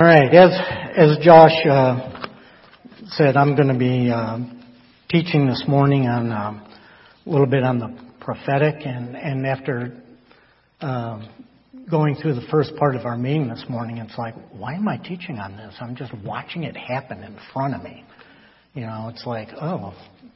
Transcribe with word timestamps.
All 0.00 0.08
right, 0.08 0.34
as 0.34 0.50
as 0.96 1.24
Josh 1.24 1.52
uh, 1.70 2.26
said, 3.10 3.36
I'm 3.36 3.54
going 3.54 3.68
to 3.68 3.78
be 3.78 4.10
uh, 4.10 4.38
teaching 5.08 5.46
this 5.46 5.62
morning 5.68 6.08
on 6.08 6.32
uh, 6.32 6.66
a 7.24 7.30
little 7.30 7.46
bit 7.46 7.62
on 7.62 7.78
the 7.78 7.96
prophetic, 8.18 8.84
and 8.84 9.14
and 9.14 9.46
after 9.46 10.02
um, 10.80 11.28
going 11.88 12.16
through 12.16 12.34
the 12.34 12.46
first 12.50 12.74
part 12.74 12.96
of 12.96 13.06
our 13.06 13.16
meeting 13.16 13.46
this 13.46 13.64
morning, 13.68 13.98
it's 13.98 14.18
like, 14.18 14.34
why 14.50 14.74
am 14.74 14.88
I 14.88 14.96
teaching 14.96 15.38
on 15.38 15.56
this? 15.56 15.72
I'm 15.80 15.94
just 15.94 16.12
watching 16.24 16.64
it 16.64 16.76
happen 16.76 17.22
in 17.22 17.38
front 17.52 17.76
of 17.76 17.82
me. 17.84 18.04
You 18.74 18.86
know, 18.86 19.12
it's 19.14 19.24
like, 19.24 19.50
oh, 19.62 19.94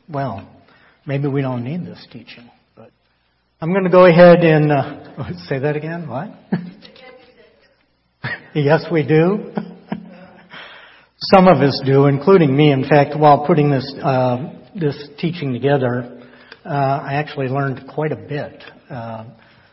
well, 0.09 0.49
maybe 1.05 1.27
we 1.27 1.43
don't 1.43 1.65
need 1.65 1.85
this 1.85 2.07
teaching. 2.13 2.49
But 2.77 2.93
I'm 3.61 3.73
going 3.73 3.83
to 3.83 3.91
go 3.91 4.05
ahead 4.05 4.39
and 4.39 4.71
uh, 4.71 5.33
say 5.49 5.59
that 5.59 5.75
again. 5.75 6.09
What? 6.09 6.29
Yes, 8.55 8.87
we 8.91 9.07
do. 9.07 9.53
Some 11.19 11.49
of 11.49 11.59
us 11.59 11.83
do, 11.85 12.07
including 12.07 12.57
me. 12.57 12.73
In 12.73 12.89
fact, 12.89 13.15
while 13.15 13.47
putting 13.47 13.71
this 13.71 13.95
uh, 14.03 14.55
this 14.75 14.97
teaching 15.19 15.53
together, 15.53 16.27
uh, 16.65 16.69
I 16.69 17.15
actually 17.15 17.49
learned 17.49 17.87
quite 17.95 18.13
a 18.13 18.17
bit. 18.17 18.65
Uh, 18.89 19.25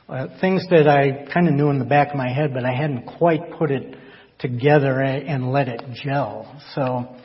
uh 0.09 0.27
things 0.41 0.65
that 0.71 0.89
I 0.89 1.25
kind 1.33 1.47
of 1.47 1.53
knew 1.53 1.69
in 1.69 1.79
the 1.79 1.85
back 1.85 2.09
of 2.09 2.15
my 2.15 2.27
head, 2.27 2.53
but 2.53 2.65
I 2.65 2.73
hadn't 2.75 3.05
quite 3.17 3.53
put 3.57 3.71
it 3.71 3.95
together 4.39 5.01
and 5.01 5.53
let 5.53 5.69
it 5.69 5.81
gel. 6.03 6.61
So, 6.75 7.15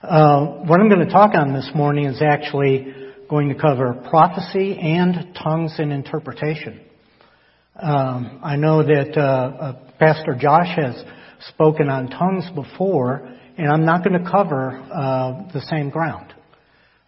uh, 0.00 0.46
what 0.62 0.80
I'm 0.80 0.88
going 0.88 1.04
to 1.04 1.12
talk 1.12 1.34
on 1.34 1.52
this 1.54 1.70
morning 1.74 2.04
is 2.04 2.22
actually 2.22 2.94
going 3.28 3.48
to 3.48 3.56
cover 3.56 3.94
prophecy 4.10 4.78
and 4.78 5.36
tongues 5.42 5.74
and 5.78 5.92
interpretation. 5.92 6.82
Um, 7.74 8.40
I 8.44 8.54
know 8.54 8.84
that 8.84 9.18
uh, 9.18 9.80
Pastor 10.04 10.36
Josh 10.38 10.76
has 10.76 11.02
spoken 11.48 11.88
on 11.88 12.08
tongues 12.08 12.44
before, 12.54 13.26
and 13.56 13.72
I'm 13.72 13.86
not 13.86 14.04
going 14.04 14.22
to 14.22 14.30
cover 14.30 14.72
uh, 14.92 15.50
the 15.50 15.62
same 15.70 15.88
ground. 15.88 16.34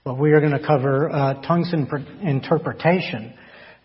But 0.03 0.19
we 0.19 0.33
are 0.33 0.41
going 0.41 0.59
to 0.59 0.67
cover 0.67 1.11
uh, 1.11 1.43
tongues 1.43 1.75
and 1.75 1.87
interpretation. 2.23 3.35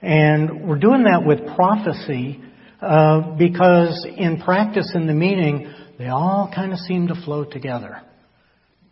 And 0.02 0.66
we're 0.66 0.80
doing 0.80 1.04
that 1.04 1.26
with 1.26 1.39
prophecy 1.58 2.42
uh, 2.82 3.36
because 3.36 4.08
in 4.16 4.39
practice 4.39 4.89
in 4.95 5.08
the 5.08 5.14
meeting, 5.14 5.70
they 6.00 6.08
all 6.08 6.50
kind 6.56 6.72
of 6.72 6.80
seem 6.80 7.09
to 7.09 7.16
flow 7.26 7.44
together. 7.44 8.02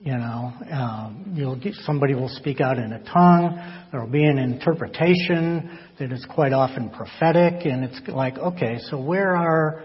You 0.02 0.18
know, 0.18 0.54
um, 0.70 1.34
you'll 1.34 1.58
get, 1.58 1.76
somebody 1.86 2.14
will 2.14 2.28
speak 2.30 2.60
out 2.60 2.78
in 2.78 2.92
a 2.92 3.04
tongue. 3.06 3.88
There 3.92 4.02
will 4.02 4.12
be 4.12 4.26
an 4.26 4.38
interpretation 4.38 5.80
that 5.98 6.12
is 6.12 6.26
quite 6.34 6.52
often 6.52 6.90
prophetic, 6.90 7.66
and 7.66 7.86
it's 7.86 8.02
like, 8.10 8.38
okay, 8.38 8.80
so 8.90 9.02
where 9.02 9.36
are 9.38 9.84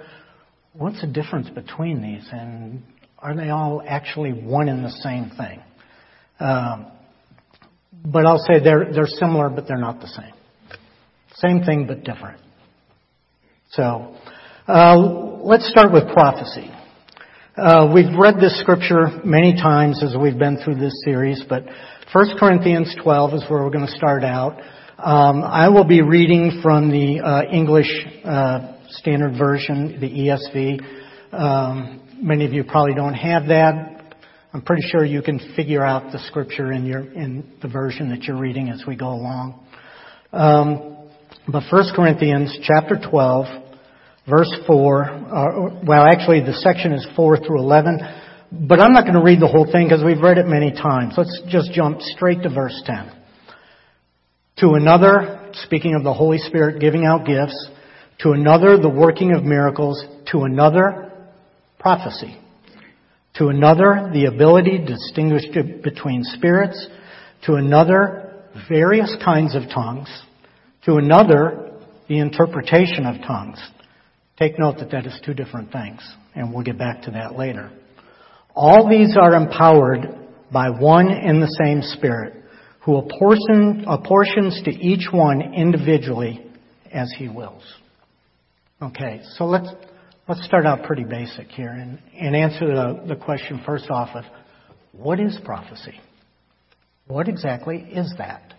what's 0.74 1.00
the 1.00 1.06
difference 1.06 1.48
between 1.50 2.02
these, 2.02 2.28
and 2.30 2.82
are 3.18 3.34
they 3.34 3.50
all 3.50 3.82
actually 3.86 4.32
one 4.32 4.68
and 4.68 4.84
the 4.84 4.90
same 4.90 5.30
thing? 5.36 5.60
Um, 6.40 6.86
but 8.04 8.26
I'll 8.26 8.44
say 8.46 8.62
they're 8.62 8.92
they're 8.92 9.06
similar, 9.06 9.48
but 9.48 9.66
they're 9.66 9.78
not 9.78 10.00
the 10.00 10.08
same. 10.08 10.32
Same 11.36 11.64
thing, 11.64 11.86
but 11.86 12.04
different. 12.04 12.40
So 13.70 14.16
uh, 14.68 14.96
let's 15.42 15.68
start 15.68 15.92
with 15.92 16.12
prophecy. 16.12 16.70
Uh, 17.56 17.90
we've 17.94 18.18
read 18.18 18.36
this 18.40 18.58
scripture 18.60 19.20
many 19.24 19.54
times 19.54 20.02
as 20.02 20.16
we've 20.20 20.38
been 20.38 20.58
through 20.64 20.74
this 20.74 20.92
series, 21.04 21.42
but 21.48 21.64
1 22.12 22.36
Corinthians 22.38 22.94
12 23.02 23.34
is 23.34 23.44
where 23.48 23.62
we're 23.62 23.70
going 23.70 23.86
to 23.86 23.92
start 23.92 24.24
out. 24.24 24.60
Um, 24.98 25.44
I 25.44 25.68
will 25.68 25.84
be 25.84 26.02
reading 26.02 26.60
from 26.62 26.90
the 26.90 27.20
uh, 27.20 27.52
English 27.52 27.88
uh, 28.24 28.73
Standard 28.88 29.38
Version, 29.38 29.98
the 30.00 30.08
ESV. 30.08 31.34
Um, 31.34 32.00
many 32.20 32.44
of 32.44 32.52
you 32.52 32.64
probably 32.64 32.94
don't 32.94 33.14
have 33.14 33.48
that. 33.48 34.14
I'm 34.52 34.62
pretty 34.62 34.82
sure 34.88 35.04
you 35.04 35.20
can 35.20 35.40
figure 35.56 35.84
out 35.84 36.12
the 36.12 36.18
scripture 36.28 36.72
in 36.72 36.86
your 36.86 37.00
in 37.00 37.54
the 37.60 37.68
version 37.68 38.10
that 38.10 38.22
you're 38.22 38.38
reading 38.38 38.68
as 38.68 38.84
we 38.86 38.94
go 38.94 39.08
along. 39.08 39.66
Um, 40.32 41.08
but 41.48 41.64
1 41.70 41.84
Corinthians 41.94 42.56
chapter 42.62 42.96
12, 43.10 43.46
verse 44.28 44.52
4. 44.66 45.04
Uh, 45.04 45.84
well, 45.84 46.04
actually, 46.04 46.40
the 46.40 46.54
section 46.54 46.92
is 46.92 47.06
4 47.16 47.38
through 47.38 47.58
11. 47.58 47.98
But 48.52 48.80
I'm 48.80 48.92
not 48.92 49.02
going 49.02 49.14
to 49.14 49.22
read 49.22 49.40
the 49.40 49.48
whole 49.48 49.70
thing 49.70 49.86
because 49.86 50.04
we've 50.04 50.22
read 50.22 50.38
it 50.38 50.46
many 50.46 50.70
times. 50.70 51.14
Let's 51.16 51.42
just 51.48 51.72
jump 51.72 52.00
straight 52.00 52.42
to 52.42 52.48
verse 52.48 52.80
10. 52.86 53.12
To 54.58 54.74
another, 54.74 55.50
speaking 55.64 55.96
of 55.96 56.04
the 56.04 56.14
Holy 56.14 56.38
Spirit 56.38 56.80
giving 56.80 57.04
out 57.04 57.26
gifts, 57.26 57.70
to 58.20 58.32
another, 58.32 58.78
the 58.78 58.88
working 58.88 59.32
of 59.32 59.44
miracles. 59.44 60.02
To 60.32 60.42
another, 60.44 61.12
prophecy. 61.78 62.38
To 63.34 63.48
another, 63.48 64.10
the 64.12 64.26
ability 64.26 64.78
to 64.78 64.86
distinguish 64.86 65.42
between 65.82 66.22
spirits. 66.24 66.86
To 67.46 67.54
another, 67.54 68.42
various 68.68 69.14
kinds 69.24 69.54
of 69.54 69.62
tongues. 69.72 70.08
To 70.86 70.96
another, 70.96 71.72
the 72.08 72.18
interpretation 72.18 73.06
of 73.06 73.20
tongues. 73.26 73.58
Take 74.38 74.58
note 74.58 74.78
that 74.78 74.90
that 74.90 75.06
is 75.06 75.20
two 75.24 75.34
different 75.34 75.70
things, 75.72 76.00
and 76.34 76.52
we'll 76.52 76.64
get 76.64 76.78
back 76.78 77.02
to 77.02 77.10
that 77.12 77.36
later. 77.36 77.70
All 78.54 78.88
these 78.88 79.16
are 79.16 79.34
empowered 79.34 80.18
by 80.52 80.70
one 80.70 81.08
and 81.08 81.42
the 81.42 81.56
same 81.64 81.82
Spirit, 81.82 82.44
who 82.82 82.96
apportions 82.96 84.62
to 84.64 84.70
each 84.70 85.08
one 85.12 85.54
individually 85.54 86.46
as 86.92 87.12
he 87.16 87.28
wills. 87.28 87.62
Okay, 88.82 89.20
so 89.36 89.44
let's 89.44 89.68
let's 90.26 90.44
start 90.44 90.66
out 90.66 90.82
pretty 90.82 91.04
basic 91.04 91.48
here 91.48 91.68
and, 91.68 92.00
and 92.18 92.34
answer 92.34 92.66
the, 92.66 93.04
the 93.08 93.16
question 93.16 93.62
first 93.64 93.88
off 93.88 94.16
of 94.16 94.24
what 94.92 95.20
is 95.20 95.38
prophecy? 95.44 96.00
What 97.06 97.28
exactly 97.28 97.78
is 97.78 98.12
that? 98.18 98.54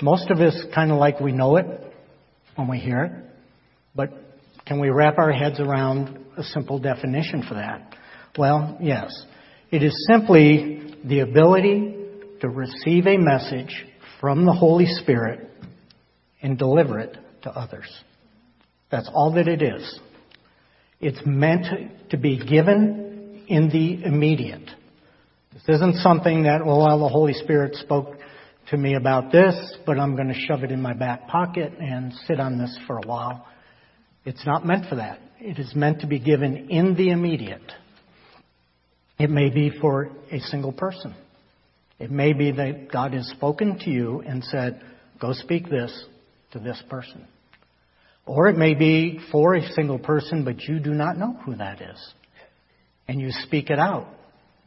Most 0.00 0.30
of 0.30 0.38
us 0.38 0.54
kind 0.74 0.92
of 0.92 0.98
like 0.98 1.20
we 1.20 1.32
know 1.32 1.56
it 1.56 1.66
when 2.54 2.68
we 2.68 2.78
hear 2.78 3.04
it, 3.04 3.12
but 3.94 4.12
can 4.66 4.78
we 4.78 4.90
wrap 4.90 5.18
our 5.18 5.32
heads 5.32 5.58
around 5.58 6.18
a 6.36 6.44
simple 6.44 6.78
definition 6.78 7.42
for 7.48 7.54
that? 7.54 7.94
Well, 8.38 8.78
yes. 8.80 9.10
It 9.70 9.82
is 9.82 9.94
simply 10.08 10.94
the 11.04 11.20
ability 11.20 11.94
to 12.40 12.48
receive 12.48 13.06
a 13.06 13.16
message 13.16 13.84
from 14.20 14.44
the 14.44 14.52
Holy 14.52 14.86
Spirit 14.86 15.50
and 16.42 16.58
deliver 16.58 16.98
it 17.00 17.16
to 17.42 17.50
others. 17.50 17.88
That's 18.90 19.08
all 19.12 19.32
that 19.34 19.48
it 19.48 19.62
is. 19.62 19.98
It's 21.00 21.20
meant 21.24 21.66
to 22.10 22.16
be 22.16 22.38
given 22.38 23.44
in 23.48 23.68
the 23.68 24.04
immediate. 24.04 24.68
This 25.52 25.76
isn't 25.76 25.96
something 25.96 26.44
that, 26.44 26.64
well, 26.64 26.98
the 26.98 27.08
Holy 27.08 27.32
Spirit 27.32 27.74
spoke 27.76 28.16
to 28.70 28.76
me 28.76 28.94
about 28.94 29.32
this, 29.32 29.54
but 29.86 29.98
I'm 29.98 30.16
going 30.16 30.28
to 30.28 30.34
shove 30.34 30.64
it 30.64 30.70
in 30.70 30.82
my 30.82 30.92
back 30.92 31.28
pocket 31.28 31.72
and 31.78 32.12
sit 32.26 32.40
on 32.40 32.58
this 32.58 32.76
for 32.86 32.98
a 32.98 33.06
while. 33.06 33.46
It's 34.24 34.44
not 34.44 34.66
meant 34.66 34.88
for 34.88 34.96
that. 34.96 35.20
It 35.38 35.58
is 35.58 35.74
meant 35.74 36.00
to 36.00 36.06
be 36.06 36.18
given 36.18 36.70
in 36.70 36.94
the 36.94 37.10
immediate. 37.10 37.72
It 39.18 39.30
may 39.30 39.50
be 39.50 39.70
for 39.80 40.10
a 40.30 40.40
single 40.40 40.72
person. 40.72 41.14
It 41.98 42.10
may 42.10 42.32
be 42.32 42.52
that 42.52 42.90
God 42.92 43.14
has 43.14 43.26
spoken 43.28 43.78
to 43.80 43.90
you 43.90 44.20
and 44.20 44.44
said, 44.44 44.82
go 45.20 45.32
speak 45.32 45.70
this 45.70 46.04
to 46.52 46.58
this 46.58 46.82
person. 46.90 47.26
Or 48.26 48.48
it 48.48 48.56
may 48.56 48.74
be 48.74 49.20
for 49.30 49.54
a 49.54 49.66
single 49.72 50.00
person, 50.00 50.44
but 50.44 50.60
you 50.62 50.80
do 50.80 50.90
not 50.90 51.16
know 51.16 51.38
who 51.44 51.54
that 51.56 51.80
is. 51.80 52.12
And 53.06 53.20
you 53.20 53.30
speak 53.30 53.70
it 53.70 53.78
out. 53.78 54.08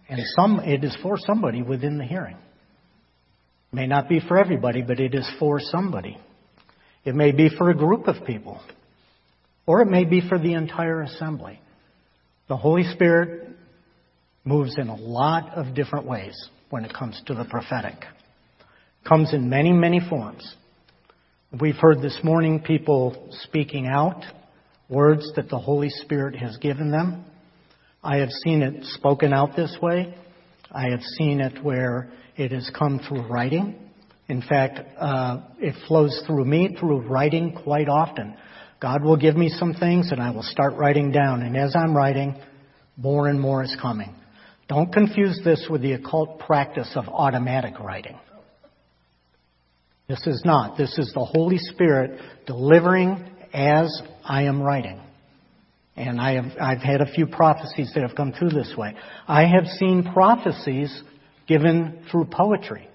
And 0.08 0.20
some, 0.36 0.62
it 0.62 0.84
is 0.84 0.97
for 1.03 1.18
somebody 1.18 1.62
within 1.62 1.97
the 1.97 2.06
hearing. 2.06 2.38
It 2.38 3.75
may 3.75 3.86
not 3.86 4.08
be 4.08 4.22
for 4.22 4.38
everybody, 4.38 4.81
but 4.81 5.00
it 5.00 5.14
is 5.14 5.30
for 5.38 5.59
somebody. 5.59 6.18
It 7.03 7.16
may 7.16 7.31
be 7.31 7.50
for 7.50 7.70
a 7.70 7.75
group 7.75 8.08
of 8.08 8.25
people. 8.25 8.62
Or 9.66 9.81
it 9.81 9.88
may 9.88 10.06
be 10.06 10.28
for 10.28 10.40
the 10.40 10.53
entire 10.53 11.02
assembly. 11.02 11.59
The 12.47 12.58
Holy 12.58 12.84
Spirit 12.94 13.50
moves 14.46 14.78
in 14.78 14.88
a 14.88 14.96
lot 14.96 15.53
of 15.53 15.76
different 15.76 16.08
ways 16.08 16.50
when 16.70 16.85
it 16.85 16.94
comes 16.94 17.22
to 17.28 17.35
the 17.35 17.46
prophetic. 17.46 18.06
Comes 19.08 19.34
in 19.34 19.50
many, 19.50 19.72
many 19.72 20.00
forms. 20.00 20.56
We've 21.57 21.78
heard 21.78 22.03
this 22.03 22.19
morning 22.23 22.59
people 22.59 23.28
speaking 23.41 23.87
out 23.87 24.23
words 24.87 25.31
that 25.35 25.49
the 25.49 25.57
Holy 25.57 25.90
Spirit 25.90 26.35
has 26.35 26.55
given 26.57 26.91
them. 26.91 27.25
I 28.03 28.17
have 28.17 28.29
seen 28.43 28.61
it 28.61 28.85
spoken 28.93 29.34
out 29.34 29.55
this 29.55 29.75
way. 29.81 30.13
I 30.72 30.91
have 30.91 31.01
seen 31.17 31.41
it 31.41 31.63
where 31.63 32.11
it 32.37 32.51
has 32.51 32.69
come 32.78 32.99
through 32.99 33.23
writing. 33.23 33.79
In 34.28 34.43
fact, 34.43 34.79
uh, 34.99 35.41
it 35.57 35.73
flows 35.87 36.22
through 36.28 36.46
me 36.46 36.78
through 36.79 36.99
writing 37.07 37.57
quite 37.63 37.90
often. 37.90 38.37
God 38.79 39.03
will 39.03 39.17
give 39.17 39.35
me 39.35 39.49
some 39.49 39.73
things 39.73 40.11
and 40.11 40.22
I 40.22 40.29
will 40.29 40.43
start 40.43 40.75
writing 40.75 41.11
down. 41.11 41.41
And 41.41 41.57
as 41.57 41.75
I'm 41.75 41.97
writing, 41.97 42.40
more 42.96 43.28
and 43.28 43.41
more 43.41 43.63
is 43.63 43.75
coming. 43.81 44.13
Don't 44.67 44.93
confuse 44.93 45.41
this 45.43 45.66
with 45.67 45.81
the 45.81 45.93
occult 45.93 46.37
practice 46.41 46.91
of 46.93 47.05
automatic 47.07 47.79
writing. 47.79 48.19
This 50.09 50.26
is 50.26 50.41
not. 50.44 50.76
This 50.76 50.97
is 50.97 51.11
the 51.14 51.23
Holy 51.23 51.59
Spirit 51.59 52.20
delivering 52.47 53.29
as 53.53 54.02
I 54.23 54.44
am 54.44 54.59
writing. 54.59 55.00
And 55.96 56.20
I 56.20 56.34
have, 56.34 56.52
I've 56.59 56.82
had 56.82 57.02
a 57.02 57.11
few 57.14 57.28
prophecies 57.28 57.91
that 57.94 58.02
have 58.02 58.16
come 58.16 58.34
through 58.34 58.50
this 58.50 58.73
way. 58.76 58.96
I 59.28 59.41
have 59.46 59.67
seen 59.78 60.09
prophecies 60.11 61.03
given 61.47 62.03
through 62.09 62.26
poetry. 62.32 62.90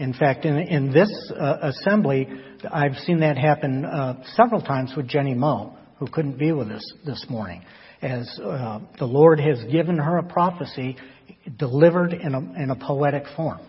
In 0.00 0.12
fact, 0.12 0.44
in, 0.44 0.58
in 0.58 0.92
this 0.92 1.10
uh, 1.38 1.58
assembly, 1.62 2.26
I've 2.68 2.96
seen 2.96 3.20
that 3.20 3.38
happen 3.38 3.84
uh, 3.84 4.24
several 4.34 4.60
times 4.60 4.92
with 4.96 5.06
Jenny 5.06 5.34
Moe, 5.34 5.76
who 6.00 6.08
couldn't 6.08 6.36
be 6.36 6.50
with 6.50 6.68
us 6.70 6.82
this 7.06 7.26
morning. 7.28 7.62
As 8.02 8.28
uh, 8.42 8.80
the 8.98 9.04
Lord 9.04 9.38
has 9.38 9.62
given 9.70 9.98
her 9.98 10.18
a 10.18 10.24
prophecy 10.24 10.96
delivered 11.58 12.12
in 12.12 12.34
a, 12.34 12.38
in 12.60 12.70
a 12.70 12.76
poetic 12.76 13.22
form. 13.36 13.60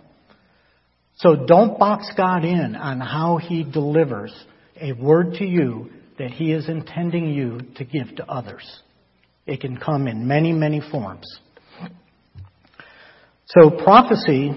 So 1.22 1.36
don't 1.36 1.78
box 1.78 2.12
God 2.18 2.44
in 2.44 2.76
on 2.76 3.00
how 3.00 3.38
He 3.38 3.64
delivers 3.64 4.34
a 4.80 4.94
word 4.94 5.36
to 5.36 5.46
you 5.46 5.92
that 6.18 6.32
He 6.32 6.52
is 6.52 6.68
intending 6.68 7.32
you 7.32 7.60
to 7.76 7.86
give 7.86 8.16
to 8.16 8.26
others. 8.26 8.82
It 9.46 9.62
can 9.62 9.78
come 9.78 10.08
in 10.08 10.28
many, 10.28 10.52
many 10.52 10.82
forms. 10.92 11.28
So 13.46 13.70
prophecy 13.70 14.52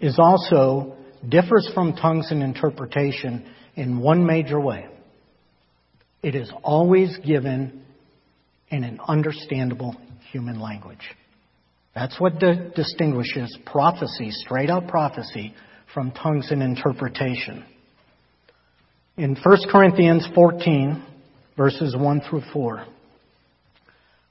is 0.00 0.18
also 0.18 0.96
differs 1.28 1.70
from 1.74 1.94
tongues 1.94 2.28
and 2.30 2.42
interpretation 2.42 3.44
in 3.74 3.98
one 3.98 4.24
major 4.24 4.58
way. 4.58 4.86
It 6.22 6.34
is 6.34 6.50
always 6.62 7.14
given 7.18 7.84
in 8.68 8.84
an 8.84 9.00
understandable 9.06 9.96
human 10.32 10.60
language. 10.60 11.14
That's 11.94 12.18
what 12.18 12.38
di- 12.38 12.70
distinguishes 12.74 13.54
prophecy, 13.66 14.30
straight 14.30 14.70
out 14.70 14.88
prophecy, 14.88 15.54
from 15.94 16.12
tongues 16.12 16.48
and 16.50 16.62
interpretation. 16.62 17.64
In 19.16 19.36
1 19.36 19.58
Corinthians 19.70 20.26
14, 20.34 21.04
verses 21.56 21.96
1 21.96 22.22
through 22.28 22.42
4, 22.52 22.86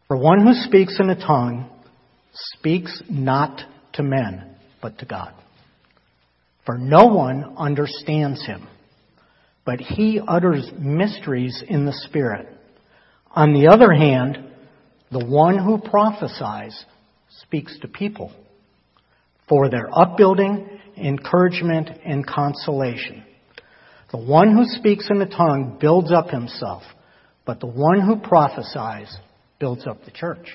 for 0.08 0.18
one 0.18 0.46
who 0.46 0.54
speaks 0.54 0.98
in 1.00 1.10
a 1.10 1.16
tongue 1.16 1.70
speaks 2.56 3.02
not 3.10 3.62
to 3.94 4.04
men, 4.04 4.56
but 4.82 4.98
to 5.00 5.06
God. 5.06 5.34
For 6.66 6.78
no 6.78 7.06
one 7.08 7.56
understands 7.58 8.46
him, 8.46 8.68
but 9.66 9.80
he 9.80 10.20
utters 10.26 10.72
mysteries 10.80 11.64
in 11.68 11.86
the 11.86 11.94
Spirit. 11.94 12.48
On 13.32 13.54
the 13.54 13.68
other 13.68 13.94
hand, 13.94 14.38
the 15.12 15.26
one 15.26 15.58
who 15.58 15.78
prophesies 15.78 16.86
speaks 17.42 17.78
to 17.82 17.88
people 17.88 18.32
for 19.48 19.70
their 19.70 19.90
upbuilding, 19.92 20.79
encouragement, 21.00 21.90
and 22.06 22.26
consolation. 22.26 23.24
The 24.12 24.18
one 24.18 24.56
who 24.56 24.66
speaks 24.66 25.08
in 25.10 25.20
the 25.20 25.26
tongue 25.26 25.78
builds 25.80 26.12
up 26.12 26.30
himself, 26.30 26.84
but 27.46 27.60
the 27.60 27.68
one 27.68 28.02
who 28.02 28.18
prophesies 28.18 29.16
builds 29.60 29.86
up 29.86 30.04
the 30.06 30.12
church. 30.12 30.48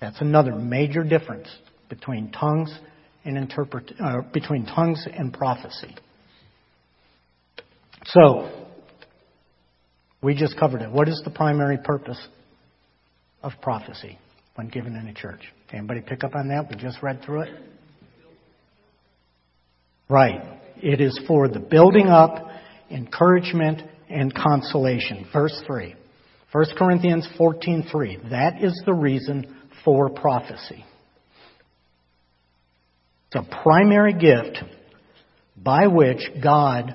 That's 0.00 0.20
another 0.20 0.54
major 0.54 1.02
difference 1.02 1.48
between 1.88 2.30
tongues 2.30 2.76
and 3.24 3.36
interpret, 3.36 3.92
uh, 4.02 4.22
between 4.32 4.66
tongues 4.66 5.06
and 5.12 5.32
prophecy. 5.32 5.94
So, 8.06 8.50
we 10.22 10.34
just 10.34 10.58
covered 10.58 10.82
it. 10.82 10.90
What 10.90 11.08
is 11.08 11.20
the 11.24 11.30
primary 11.30 11.78
purpose 11.78 12.18
of 13.42 13.52
prophecy 13.60 14.18
when 14.54 14.68
given 14.68 14.96
in 14.96 15.06
a 15.08 15.14
church? 15.14 15.40
Anybody 15.72 16.00
pick 16.00 16.24
up 16.24 16.34
on 16.34 16.48
that? 16.48 16.68
We 16.70 16.76
just 16.76 17.02
read 17.02 17.22
through 17.24 17.42
it. 17.42 17.50
Right. 20.08 20.42
It 20.76 21.00
is 21.00 21.18
for 21.26 21.48
the 21.48 21.60
building 21.60 22.08
up, 22.08 22.48
encouragement, 22.90 23.82
and 24.08 24.34
consolation. 24.34 25.26
Verse 25.32 25.62
3. 25.66 25.94
1 26.52 26.64
Corinthians 26.76 27.26
14:3. 27.38 28.30
That 28.30 28.62
is 28.62 28.80
the 28.86 28.94
reason 28.94 29.56
for 29.84 30.10
prophecy. 30.10 30.84
It's 33.26 33.46
a 33.46 33.62
primary 33.62 34.12
gift 34.12 34.62
by 35.56 35.88
which 35.88 36.20
God, 36.42 36.94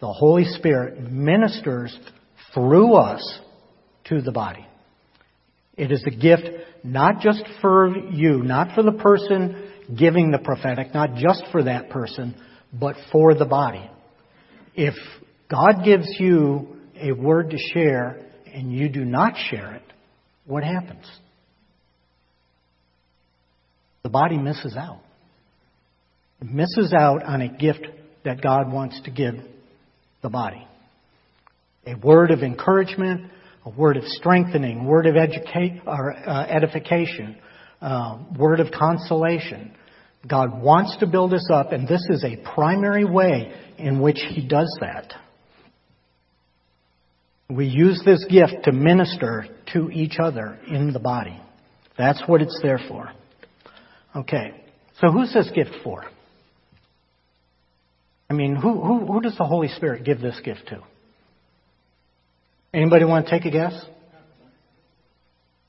the 0.00 0.12
Holy 0.12 0.44
Spirit, 0.44 1.00
ministers 1.00 1.96
through 2.54 2.94
us 2.94 3.40
to 4.04 4.20
the 4.20 4.32
body. 4.32 4.66
It 5.76 5.92
is 5.92 6.02
a 6.06 6.10
gift 6.10 6.48
not 6.82 7.20
just 7.20 7.44
for 7.60 7.96
you, 8.10 8.42
not 8.42 8.74
for 8.74 8.82
the 8.82 8.92
person 8.92 9.67
giving 9.96 10.30
the 10.30 10.38
prophetic, 10.38 10.92
not 10.92 11.14
just 11.14 11.44
for 11.50 11.62
that 11.64 11.90
person, 11.90 12.34
but 12.72 12.96
for 13.10 13.34
the 13.34 13.46
body. 13.46 13.90
If 14.74 14.94
God 15.50 15.84
gives 15.84 16.06
you 16.18 16.76
a 17.00 17.12
word 17.12 17.50
to 17.50 17.58
share 17.72 18.26
and 18.52 18.72
you 18.72 18.88
do 18.88 19.04
not 19.04 19.34
share 19.50 19.74
it, 19.74 19.82
what 20.44 20.64
happens? 20.64 21.06
The 24.02 24.08
body 24.08 24.38
misses 24.38 24.76
out. 24.76 25.00
It 26.40 26.48
misses 26.48 26.92
out 26.92 27.22
on 27.22 27.40
a 27.40 27.48
gift 27.48 27.86
that 28.24 28.40
God 28.42 28.72
wants 28.72 29.00
to 29.04 29.10
give 29.10 29.34
the 30.22 30.28
body. 30.28 30.66
A 31.86 31.94
word 31.94 32.30
of 32.30 32.42
encouragement, 32.42 33.30
a 33.64 33.70
word 33.70 33.96
of 33.96 34.04
strengthening, 34.04 34.84
word 34.84 35.06
of 35.06 35.16
educate 35.16 35.80
or 35.86 36.12
uh, 36.12 36.46
edification, 36.46 37.36
uh, 37.80 38.18
word 38.38 38.60
of 38.60 38.70
consolation. 38.70 39.74
God 40.26 40.60
wants 40.60 40.96
to 40.98 41.06
build 41.06 41.32
us 41.32 41.48
up, 41.52 41.72
and 41.72 41.86
this 41.86 42.04
is 42.10 42.24
a 42.24 42.36
primary 42.54 43.04
way 43.04 43.52
in 43.78 44.00
which 44.00 44.18
He 44.30 44.46
does 44.46 44.74
that. 44.80 45.14
We 47.48 47.66
use 47.66 48.02
this 48.04 48.24
gift 48.28 48.64
to 48.64 48.72
minister 48.72 49.46
to 49.72 49.90
each 49.90 50.18
other 50.18 50.58
in 50.66 50.92
the 50.92 50.98
body. 50.98 51.40
That's 51.96 52.22
what 52.26 52.42
it's 52.42 52.58
there 52.62 52.80
for. 52.88 53.10
Okay, 54.14 54.64
so 55.00 55.10
who's 55.10 55.32
this 55.32 55.50
gift 55.54 55.70
for? 55.82 56.04
I 58.30 58.34
mean, 58.34 58.56
who, 58.56 58.80
who, 58.82 59.06
who 59.06 59.20
does 59.20 59.36
the 59.38 59.44
Holy 59.44 59.68
Spirit 59.68 60.04
give 60.04 60.20
this 60.20 60.38
gift 60.44 60.68
to? 60.68 60.80
Anybody 62.74 63.04
want 63.06 63.26
to 63.26 63.30
take 63.30 63.46
a 63.46 63.50
guess? 63.50 63.72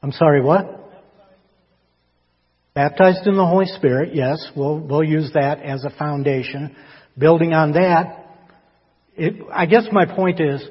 I'm 0.03 0.11
sorry, 0.11 0.41
what? 0.41 0.78
Baptized 2.73 3.25
in 3.25 3.35
the 3.35 3.45
Holy 3.45 3.65
Spirit, 3.65 4.15
yes, 4.15 4.37
we'll, 4.55 4.79
we'll 4.79 5.03
use 5.03 5.31
that 5.33 5.61
as 5.61 5.83
a 5.83 5.89
foundation. 5.89 6.75
Building 7.17 7.53
on 7.53 7.73
that, 7.73 8.25
it, 9.17 9.35
I 9.51 9.65
guess 9.65 9.87
my 9.91 10.05
point 10.05 10.39
is, 10.39 10.63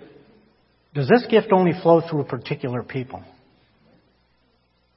does 0.95 1.09
this 1.09 1.27
gift 1.29 1.49
only 1.53 1.73
flow 1.83 2.01
through 2.09 2.25
particular 2.25 2.83
people? 2.83 3.23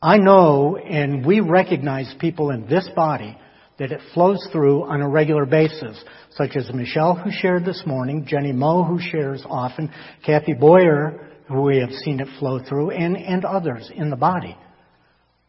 I 0.02 0.18
know 0.18 0.78
and 0.78 1.26
we 1.26 1.42
recognize 1.42 2.14
people 2.20 2.50
in 2.50 2.68
this 2.68 2.90
body 2.96 3.38
that 3.78 3.92
it 3.92 4.00
flows 4.14 4.48
through 4.52 4.84
on 4.84 5.02
a 5.02 5.10
regular 5.10 5.46
basis, 5.46 6.04
such 6.32 6.52
as 6.56 6.72
Michelle, 6.74 7.16
who 7.16 7.32
shared 7.32 7.66
this 7.66 7.84
morning, 7.86 8.26
Jenny 8.28 8.52
Moe, 8.52 8.84
who 8.84 9.00
shares 9.00 9.44
often, 9.48 9.92
Kathy 10.26 10.54
Boyer, 10.54 11.30
who 11.48 11.62
we 11.64 11.78
have 11.80 11.92
seen 11.92 12.20
it 12.20 12.28
flow 12.40 12.60
through, 12.68 12.92
and, 12.92 13.18
and 13.18 13.44
others 13.44 13.92
in 13.94 14.10
the 14.10 14.16
body. 14.16 14.56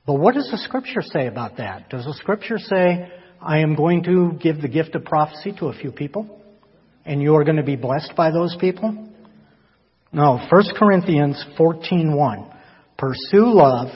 But 0.06 0.14
what 0.14 0.35
does 0.35 0.50
the 0.50 0.59
scripture 0.59 1.02
say 1.02 1.26
about 1.26 1.59
that? 1.59 1.88
Does 1.88 2.04
the 2.04 2.14
scripture 2.14 2.59
say, 2.59 3.11
I 3.40 3.59
am 3.59 3.76
going 3.76 4.02
to 4.04 4.32
give 4.40 4.61
the 4.61 4.68
gift 4.68 4.94
of 4.94 5.04
prophecy 5.04 5.52
to 5.59 5.66
a 5.66 5.75
few 5.75 5.92
people, 5.92 6.40
and 7.04 7.23
you 7.23 7.35
are 7.37 7.44
going 7.44 7.56
to 7.56 7.62
be 7.62 7.76
blessed 7.76 8.12
by 8.16 8.30
those 8.30 8.56
people? 8.61 9.09
No, 10.12 10.38
1 10.50 10.62
Corinthians 10.76 11.42
14.1. 11.59 12.54
Pursue 12.99 13.47
love, 13.47 13.88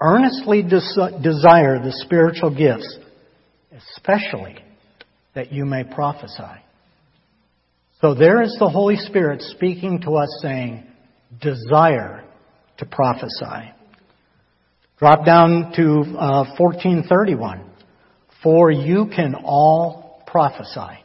earnestly 0.00 0.62
des- 0.62 1.20
desire 1.22 1.82
the 1.82 1.92
spiritual 2.04 2.56
gifts, 2.56 2.98
especially 3.96 4.56
that 5.34 5.52
you 5.52 5.64
may 5.64 5.84
prophesy. 5.84 6.60
So 8.00 8.14
there 8.14 8.42
is 8.42 8.56
the 8.58 8.68
Holy 8.68 8.96
Spirit 8.96 9.42
speaking 9.42 10.00
to 10.02 10.16
us 10.16 10.28
saying, 10.42 10.84
desire 11.40 12.24
to 12.78 12.86
prophesy. 12.86 13.73
Drop 14.98 15.24
down 15.26 15.72
to 15.76 16.16
uh, 16.16 16.54
1431. 16.56 17.70
For 18.42 18.70
you 18.70 19.10
can 19.14 19.34
all 19.34 20.22
prophesy, 20.26 21.02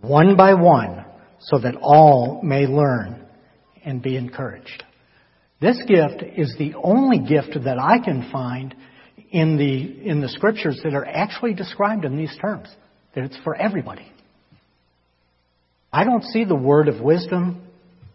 one 0.00 0.36
by 0.36 0.54
one, 0.54 1.04
so 1.40 1.58
that 1.58 1.76
all 1.80 2.40
may 2.42 2.66
learn 2.66 3.26
and 3.84 4.02
be 4.02 4.16
encouraged. 4.16 4.84
This 5.60 5.78
gift 5.86 6.22
is 6.36 6.54
the 6.58 6.74
only 6.82 7.18
gift 7.18 7.56
that 7.64 7.78
I 7.78 7.98
can 8.04 8.30
find 8.32 8.74
in 9.30 9.56
the, 9.56 10.08
in 10.08 10.20
the 10.20 10.28
scriptures 10.28 10.80
that 10.82 10.94
are 10.94 11.06
actually 11.06 11.54
described 11.54 12.04
in 12.04 12.16
these 12.16 12.36
terms, 12.40 12.68
that 13.14 13.24
it's 13.24 13.36
for 13.44 13.54
everybody. 13.54 14.10
I 15.92 16.04
don't 16.04 16.24
see 16.24 16.44
the 16.44 16.54
word 16.54 16.88
of 16.88 17.00
wisdom 17.00 17.62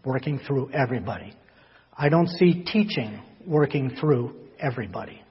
working 0.04 0.40
through 0.46 0.70
everybody. 0.72 1.34
I 1.96 2.08
don't 2.08 2.28
see 2.28 2.64
teaching 2.64 3.22
working 3.46 3.96
through 4.00 4.34
everybody. 4.58 5.22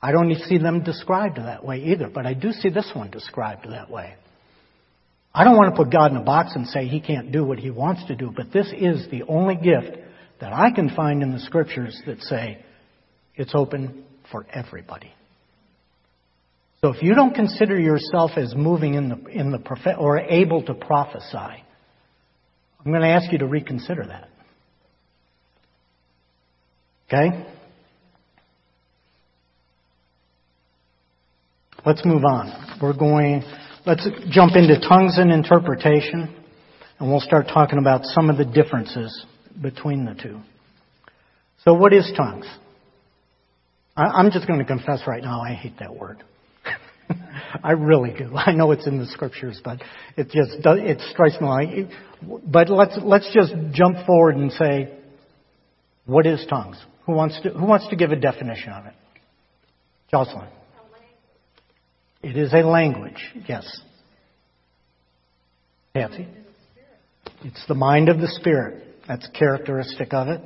I 0.00 0.10
don't 0.12 0.34
see 0.48 0.58
them 0.58 0.82
described 0.82 1.38
that 1.38 1.64
way 1.64 1.78
either, 1.84 2.08
but 2.08 2.26
I 2.26 2.34
do 2.34 2.52
see 2.52 2.70
this 2.70 2.90
one 2.94 3.10
described 3.10 3.70
that 3.70 3.90
way. 3.90 4.14
I 5.34 5.44
don't 5.44 5.56
want 5.56 5.74
to 5.74 5.82
put 5.82 5.92
God 5.92 6.10
in 6.10 6.16
a 6.16 6.22
box 6.22 6.52
and 6.54 6.66
say 6.66 6.86
he 6.86 7.00
can't 7.00 7.32
do 7.32 7.44
what 7.44 7.58
he 7.58 7.70
wants 7.70 8.04
to 8.06 8.16
do, 8.16 8.32
but 8.34 8.52
this 8.52 8.66
is 8.76 9.08
the 9.10 9.22
only 9.22 9.54
gift 9.54 9.96
that 10.40 10.52
I 10.52 10.70
can 10.72 10.90
find 10.94 11.22
in 11.22 11.32
the 11.32 11.38
scriptures 11.38 11.98
that 12.06 12.20
say 12.22 12.64
it's 13.36 13.52
open 13.54 14.04
for 14.30 14.44
everybody. 14.52 15.12
So 16.80 16.92
if 16.92 17.00
you 17.00 17.14
don't 17.14 17.32
consider 17.32 17.78
yourself 17.78 18.32
as 18.36 18.54
moving 18.56 18.94
in 18.94 19.08
the, 19.08 19.26
in 19.26 19.52
the 19.52 19.94
or 19.96 20.18
able 20.18 20.64
to 20.64 20.74
prophesy, 20.74 21.36
I'm 21.36 22.90
going 22.90 23.02
to 23.02 23.08
ask 23.08 23.30
you 23.30 23.38
to 23.38 23.46
reconsider 23.46 24.04
that. 24.08 24.28
Okay? 27.12 27.46
Let's 31.84 32.04
move 32.06 32.24
on. 32.24 32.78
We're 32.80 32.96
going, 32.96 33.42
let's 33.84 34.08
jump 34.30 34.52
into 34.54 34.80
tongues 34.80 35.18
and 35.18 35.30
interpretation, 35.30 36.34
and 36.98 37.10
we'll 37.10 37.20
start 37.20 37.46
talking 37.52 37.78
about 37.78 38.04
some 38.04 38.30
of 38.30 38.38
the 38.38 38.44
differences 38.44 39.26
between 39.60 40.04
the 40.06 40.14
two. 40.14 40.40
So 41.64 41.74
what 41.74 41.92
is 41.92 42.10
tongues? 42.16 42.46
I'm 43.94 44.30
just 44.30 44.46
going 44.46 44.58
to 44.58 44.64
confess 44.64 45.00
right 45.06 45.22
now, 45.22 45.42
I 45.42 45.52
hate 45.52 45.74
that 45.80 45.94
word. 45.94 46.22
I 47.62 47.72
really 47.72 48.14
do. 48.16 48.34
I 48.34 48.52
know 48.52 48.70
it's 48.70 48.86
in 48.86 48.98
the 48.98 49.06
scriptures, 49.06 49.60
but 49.62 49.82
it 50.16 50.30
just 50.30 50.52
it 50.64 51.00
strikes 51.10 51.38
me 51.40 51.46
like. 51.46 51.68
But 52.46 52.70
let's 52.70 52.96
let's 53.02 53.30
just 53.34 53.52
jump 53.72 54.06
forward 54.06 54.36
and 54.36 54.50
say, 54.52 54.96
what 56.06 56.24
is 56.26 56.46
tongues? 56.48 56.78
Who 57.06 57.12
wants 57.12 57.40
to 57.42 57.50
Who 57.50 57.66
wants 57.66 57.88
to 57.88 57.96
give 57.96 58.12
a 58.12 58.16
definition 58.16 58.72
of 58.72 58.86
it? 58.86 58.94
Jocelyn. 60.10 60.48
It 62.22 62.36
is 62.36 62.52
a 62.52 62.58
language. 62.58 63.32
Yes. 63.48 63.80
Nancy. 65.94 66.28
It's 67.42 67.66
the 67.66 67.74
mind 67.74 68.08
of 68.08 68.18
the 68.18 68.28
spirit. 68.28 68.84
That's 69.08 69.28
characteristic 69.36 70.14
of 70.14 70.28
it. 70.28 70.40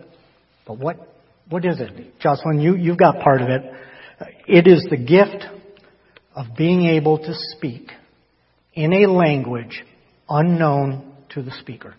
But 0.67 0.79
what 0.79 0.97
what 1.49 1.65
is 1.65 1.79
it, 1.81 2.19
Jocelyn? 2.21 2.61
You 2.61 2.77
you've 2.77 2.99
got 2.99 3.21
part 3.21 3.43
of 3.43 3.49
it. 3.49 3.63
It 4.49 4.67
is 4.67 4.87
the 4.91 4.97
gift 4.97 5.45
of 6.35 6.47
being 6.57 6.87
able 6.87 7.19
to 7.19 7.35
speak 7.57 7.91
in 8.75 8.93
a 8.93 9.07
language 9.07 9.85
unknown 10.29 11.15
to 11.31 11.43
the 11.43 11.51
speaker. 11.61 11.95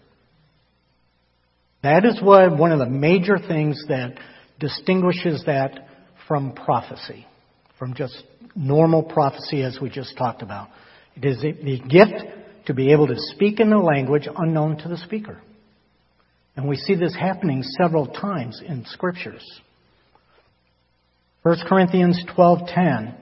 That 1.83 2.05
is 2.05 2.19
what 2.21 2.57
one 2.57 2.71
of 2.71 2.79
the 2.79 2.87
major 2.87 3.37
things 3.37 3.81
that 3.87 4.17
distinguishes 4.59 5.43
that 5.45 5.87
from 6.27 6.53
prophecy, 6.53 7.25
from 7.77 7.93
just 7.93 8.23
normal 8.55 9.03
prophecy 9.03 9.63
as 9.63 9.79
we 9.81 9.89
just 9.89 10.17
talked 10.17 10.41
about. 10.41 10.69
It 11.15 11.25
is 11.25 11.41
the 11.41 11.79
gift 11.87 12.23
to 12.65 12.73
be 12.73 12.91
able 12.91 13.07
to 13.07 13.15
speak 13.17 13.59
in 13.59 13.71
a 13.71 13.81
language 13.81 14.27
unknown 14.37 14.77
to 14.79 14.89
the 14.89 14.97
speaker. 14.97 15.39
And 16.55 16.67
we 16.67 16.75
see 16.75 16.95
this 16.95 17.15
happening 17.15 17.63
several 17.63 18.07
times 18.07 18.61
in 18.65 18.85
scriptures. 18.85 19.43
1 21.43 21.55
Corinthians 21.67 22.19
12:10 22.35 23.13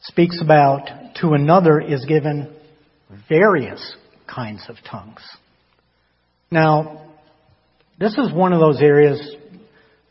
speaks 0.00 0.40
about 0.40 1.14
to 1.20 1.34
another 1.34 1.80
is 1.80 2.04
given 2.06 2.52
various 3.28 3.96
kinds 4.26 4.64
of 4.68 4.76
tongues. 4.82 5.22
Now, 6.50 7.02
this 7.98 8.16
is 8.18 8.32
one 8.32 8.52
of 8.52 8.60
those 8.60 8.80
areas 8.80 9.20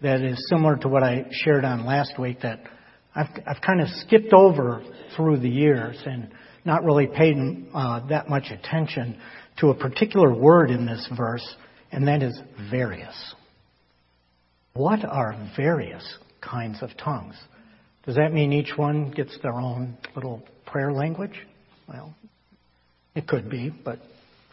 that 0.01 0.21
is 0.21 0.37
similar 0.49 0.75
to 0.77 0.87
what 0.87 1.03
I 1.03 1.25
shared 1.31 1.65
on 1.65 1.85
last 1.85 2.19
week 2.19 2.41
that 2.41 2.61
I've, 3.15 3.29
I've 3.47 3.61
kind 3.61 3.81
of 3.81 3.87
skipped 3.89 4.33
over 4.33 4.83
through 5.15 5.39
the 5.39 5.49
years 5.49 5.97
and 6.05 6.29
not 6.65 6.83
really 6.83 7.07
paid 7.07 7.37
uh, 7.73 8.05
that 8.07 8.29
much 8.29 8.51
attention 8.51 9.19
to 9.59 9.69
a 9.69 9.75
particular 9.75 10.33
word 10.33 10.69
in 10.69 10.85
this 10.85 11.07
verse, 11.15 11.55
and 11.91 12.07
that 12.07 12.21
is 12.21 12.37
various. 12.69 13.35
What 14.73 15.05
are 15.05 15.51
various 15.55 16.17
kinds 16.41 16.81
of 16.81 16.89
tongues? 16.97 17.35
Does 18.05 18.15
that 18.15 18.33
mean 18.33 18.51
each 18.51 18.73
one 18.75 19.11
gets 19.11 19.37
their 19.41 19.53
own 19.53 19.97
little 20.15 20.43
prayer 20.65 20.91
language? 20.91 21.39
Well, 21.87 22.13
it 23.15 23.27
could 23.27 23.49
be, 23.49 23.71
but 23.83 23.99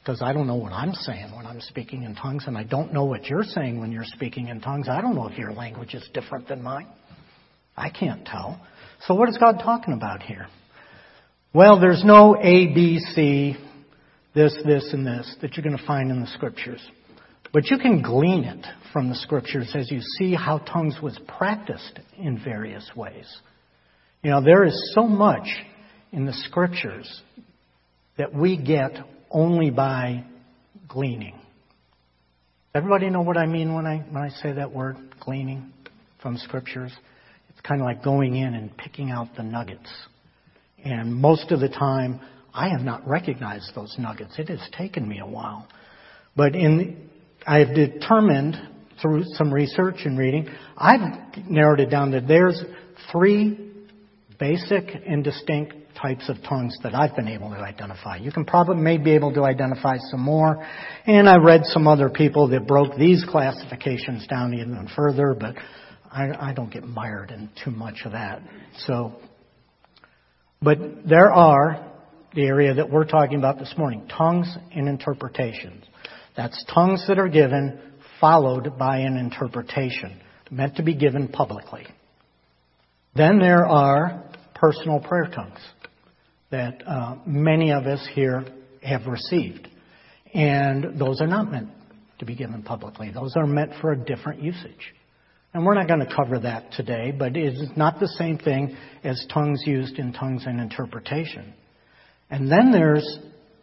because 0.02 0.20
I 0.20 0.32
don't 0.32 0.48
know 0.48 0.56
what 0.56 0.72
I'm 0.72 0.94
saying 0.94 1.30
when 1.34 1.46
I'm 1.46 1.60
speaking 1.60 2.02
in 2.02 2.16
tongues, 2.16 2.44
and 2.48 2.58
I 2.58 2.64
don't 2.64 2.92
know 2.92 3.04
what 3.04 3.26
you're 3.26 3.44
saying 3.44 3.78
when 3.78 3.92
you're 3.92 4.04
speaking 4.04 4.48
in 4.48 4.60
tongues. 4.60 4.88
I 4.88 5.00
don't 5.00 5.14
know 5.14 5.28
if 5.28 5.38
your 5.38 5.52
language 5.52 5.94
is 5.94 6.08
different 6.12 6.48
than 6.48 6.60
mine. 6.60 6.88
I 7.76 7.88
can't 7.88 8.26
tell. 8.26 8.60
So, 9.06 9.14
what 9.14 9.28
is 9.28 9.38
God 9.38 9.60
talking 9.62 9.94
about 9.94 10.22
here? 10.22 10.48
Well, 11.54 11.78
there's 11.78 12.02
no 12.04 12.36
A, 12.36 12.74
B, 12.74 12.98
C, 13.14 13.56
this, 14.34 14.56
this, 14.66 14.92
and 14.92 15.06
this 15.06 15.36
that 15.40 15.56
you're 15.56 15.64
going 15.64 15.78
to 15.78 15.86
find 15.86 16.10
in 16.10 16.20
the 16.20 16.26
scriptures. 16.28 16.80
But 17.52 17.70
you 17.70 17.78
can 17.78 18.02
glean 18.02 18.44
it 18.44 18.66
from 18.92 19.08
the 19.08 19.14
scriptures 19.14 19.72
as 19.74 19.90
you 19.90 20.00
see 20.18 20.34
how 20.34 20.58
tongues 20.58 20.96
was 21.02 21.18
practiced 21.28 22.00
in 22.18 22.42
various 22.42 22.90
ways. 22.96 23.26
You 24.22 24.30
know, 24.30 24.42
there 24.42 24.64
is 24.64 24.92
so 24.94 25.06
much 25.06 25.46
in 26.10 26.24
the 26.24 26.32
scriptures 26.32 27.22
that 28.16 28.34
we 28.34 28.56
get 28.56 28.92
only 29.32 29.70
by 29.70 30.24
gleaning. 30.88 31.38
Everybody 32.74 33.10
know 33.10 33.22
what 33.22 33.36
I 33.36 33.46
mean 33.46 33.74
when 33.74 33.86
I 33.86 33.98
when 33.98 34.22
I 34.22 34.28
say 34.28 34.52
that 34.52 34.72
word 34.72 34.96
gleaning 35.20 35.72
from 36.20 36.38
scriptures? 36.38 36.92
It's 37.48 37.60
kind 37.60 37.80
of 37.80 37.84
like 37.84 38.02
going 38.02 38.36
in 38.36 38.54
and 38.54 38.76
picking 38.76 39.10
out 39.10 39.28
the 39.36 39.42
nuggets. 39.42 39.90
And 40.84 41.14
most 41.14 41.50
of 41.50 41.60
the 41.60 41.68
time 41.68 42.20
I 42.54 42.68
have 42.68 42.80
not 42.80 43.06
recognized 43.06 43.72
those 43.74 43.94
nuggets. 43.98 44.38
It 44.38 44.48
has 44.48 44.60
taken 44.76 45.08
me 45.08 45.20
a 45.20 45.26
while. 45.26 45.66
But 46.36 46.54
in 46.54 47.10
I 47.46 47.58
have 47.58 47.74
determined 47.74 48.56
through 49.00 49.24
some 49.34 49.52
research 49.52 49.96
and 50.04 50.18
reading, 50.18 50.48
I've 50.76 51.00
narrowed 51.48 51.80
it 51.80 51.90
down 51.90 52.12
that 52.12 52.28
there's 52.28 52.62
three 53.10 53.70
basic 54.38 54.84
and 55.06 55.24
distinct 55.24 55.74
types 56.00 56.28
of 56.28 56.36
tongues 56.48 56.76
that 56.82 56.94
I've 56.94 57.14
been 57.14 57.28
able 57.28 57.50
to 57.50 57.56
identify. 57.56 58.16
You 58.16 58.32
can 58.32 58.44
probably 58.44 58.76
may 58.76 58.98
be 58.98 59.12
able 59.12 59.32
to 59.34 59.44
identify 59.44 59.96
some 60.10 60.20
more, 60.20 60.66
and 61.06 61.28
I 61.28 61.36
read 61.36 61.62
some 61.64 61.86
other 61.86 62.08
people 62.08 62.48
that 62.48 62.66
broke 62.66 62.96
these 62.96 63.24
classifications 63.28 64.26
down 64.26 64.54
even 64.54 64.88
further, 64.94 65.34
but 65.38 65.54
I, 66.10 66.50
I 66.50 66.52
don't 66.52 66.72
get 66.72 66.84
mired 66.84 67.30
in 67.30 67.50
too 67.64 67.70
much 67.70 68.02
of 68.04 68.12
that. 68.12 68.42
So, 68.86 69.14
but 70.60 70.78
there 71.08 71.32
are 71.32 71.92
the 72.34 72.42
area 72.42 72.74
that 72.74 72.90
we're 72.90 73.04
talking 73.04 73.38
about 73.38 73.58
this 73.58 73.72
morning, 73.76 74.08
tongues 74.08 74.54
and 74.74 74.88
interpretations. 74.88 75.84
That's 76.36 76.64
tongues 76.72 77.04
that 77.08 77.18
are 77.18 77.28
given 77.28 77.78
followed 78.20 78.78
by 78.78 78.98
an 78.98 79.16
interpretation, 79.16 80.20
meant 80.50 80.76
to 80.76 80.82
be 80.82 80.94
given 80.94 81.28
publicly. 81.28 81.86
Then 83.14 83.38
there 83.38 83.66
are 83.66 84.22
personal 84.54 85.00
prayer 85.00 85.26
tongues 85.34 85.58
that 86.52 86.86
uh, 86.86 87.16
many 87.26 87.72
of 87.72 87.86
us 87.86 88.06
here 88.14 88.44
have 88.82 89.06
received. 89.06 89.68
And 90.32 90.98
those 90.98 91.20
are 91.20 91.26
not 91.26 91.50
meant 91.50 91.70
to 92.20 92.24
be 92.24 92.36
given 92.36 92.62
publicly. 92.62 93.10
Those 93.10 93.32
are 93.36 93.46
meant 93.46 93.72
for 93.80 93.90
a 93.92 93.96
different 93.96 94.42
usage. 94.42 94.94
And 95.54 95.66
we're 95.66 95.74
not 95.74 95.88
going 95.88 96.00
to 96.00 96.14
cover 96.14 96.38
that 96.40 96.72
today, 96.72 97.10
but 97.10 97.36
it 97.36 97.54
is 97.54 97.70
not 97.76 98.00
the 98.00 98.08
same 98.08 98.38
thing 98.38 98.76
as 99.02 99.26
tongues 99.32 99.62
used 99.66 99.98
in 99.98 100.12
tongues 100.12 100.44
and 100.46 100.60
interpretation. 100.60 101.52
And 102.30 102.50
then 102.50 102.70
there's 102.70 103.18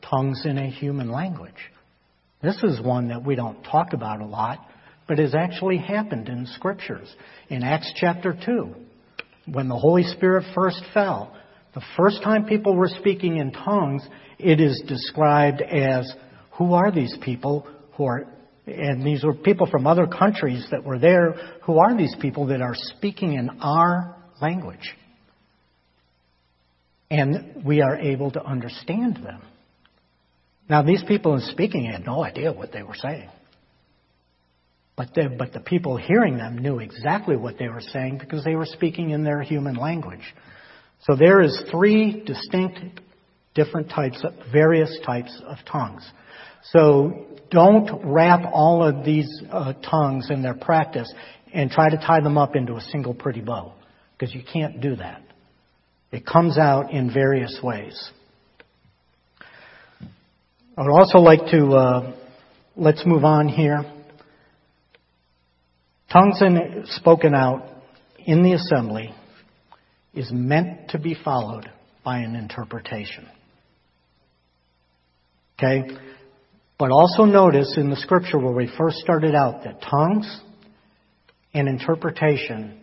tongues 0.07 0.43
in 0.45 0.57
a 0.57 0.69
human 0.69 1.09
language. 1.09 1.53
This 2.41 2.61
is 2.63 2.81
one 2.81 3.07
that 3.07 3.25
we 3.25 3.35
don't 3.35 3.63
talk 3.63 3.93
about 3.93 4.21
a 4.21 4.25
lot, 4.25 4.59
but 5.07 5.17
has 5.17 5.33
actually 5.33 5.77
happened 5.77 6.29
in 6.29 6.45
scriptures. 6.45 7.13
In 7.49 7.63
Acts 7.63 7.91
chapter 7.95 8.37
2, 8.45 8.75
when 9.51 9.67
the 9.67 9.77
Holy 9.77 10.03
Spirit 10.03 10.45
first 10.53 10.81
fell, 10.93 11.35
the 11.73 11.81
first 11.95 12.23
time 12.23 12.45
people 12.45 12.75
were 12.75 12.89
speaking 12.89 13.37
in 13.37 13.51
tongues, 13.51 14.07
it 14.37 14.59
is 14.59 14.81
described 14.87 15.61
as 15.61 16.11
who 16.57 16.73
are 16.73 16.91
these 16.91 17.15
people 17.21 17.67
who 17.93 18.05
are, 18.05 18.25
and 18.65 19.05
these 19.05 19.23
were 19.23 19.33
people 19.33 19.67
from 19.67 19.85
other 19.85 20.07
countries 20.07 20.65
that 20.71 20.83
were 20.83 20.99
there, 20.99 21.33
who 21.63 21.77
are 21.79 21.95
these 21.95 22.15
people 22.19 22.47
that 22.47 22.61
are 22.61 22.75
speaking 22.75 23.33
in 23.33 23.49
our 23.61 24.15
language? 24.41 24.95
And 27.11 27.63
we 27.65 27.81
are 27.81 27.97
able 27.97 28.31
to 28.31 28.43
understand 28.43 29.17
them. 29.17 29.41
Now, 30.69 30.83
these 30.83 31.03
people 31.07 31.33
in 31.33 31.41
speaking 31.41 31.85
had 31.85 32.05
no 32.05 32.23
idea 32.23 32.53
what 32.53 32.71
they 32.71 32.83
were 32.83 32.95
saying. 32.95 33.29
But 34.95 35.13
the, 35.15 35.33
but 35.37 35.53
the 35.53 35.61
people 35.61 35.97
hearing 35.97 36.37
them 36.37 36.57
knew 36.57 36.79
exactly 36.79 37.37
what 37.37 37.57
they 37.57 37.69
were 37.69 37.81
saying 37.81 38.17
because 38.17 38.43
they 38.43 38.55
were 38.55 38.65
speaking 38.65 39.11
in 39.11 39.23
their 39.23 39.41
human 39.41 39.75
language. 39.75 40.33
So 41.01 41.15
there 41.15 41.41
is 41.41 41.61
three 41.71 42.23
distinct, 42.25 42.79
different 43.55 43.89
types, 43.89 44.23
of, 44.23 44.33
various 44.51 44.95
types 45.05 45.41
of 45.45 45.57
tongues. 45.65 46.09
So 46.71 47.25
don't 47.51 48.01
wrap 48.03 48.41
all 48.51 48.83
of 48.83 49.05
these 49.05 49.29
uh, 49.51 49.73
tongues 49.73 50.29
in 50.29 50.41
their 50.41 50.55
practice 50.55 51.11
and 51.53 51.71
try 51.71 51.89
to 51.89 51.97
tie 51.97 52.19
them 52.21 52.37
up 52.37 52.55
into 52.55 52.75
a 52.75 52.81
single 52.81 53.13
pretty 53.13 53.41
bow 53.41 53.73
because 54.17 54.35
you 54.35 54.43
can't 54.51 54.81
do 54.81 54.97
that. 54.97 55.21
It 56.11 56.25
comes 56.25 56.57
out 56.57 56.91
in 56.91 57.13
various 57.13 57.59
ways. 57.63 58.11
I 60.77 60.81
would 60.81 60.91
also 60.91 61.19
like 61.19 61.51
to, 61.51 61.67
uh, 61.67 62.15
let's 62.75 63.05
move 63.05 63.23
on 63.23 63.47
here. 63.47 63.83
Tongues 66.11 66.41
in, 66.41 66.83
spoken 66.85 67.35
out 67.35 67.63
in 68.17 68.43
the 68.43 68.53
assembly 68.53 69.13
is 70.13 70.31
meant 70.31 70.89
to 70.89 70.99
be 70.99 71.15
followed 71.23 71.69
by 72.03 72.19
an 72.19 72.35
interpretation. 72.35 73.27
Okay? 75.57 75.83
But 76.77 76.91
also 76.91 77.25
notice 77.25 77.75
in 77.77 77.89
the 77.89 77.97
scripture 77.97 78.39
where 78.39 78.53
we 78.53 78.71
first 78.77 78.97
started 78.97 79.35
out 79.35 79.63
that 79.63 79.81
tongues 79.81 80.41
and 81.53 81.67
interpretation 81.67 82.79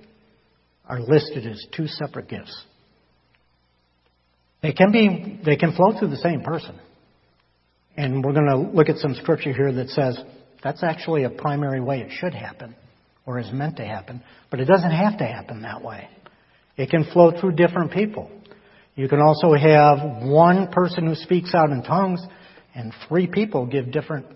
are 0.89 1.01
listed 1.01 1.47
as 1.47 1.65
two 1.75 1.87
separate 1.87 2.29
gifts. 2.29 2.55
They 4.63 4.73
can 4.73 4.93
be, 4.93 5.41
they 5.45 5.57
can 5.57 5.75
flow 5.75 5.99
through 5.99 6.09
the 6.09 6.17
same 6.17 6.43
person. 6.43 6.79
And 7.97 8.23
we're 8.23 8.35
going 8.35 8.47
to 8.47 8.59
look 8.59 8.89
at 8.89 8.99
some 8.99 9.15
scripture 9.15 9.53
here 9.53 9.73
that 9.73 9.89
says 9.89 10.19
that's 10.63 10.83
actually 10.83 11.25
a 11.25 11.31
primary 11.31 11.81
way 11.81 12.01
it 12.01 12.11
should 12.11 12.35
happen 12.35 12.77
or 13.25 13.39
is 13.39 13.51
meant 13.53 13.77
to 13.79 13.85
happen, 13.85 14.23
but 14.51 14.61
it 14.61 14.67
doesn't 14.67 14.91
have 14.91 15.19
to 15.19 15.25
happen 15.25 15.63
that 15.63 15.83
way. 15.83 16.09
It 16.77 16.91
can 16.91 17.05
flow 17.13 17.33
through 17.39 17.53
different 17.53 17.93
people. 17.93 18.31
You 18.95 19.09
can 19.09 19.21
also 19.21 19.55
have 19.55 19.99
one 20.23 20.69
person 20.69 21.07
who 21.07 21.15
speaks 21.15 21.55
out 21.55 21.71
in 21.71 21.83
tongues 21.83 22.25
and 22.75 22.93
three 23.09 23.27
people 23.27 23.67
give 23.67 23.93
different 23.93 24.27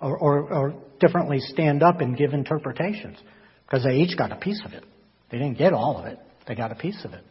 or, 0.00 0.16
or, 0.18 0.52
or 0.52 0.74
differently 1.00 1.38
stand 1.40 1.82
up 1.82 2.00
and 2.00 2.16
give 2.16 2.32
interpretations 2.32 3.18
because 3.64 3.84
they 3.84 3.96
each 3.96 4.16
got 4.16 4.32
a 4.32 4.36
piece 4.36 4.62
of 4.64 4.72
it. 4.72 4.84
They 5.30 5.38
didn't 5.38 5.58
get 5.58 5.72
all 5.72 5.98
of 5.98 6.06
it. 6.06 6.18
They 6.46 6.54
got 6.54 6.72
a 6.72 6.76
piece 6.76 7.04
of 7.04 7.12
it. 7.12 7.24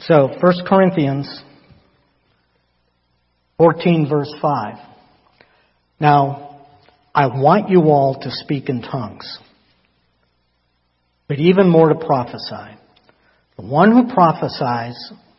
So, 0.00 0.28
1 0.40 0.54
Corinthians 0.66 1.42
14 3.56 4.08
verse 4.08 4.32
5. 4.40 4.74
Now, 6.00 6.66
I 7.14 7.26
want 7.26 7.68
you 7.68 7.82
all 7.82 8.18
to 8.22 8.30
speak 8.30 8.68
in 8.68 8.82
tongues, 8.82 9.38
but 11.28 11.38
even 11.38 11.68
more 11.68 11.90
to 11.90 11.94
prophesy. 11.94 12.76
The 13.56 13.66
one 13.66 13.92
who 13.92 14.12
prophesies 14.12 14.96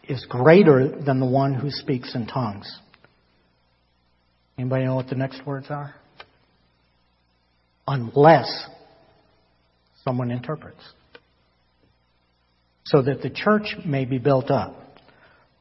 is 0.08 0.26
greater 0.30 0.88
than 0.88 1.20
the 1.20 1.26
one 1.26 1.54
who 1.54 1.72
speaks 1.72 2.16
in 2.16 2.28
tongues. 2.28 2.72
Anybody 4.58 4.86
know 4.86 4.96
what 4.96 5.08
the 5.08 5.16
next 5.16 5.46
words 5.46 5.68
are? 5.70 5.96
Unless 7.88 8.68
someone 10.04 10.32
interprets. 10.32 10.82
So 12.86 13.02
that 13.02 13.22
the 13.22 13.30
church 13.30 13.76
may 13.86 14.06
be 14.06 14.18
built 14.18 14.52
up. 14.52 14.76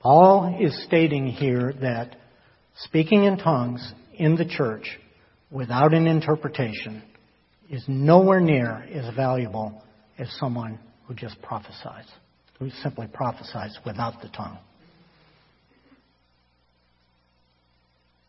Paul 0.00 0.56
is 0.60 0.84
stating 0.84 1.26
here 1.26 1.72
that 1.80 2.16
speaking 2.76 3.24
in 3.24 3.38
tongues 3.38 3.92
in 4.14 4.36
the 4.36 4.44
church 4.44 4.98
without 5.50 5.94
an 5.94 6.06
interpretation 6.06 7.02
is 7.70 7.84
nowhere 7.86 8.40
near 8.40 8.84
as 8.92 9.14
valuable 9.14 9.82
as 10.18 10.30
someone 10.38 10.78
who 11.06 11.14
just 11.14 11.40
prophesies 11.42 12.06
who 12.58 12.70
simply 12.82 13.06
prophesies 13.06 13.78
without 13.86 14.20
the 14.20 14.28
tongue. 14.28 14.58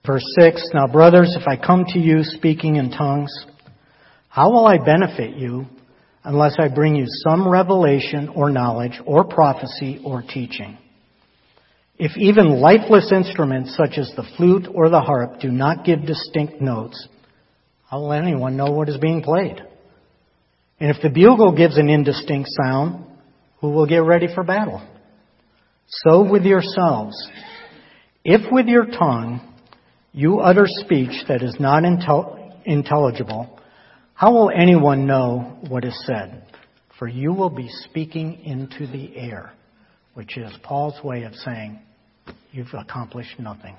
Verse 0.05 0.25
6 0.39 0.69
Now, 0.73 0.87
brothers, 0.87 1.35
if 1.39 1.47
I 1.47 1.55
come 1.57 1.85
to 1.89 1.99
you 1.99 2.23
speaking 2.23 2.75
in 2.75 2.91
tongues, 2.91 3.31
how 4.29 4.51
will 4.51 4.65
I 4.65 4.77
benefit 4.77 5.35
you 5.35 5.65
unless 6.23 6.55
I 6.59 6.67
bring 6.67 6.95
you 6.95 7.05
some 7.07 7.47
revelation 7.47 8.29
or 8.29 8.49
knowledge 8.49 8.99
or 9.05 9.23
prophecy 9.23 10.01
or 10.03 10.21
teaching? 10.21 10.77
If 11.97 12.15
even 12.15 12.61
lifeless 12.61 13.11
instruments 13.11 13.75
such 13.75 13.97
as 13.97 14.11
the 14.15 14.27
flute 14.37 14.67
or 14.73 14.89
the 14.89 15.01
harp 15.01 15.41
do 15.41 15.49
not 15.51 15.83
give 15.83 16.05
distinct 16.05 16.61
notes, 16.61 17.07
how 17.89 17.99
will 17.99 18.13
anyone 18.13 18.55
know 18.55 18.71
what 18.71 18.87
is 18.87 18.97
being 18.97 19.21
played? 19.21 19.61
And 20.79 20.89
if 20.95 21.01
the 21.01 21.09
bugle 21.09 21.55
gives 21.55 21.77
an 21.77 21.89
indistinct 21.89 22.49
sound, 22.61 23.05
who 23.59 23.71
will 23.71 23.85
get 23.85 24.03
ready 24.03 24.27
for 24.33 24.43
battle. 24.43 24.81
So 25.87 26.29
with 26.29 26.43
yourselves. 26.43 27.15
If 28.23 28.51
with 28.51 28.67
your 28.67 28.85
tongue 28.85 29.41
you 30.11 30.39
utter 30.39 30.65
speech 30.65 31.23
that 31.27 31.43
is 31.43 31.55
not 31.59 31.83
intel- 31.83 32.53
intelligible, 32.65 33.59
how 34.13 34.33
will 34.33 34.49
anyone 34.49 35.07
know 35.07 35.59
what 35.67 35.85
is 35.85 35.97
said? 36.05 36.45
For 36.97 37.07
you 37.07 37.31
will 37.33 37.49
be 37.49 37.69
speaking 37.85 38.41
into 38.43 38.87
the 38.87 39.15
air, 39.15 39.53
which 40.13 40.37
is 40.37 40.51
Paul's 40.63 41.01
way 41.03 41.23
of 41.23 41.33
saying, 41.35 41.79
you've 42.51 42.73
accomplished 42.73 43.39
nothing. 43.39 43.75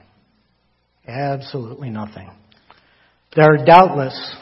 Absolutely 1.06 1.90
nothing. 1.90 2.30
There 3.36 3.44
are 3.44 3.64
doubtless 3.64 4.36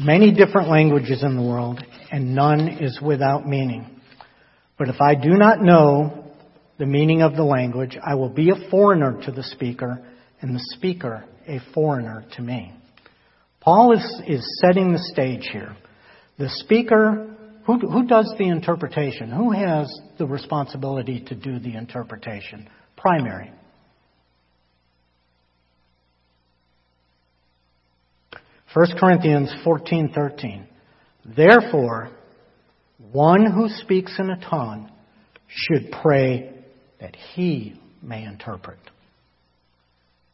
many 0.00 0.32
different 0.32 0.68
languages 0.68 1.22
in 1.22 1.36
the 1.36 1.42
world, 1.42 1.82
and 2.10 2.34
none 2.34 2.68
is 2.68 2.98
without 3.00 3.46
meaning. 3.46 4.00
But 4.78 4.88
if 4.88 5.00
I 5.00 5.14
do 5.14 5.30
not 5.30 5.60
know 5.60 6.32
the 6.78 6.86
meaning 6.86 7.22
of 7.22 7.36
the 7.36 7.44
language, 7.44 7.96
I 8.02 8.14
will 8.14 8.30
be 8.30 8.50
a 8.50 8.70
foreigner 8.70 9.20
to 9.24 9.30
the 9.30 9.42
speaker, 9.42 10.02
and 10.40 10.54
the 10.54 10.64
speaker 10.76 11.24
a 11.46 11.60
foreigner 11.74 12.24
to 12.36 12.42
me. 12.42 12.72
Paul 13.60 13.92
is, 13.92 14.22
is 14.26 14.60
setting 14.62 14.92
the 14.92 15.10
stage 15.12 15.48
here. 15.52 15.76
The 16.38 16.48
speaker, 16.48 17.36
who, 17.66 17.78
who 17.78 18.06
does 18.06 18.32
the 18.38 18.48
interpretation? 18.48 19.30
Who 19.30 19.50
has 19.52 19.86
the 20.18 20.26
responsibility 20.26 21.22
to 21.26 21.34
do 21.34 21.58
the 21.58 21.76
interpretation? 21.76 22.68
Primary. 22.96 23.52
First 28.74 28.94
Corinthians 28.98 29.52
14:13. 29.64 30.64
Therefore, 31.24 32.10
one 33.12 33.44
who 33.44 33.68
speaks 33.68 34.16
in 34.18 34.30
a 34.30 34.40
tongue 34.48 34.90
should 35.48 35.90
pray 36.02 36.52
that 37.00 37.16
he 37.16 37.80
may 38.00 38.24
interpret. 38.24 38.78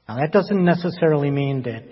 Now 0.09 0.17
that 0.17 0.33
doesn't 0.33 0.65
necessarily 0.65 1.31
mean 1.31 1.63
that 1.63 1.85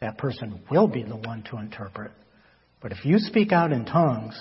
that 0.00 0.18
person 0.18 0.60
will 0.70 0.88
be 0.88 1.04
the 1.04 1.16
one 1.16 1.44
to 1.50 1.58
interpret. 1.58 2.10
But 2.82 2.92
if 2.92 3.04
you 3.04 3.18
speak 3.18 3.52
out 3.52 3.72
in 3.72 3.84
tongues, 3.84 4.34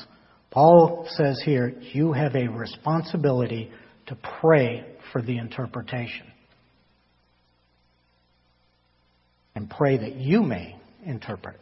Paul 0.49 1.07
says 1.09 1.41
here, 1.45 1.73
you 1.93 2.11
have 2.13 2.35
a 2.35 2.47
responsibility 2.47 3.71
to 4.07 4.17
pray 4.41 4.85
for 5.11 5.21
the 5.21 5.37
interpretation. 5.37 6.25
And 9.55 9.69
pray 9.69 9.97
that 9.97 10.15
you 10.15 10.43
may 10.43 10.75
interpret. 11.05 11.55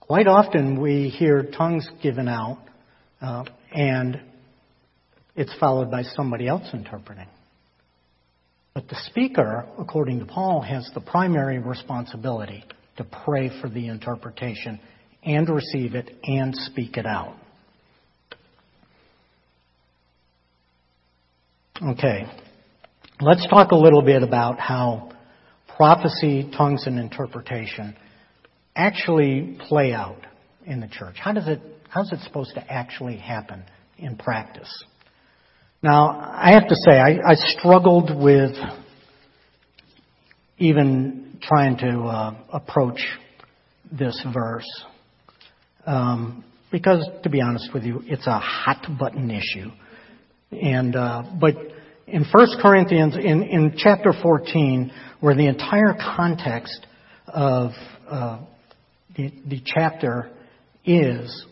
Quite 0.00 0.26
often 0.26 0.80
we 0.80 1.08
hear 1.08 1.42
tongues 1.42 1.88
given 2.02 2.28
out, 2.28 2.58
uh, 3.20 3.44
and 3.72 4.20
it's 5.34 5.52
followed 5.58 5.90
by 5.90 6.02
somebody 6.02 6.46
else 6.46 6.68
interpreting. 6.72 7.26
But 8.74 8.88
the 8.88 8.96
speaker, 9.06 9.66
according 9.78 10.20
to 10.20 10.26
Paul, 10.26 10.60
has 10.60 10.90
the 10.94 11.00
primary 11.00 11.58
responsibility 11.58 12.62
to 12.98 13.04
pray 13.04 13.50
for 13.60 13.68
the 13.68 13.88
interpretation 13.88 14.78
and 15.24 15.48
receive 15.48 15.94
it 15.94 16.10
and 16.22 16.54
speak 16.54 16.96
it 16.96 17.06
out. 17.06 17.34
Okay, 21.82 22.26
let's 23.20 23.46
talk 23.48 23.72
a 23.72 23.76
little 23.76 24.02
bit 24.02 24.22
about 24.22 24.58
how 24.58 25.12
prophecy, 25.76 26.50
tongues, 26.56 26.86
and 26.86 26.98
interpretation 26.98 27.96
actually 28.74 29.58
play 29.68 29.92
out 29.92 30.20
in 30.64 30.80
the 30.80 30.88
church? 30.88 31.16
How 31.18 31.32
does 31.32 31.48
it, 31.48 31.60
how's 31.88 32.12
it 32.12 32.20
supposed 32.20 32.54
to 32.54 32.72
actually 32.72 33.16
happen 33.16 33.64
in 33.98 34.16
practice? 34.16 34.70
Now, 35.82 36.18
I 36.18 36.52
have 36.52 36.68
to 36.68 36.74
say, 36.74 36.92
I, 36.92 37.18
I 37.24 37.34
struggled 37.34 38.14
with 38.14 38.56
even 40.58 41.38
trying 41.42 41.76
to 41.78 42.00
uh, 42.02 42.34
approach 42.52 43.00
this 43.92 44.20
verse. 44.32 44.84
Um, 45.86 46.44
because, 46.72 47.08
to 47.22 47.30
be 47.30 47.40
honest 47.40 47.70
with 47.72 47.84
you, 47.84 48.02
it's 48.06 48.26
a 48.26 48.38
hot 48.38 48.86
button 48.98 49.30
issue. 49.30 49.70
And, 50.50 50.96
uh, 50.96 51.22
but 51.40 51.54
in 52.06 52.24
1 52.24 52.46
Corinthians, 52.60 53.16
in, 53.16 53.42
in 53.42 53.74
chapter 53.76 54.12
14, 54.22 54.92
where 55.20 55.34
the 55.34 55.46
entire 55.46 55.94
context 55.94 56.86
of 57.26 57.72
uh, 58.08 58.40
the, 59.16 59.32
the 59.46 59.60
chapter 59.64 60.30
is 60.84 61.46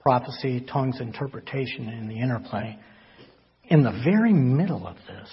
prophecy, 0.00 0.64
tongues, 0.72 1.00
interpretation, 1.00 1.88
and 1.88 2.10
the 2.10 2.18
interplay. 2.18 2.78
In 3.64 3.82
the 3.82 4.00
very 4.04 4.32
middle 4.32 4.86
of 4.86 4.96
this, 5.06 5.28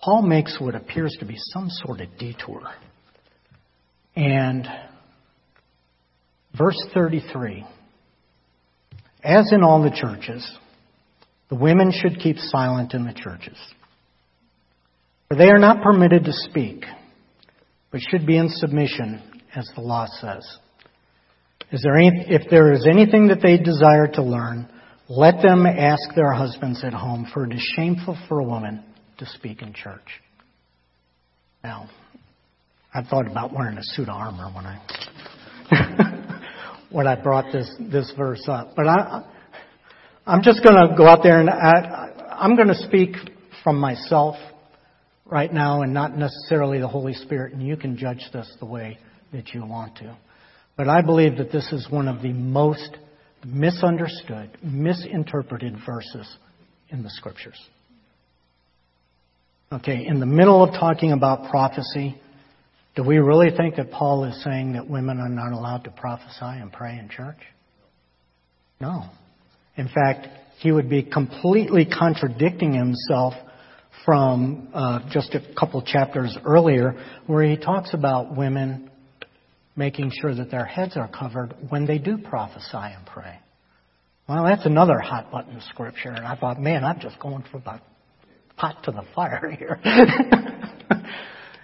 Paul 0.00 0.22
makes 0.22 0.58
what 0.58 0.74
appears 0.74 1.14
to 1.20 1.26
be 1.26 1.36
some 1.36 1.68
sort 1.68 2.00
of 2.00 2.08
detour. 2.18 2.62
And 4.16 4.66
verse 6.56 6.82
33 6.94 7.64
As 9.22 9.52
in 9.52 9.62
all 9.62 9.82
the 9.82 9.90
churches, 9.90 10.50
the 11.50 11.56
women 11.56 11.92
should 11.92 12.20
keep 12.20 12.38
silent 12.38 12.94
in 12.94 13.04
the 13.04 13.12
churches. 13.12 13.58
For 15.28 15.36
they 15.36 15.50
are 15.50 15.58
not 15.58 15.82
permitted 15.82 16.24
to 16.24 16.32
speak, 16.32 16.84
but 17.90 18.00
should 18.00 18.26
be 18.26 18.36
in 18.36 18.48
submission 18.48 19.42
as 19.54 19.68
the 19.74 19.82
law 19.82 20.06
says. 20.20 20.46
Is 21.72 21.82
there 21.82 21.96
any, 21.96 22.10
if 22.28 22.48
there 22.50 22.72
is 22.72 22.86
anything 22.88 23.28
that 23.28 23.42
they 23.42 23.58
desire 23.58 24.06
to 24.14 24.22
learn, 24.22 24.68
let 25.08 25.42
them 25.42 25.66
ask 25.66 26.14
their 26.14 26.32
husbands 26.32 26.82
at 26.84 26.92
home, 26.92 27.28
for 27.32 27.44
it 27.44 27.52
is 27.52 27.72
shameful 27.76 28.16
for 28.28 28.38
a 28.38 28.44
woman 28.44 28.84
to 29.18 29.26
speak 29.26 29.60
in 29.60 29.72
church. 29.72 30.20
Now, 31.62 31.90
I 32.94 33.02
thought 33.02 33.26
about 33.30 33.52
wearing 33.52 33.76
a 33.76 33.82
suit 33.82 34.08
of 34.08 34.14
armor 34.14 34.50
when 34.52 34.66
I 34.66 34.80
when 36.90 37.06
I 37.06 37.20
brought 37.20 37.52
this 37.52 37.72
this 37.78 38.12
verse 38.16 38.42
up, 38.48 38.74
but 38.74 38.88
I 38.88 39.24
I'm 40.26 40.42
just 40.42 40.62
going 40.62 40.76
to 40.76 40.94
go 40.96 41.06
out 41.06 41.22
there 41.22 41.40
and 41.40 41.50
I, 41.50 42.36
I'm 42.40 42.56
going 42.56 42.68
to 42.68 42.82
speak 42.86 43.16
from 43.64 43.78
myself 43.78 44.36
right 45.26 45.52
now 45.52 45.82
and 45.82 45.94
not 45.94 46.16
necessarily 46.16 46.80
the 46.80 46.88
Holy 46.88 47.14
Spirit, 47.14 47.52
and 47.52 47.66
you 47.66 47.76
can 47.76 47.96
judge 47.96 48.24
this 48.32 48.52
the 48.58 48.66
way 48.66 48.98
that 49.32 49.54
you 49.54 49.64
want 49.64 49.96
to. 49.98 50.16
But 50.76 50.88
I 50.88 51.02
believe 51.02 51.36
that 51.38 51.52
this 51.52 51.72
is 51.72 51.86
one 51.90 52.08
of 52.08 52.22
the 52.22 52.32
most 52.32 52.96
misunderstood, 53.44 54.50
misinterpreted 54.62 55.76
verses 55.86 56.28
in 56.90 57.02
the 57.02 57.10
Scriptures. 57.10 57.58
Okay, 59.72 60.04
in 60.06 60.18
the 60.18 60.26
middle 60.26 60.64
of 60.64 60.70
talking 60.70 61.12
about 61.12 61.50
prophecy, 61.50 62.20
do 62.96 63.04
we 63.04 63.18
really 63.18 63.56
think 63.56 63.76
that 63.76 63.90
Paul 63.92 64.24
is 64.24 64.42
saying 64.42 64.72
that 64.72 64.88
women 64.88 65.18
are 65.18 65.28
not 65.28 65.52
allowed 65.52 65.84
to 65.84 65.90
prophesy 65.90 66.60
and 66.60 66.72
pray 66.72 66.98
in 66.98 67.08
church? 67.08 67.38
No. 68.80 69.04
In 69.76 69.88
fact, 69.88 70.28
he 70.58 70.72
would 70.72 70.90
be 70.90 71.02
completely 71.02 71.86
contradicting 71.86 72.74
himself 72.74 73.34
from 74.04 74.68
uh, 74.74 75.00
just 75.10 75.34
a 75.34 75.40
couple 75.58 75.82
chapters 75.82 76.36
earlier, 76.44 76.94
where 77.26 77.44
he 77.44 77.56
talks 77.56 77.94
about 77.94 78.36
women 78.36 78.90
making 79.76 80.10
sure 80.20 80.34
that 80.34 80.50
their 80.50 80.64
heads 80.64 80.96
are 80.96 81.08
covered 81.08 81.54
when 81.68 81.86
they 81.86 81.98
do 81.98 82.18
prophesy 82.18 82.66
and 82.74 83.06
pray. 83.06 83.38
Well, 84.28 84.44
that's 84.44 84.66
another 84.66 84.98
hot 85.00 85.30
button 85.30 85.60
scripture, 85.70 86.10
and 86.10 86.26
I 86.26 86.36
thought, 86.36 86.60
man, 86.60 86.84
I'm 86.84 87.00
just 87.00 87.18
going 87.18 87.44
from 87.50 87.62
the 87.64 87.80
pot 88.56 88.84
to 88.84 88.92
the 88.92 89.02
fire 89.14 89.50
here. 89.58 89.80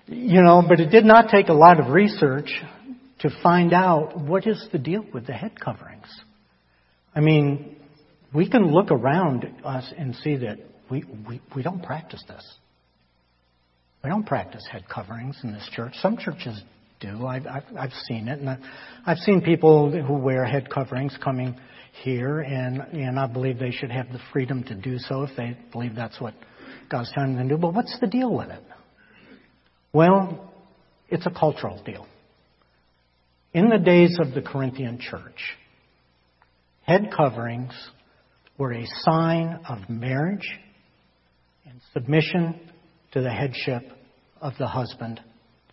you 0.07 0.43
know, 0.43 0.63
but 0.67 0.81
it 0.81 0.91
did 0.91 1.05
not 1.05 1.29
take 1.31 1.49
a 1.49 1.53
lot 1.53 1.79
of 1.79 1.93
research 1.93 2.51
to 3.21 3.31
find 3.43 3.73
out 3.73 4.19
what 4.19 4.47
is 4.47 4.67
the 4.73 4.79
deal 4.79 5.05
with 5.13 5.27
the 5.27 5.33
head 5.33 5.61
coverings. 5.61 6.07
I 7.15 7.21
mean, 7.21 7.76
we 8.37 8.51
can 8.51 8.71
look 8.71 8.91
around 8.91 9.47
us 9.65 9.91
and 9.97 10.15
see 10.17 10.37
that 10.37 10.59
we, 10.91 11.03
we, 11.27 11.41
we 11.57 11.63
don't 11.63 11.83
practice 11.83 12.23
this. 12.29 12.47
We 14.05 14.11
don't 14.11 14.27
practice 14.27 14.63
head 14.71 14.85
coverings 14.93 15.39
in 15.43 15.53
this 15.53 15.67
church. 15.73 15.95
Some 16.03 16.19
churches 16.19 16.63
do. 17.01 17.27
I've, 17.27 17.47
I've, 17.47 17.65
I've 17.79 17.93
seen 18.07 18.29
it. 18.29 18.39
And 18.39 18.51
I've, 18.51 18.59
I've 19.07 19.19
seen 19.19 19.41
people 19.41 19.91
who 19.91 20.13
wear 20.13 20.45
head 20.45 20.69
coverings 20.71 21.17
coming 21.25 21.59
here, 22.03 22.41
and, 22.41 22.81
and 22.93 23.19
I 23.19 23.27
believe 23.27 23.59
they 23.59 23.71
should 23.71 23.91
have 23.91 24.13
the 24.13 24.21
freedom 24.35 24.63
to 24.65 24.75
do 24.75 24.99
so 24.99 25.23
if 25.23 25.31
they 25.35 25.57
believe 25.73 25.95
that's 25.95 26.21
what 26.21 26.35
God's 26.91 27.11
telling 27.15 27.37
them 27.37 27.49
to 27.49 27.55
do. 27.55 27.61
But 27.61 27.73
what's 27.73 27.99
the 28.01 28.07
deal 28.07 28.33
with 28.33 28.51
it? 28.51 28.63
Well, 29.95 30.53
it's 31.09 31.25
a 31.25 31.31
cultural 31.31 31.83
deal. 31.83 32.07
In 33.55 33.71
the 33.71 33.79
days 33.79 34.19
of 34.21 34.35
the 34.35 34.43
Corinthian 34.43 34.99
church, 34.99 35.57
head 36.83 37.11
coverings 37.17 37.73
were 38.59 38.73
a 38.73 38.87
sign 39.05 39.61
of 39.69 39.89
marriage 39.89 40.49
and 41.67 41.81
submission 41.93 42.61
to 43.13 43.21
the 43.21 43.31
headship 43.31 43.83
of 44.41 44.55
the 44.59 44.67
husband 44.67 45.21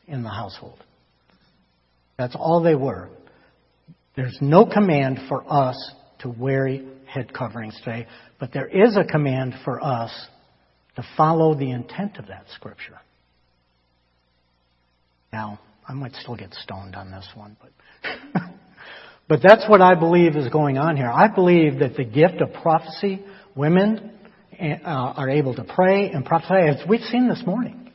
in 0.07 0.23
the 0.23 0.29
household. 0.29 0.83
That's 2.17 2.35
all 2.35 2.61
they 2.61 2.75
were. 2.75 3.09
There's 4.15 4.37
no 4.41 4.65
command 4.65 5.19
for 5.27 5.43
us 5.51 5.75
to 6.19 6.29
wear 6.29 6.67
head 7.05 7.33
coverings 7.33 7.77
today, 7.83 8.07
but 8.39 8.53
there 8.53 8.67
is 8.67 8.95
a 8.97 9.03
command 9.03 9.55
for 9.63 9.83
us 9.83 10.11
to 10.95 11.03
follow 11.17 11.55
the 11.55 11.71
intent 11.71 12.17
of 12.17 12.27
that 12.27 12.45
scripture. 12.55 12.99
Now, 15.31 15.59
I 15.87 15.93
might 15.93 16.13
still 16.13 16.35
get 16.35 16.53
stoned 16.53 16.95
on 16.95 17.11
this 17.11 17.27
one, 17.35 17.57
but 17.59 17.71
but 19.27 19.39
that's 19.41 19.67
what 19.69 19.81
I 19.81 19.95
believe 19.95 20.35
is 20.35 20.49
going 20.49 20.77
on 20.77 20.97
here. 20.97 21.09
I 21.09 21.27
believe 21.27 21.79
that 21.79 21.95
the 21.95 22.03
gift 22.03 22.41
of 22.41 22.53
prophecy, 22.61 23.23
women 23.55 24.11
uh, 24.59 24.77
are 24.85 25.29
able 25.29 25.55
to 25.55 25.63
pray 25.63 26.09
and 26.09 26.25
prophesy, 26.25 26.55
as 26.55 26.87
we've 26.87 27.01
seen 27.01 27.29
this 27.29 27.41
morning. 27.45 27.91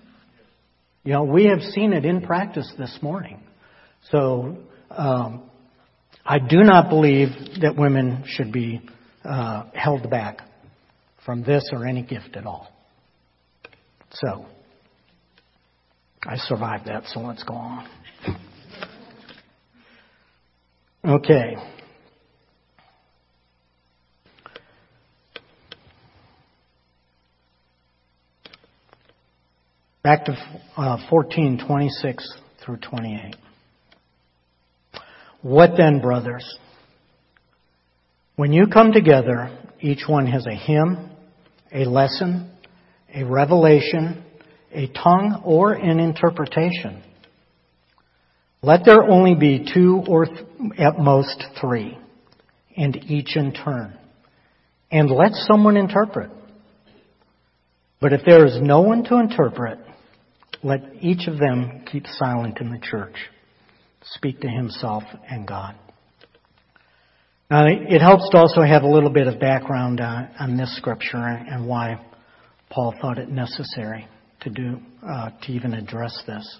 You 1.04 1.12
know, 1.12 1.24
we 1.24 1.46
have 1.46 1.60
seen 1.60 1.92
it 1.92 2.04
in 2.04 2.22
practice 2.22 2.70
this 2.78 2.98
morning. 3.02 3.40
So, 4.10 4.58
um, 4.90 5.42
I 6.24 6.38
do 6.38 6.62
not 6.62 6.90
believe 6.90 7.28
that 7.62 7.76
women 7.76 8.24
should 8.26 8.52
be 8.52 8.82
uh, 9.24 9.64
held 9.72 10.10
back 10.10 10.40
from 11.24 11.42
this 11.42 11.68
or 11.72 11.86
any 11.86 12.02
gift 12.02 12.36
at 12.36 12.46
all. 12.46 12.68
So, 14.12 14.46
I 16.24 16.36
survived 16.36 16.86
that, 16.88 17.04
so 17.06 17.20
let's 17.20 17.42
go 17.44 17.54
on. 17.54 17.88
Okay. 21.08 21.56
Back 30.02 30.26
to 30.26 30.36
uh, 30.76 30.98
14, 31.08 31.64
26 31.66 32.40
through 32.62 32.76
28. 32.76 33.36
What 35.40 35.70
then, 35.78 36.00
brothers? 36.00 36.44
When 38.36 38.52
you 38.52 38.66
come 38.66 38.92
together, 38.92 39.58
each 39.80 40.02
one 40.06 40.26
has 40.26 40.46
a 40.46 40.54
hymn, 40.54 41.10
a 41.72 41.86
lesson, 41.86 42.50
a 43.14 43.24
revelation, 43.24 44.22
a 44.72 44.88
tongue, 44.88 45.40
or 45.42 45.72
an 45.72 46.00
interpretation. 46.00 47.02
Let 48.62 48.84
there 48.84 49.04
only 49.04 49.34
be 49.34 49.70
two 49.72 50.02
or 50.08 50.26
th- 50.26 50.38
at 50.78 50.98
most 50.98 51.44
three, 51.60 51.96
and 52.76 52.96
each 53.04 53.36
in 53.36 53.52
turn. 53.52 53.96
And 54.90 55.10
let 55.10 55.32
someone 55.34 55.76
interpret. 55.76 56.30
But 58.00 58.12
if 58.12 58.22
there 58.26 58.46
is 58.46 58.58
no 58.60 58.80
one 58.80 59.04
to 59.04 59.18
interpret, 59.18 59.78
let 60.62 60.80
each 61.00 61.28
of 61.28 61.38
them 61.38 61.84
keep 61.90 62.06
silent 62.06 62.58
in 62.60 62.70
the 62.70 62.78
church, 62.78 63.14
speak 64.02 64.40
to 64.40 64.48
himself 64.48 65.04
and 65.28 65.46
God. 65.46 65.74
Now, 67.50 67.66
it 67.66 68.00
helps 68.00 68.28
to 68.30 68.38
also 68.38 68.62
have 68.62 68.82
a 68.82 68.88
little 68.88 69.10
bit 69.10 69.26
of 69.26 69.40
background 69.40 70.00
uh, 70.00 70.26
on 70.38 70.56
this 70.56 70.76
scripture 70.76 71.16
and 71.16 71.66
why 71.66 71.98
Paul 72.70 72.94
thought 73.00 73.18
it 73.18 73.30
necessary 73.30 74.06
to 74.40 74.50
do 74.50 74.78
uh, 75.06 75.30
to 75.42 75.52
even 75.52 75.74
address 75.74 76.22
this. 76.26 76.58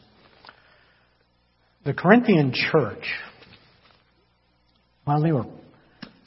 The 1.88 1.94
Corinthian 1.94 2.53
church, 2.53 3.03
well, 5.07 5.22
they 5.22 5.33
were 5.33 5.46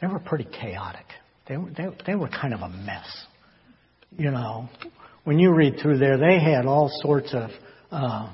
they 0.01 0.07
were 0.07 0.17
pretty 0.17 0.45
chaotic. 0.45 1.05
They 1.47 1.55
they 1.77 1.85
they 2.07 2.15
were 2.15 2.29
kind 2.29 2.55
of 2.55 2.61
a 2.61 2.69
mess. 2.69 3.05
You 4.17 4.31
know, 4.31 4.69
when 5.23 5.37
you 5.37 5.53
read 5.53 5.75
through 5.79 5.99
there, 5.99 6.17
they 6.17 6.39
had 6.39 6.65
all 6.65 6.89
sorts 7.03 7.31
of 7.35 7.51
uh, 7.91 8.33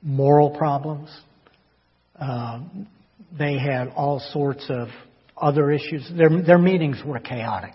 moral 0.00 0.56
problems. 0.56 1.10
Uh, 2.18 2.60
they 3.38 3.58
had 3.58 3.88
all 3.88 4.20
sorts 4.32 4.64
of 4.70 4.88
other 5.36 5.70
issues. 5.70 6.10
Their 6.16 6.30
their 6.42 6.56
meetings 6.56 6.96
were 7.04 7.18
chaotic. 7.18 7.74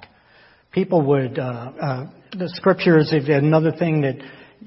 People 0.72 1.04
would 1.04 1.38
uh, 1.38 1.44
uh 1.80 2.08
the 2.32 2.50
scriptures, 2.56 3.14
another 3.14 3.72
thing 3.72 4.02
that 4.02 4.16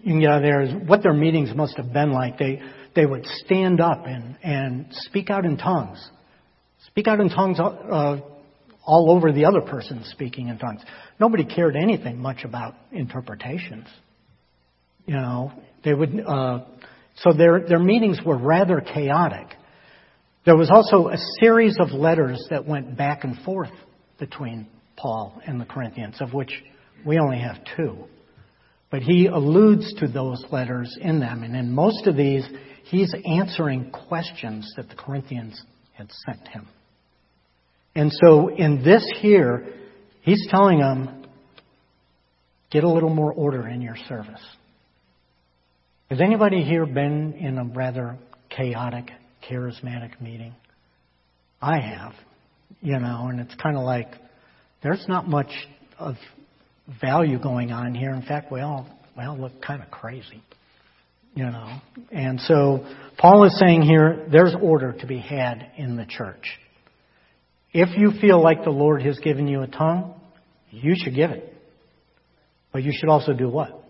you 0.02 0.12
can 0.12 0.20
get 0.20 0.30
out 0.30 0.42
there 0.42 0.62
is 0.62 0.72
what 0.86 1.02
their 1.02 1.12
meetings 1.12 1.54
must 1.54 1.76
have 1.76 1.92
been 1.92 2.12
like. 2.12 2.38
They, 2.38 2.60
they 2.94 3.06
would 3.06 3.26
stand 3.44 3.80
up 3.80 4.06
and, 4.06 4.36
and 4.42 4.86
speak 4.90 5.30
out 5.30 5.44
in 5.44 5.56
tongues. 5.56 6.04
Speak 6.86 7.08
out 7.08 7.20
in 7.20 7.28
tongues 7.28 7.58
uh, 7.60 8.18
all 8.84 9.10
over 9.10 9.32
the 9.32 9.44
other 9.44 9.60
person 9.60 10.02
speaking 10.04 10.48
in 10.48 10.58
tongues. 10.58 10.80
Nobody 11.20 11.44
cared 11.44 11.76
anything 11.76 12.18
much 12.18 12.44
about 12.44 12.74
interpretations. 12.92 13.86
You 15.06 15.14
know, 15.14 15.52
they 15.84 15.94
would, 15.94 16.20
uh, 16.26 16.64
so 17.16 17.32
their, 17.32 17.66
their 17.66 17.78
meetings 17.78 18.18
were 18.24 18.38
rather 18.38 18.80
chaotic. 18.80 19.48
There 20.44 20.56
was 20.56 20.70
also 20.70 21.08
a 21.08 21.16
series 21.40 21.76
of 21.80 21.90
letters 21.90 22.42
that 22.50 22.66
went 22.66 22.96
back 22.96 23.24
and 23.24 23.38
forth 23.42 23.72
between 24.18 24.66
Paul 24.96 25.40
and 25.46 25.60
the 25.60 25.64
Corinthians, 25.64 26.16
of 26.20 26.32
which 26.32 26.52
we 27.06 27.18
only 27.18 27.38
have 27.38 27.56
two. 27.76 28.04
But 28.90 29.02
he 29.02 29.26
alludes 29.26 29.92
to 30.00 30.08
those 30.08 30.42
letters 30.50 30.96
in 31.00 31.20
them. 31.20 31.42
And 31.42 31.54
in 31.54 31.72
most 31.72 32.06
of 32.06 32.16
these, 32.16 32.46
he's 32.84 33.14
answering 33.26 33.90
questions 33.90 34.72
that 34.76 34.88
the 34.88 34.94
Corinthians 34.94 35.62
had 35.92 36.10
sent 36.26 36.48
him. 36.48 36.66
And 37.94 38.12
so 38.22 38.48
in 38.48 38.82
this 38.82 39.06
here, 39.20 39.66
he's 40.22 40.46
telling 40.50 40.78
them, 40.78 41.26
get 42.70 42.84
a 42.84 42.88
little 42.88 43.14
more 43.14 43.32
order 43.32 43.66
in 43.66 43.82
your 43.82 43.96
service. 44.08 44.42
Has 46.10 46.20
anybody 46.20 46.62
here 46.62 46.86
been 46.86 47.34
in 47.34 47.58
a 47.58 47.64
rather 47.64 48.16
chaotic, 48.48 49.10
charismatic 49.50 50.20
meeting? 50.20 50.54
I 51.60 51.80
have, 51.80 52.14
you 52.80 52.98
know, 52.98 53.26
and 53.28 53.40
it's 53.40 53.54
kind 53.56 53.76
of 53.76 53.82
like 53.82 54.08
there's 54.82 55.04
not 55.08 55.28
much 55.28 55.50
of 55.98 56.14
value 57.00 57.38
going 57.38 57.70
on 57.72 57.94
here. 57.94 58.10
In 58.10 58.22
fact, 58.22 58.50
we 58.50 58.60
all, 58.60 58.88
we 59.16 59.24
all 59.24 59.38
look 59.38 59.60
kind 59.62 59.82
of 59.82 59.90
crazy, 59.90 60.42
you 61.34 61.44
know. 61.44 61.80
And 62.10 62.40
so 62.40 62.86
Paul 63.18 63.44
is 63.44 63.58
saying 63.58 63.82
here 63.82 64.26
there's 64.30 64.54
order 64.60 64.92
to 64.92 65.06
be 65.06 65.18
had 65.18 65.72
in 65.76 65.96
the 65.96 66.06
church. 66.06 66.58
If 67.72 67.98
you 67.98 68.18
feel 68.20 68.42
like 68.42 68.64
the 68.64 68.70
Lord 68.70 69.02
has 69.02 69.18
given 69.18 69.46
you 69.46 69.62
a 69.62 69.66
tongue, 69.66 70.14
you 70.70 70.94
should 70.96 71.14
give 71.14 71.30
it. 71.30 71.54
But 72.72 72.82
you 72.82 72.92
should 72.94 73.08
also 73.08 73.32
do 73.32 73.48
what? 73.48 73.84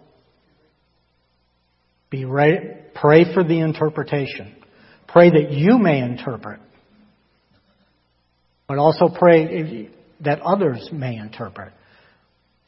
Be 2.11 2.25
ready, 2.25 2.71
pray 2.95 3.33
for 3.35 3.45
the 3.45 3.61
interpretation. 3.61 4.57
Pray 5.07 5.31
that 5.31 5.53
you 5.53 5.79
may 5.79 6.01
interpret. 6.01 6.61
But 8.67 8.79
also 8.79 9.09
pray 9.09 9.91
that 10.21 10.41
others 10.41 10.89
may 10.93 11.17
interpret. 11.17 11.73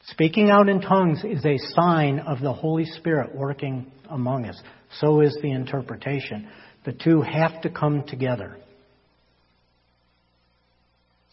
Speaking 0.05 0.49
out 0.49 0.67
in 0.67 0.81
tongues 0.81 1.23
is 1.23 1.45
a 1.45 1.57
sign 1.75 2.19
of 2.19 2.41
the 2.41 2.53
Holy 2.53 2.85
Spirit 2.85 3.35
working 3.35 3.91
among 4.09 4.45
us. 4.45 4.59
So 4.99 5.21
is 5.21 5.37
the 5.41 5.51
interpretation. 5.51 6.49
The 6.85 6.93
two 6.93 7.21
have 7.21 7.61
to 7.61 7.69
come 7.69 8.03
together. 8.07 8.57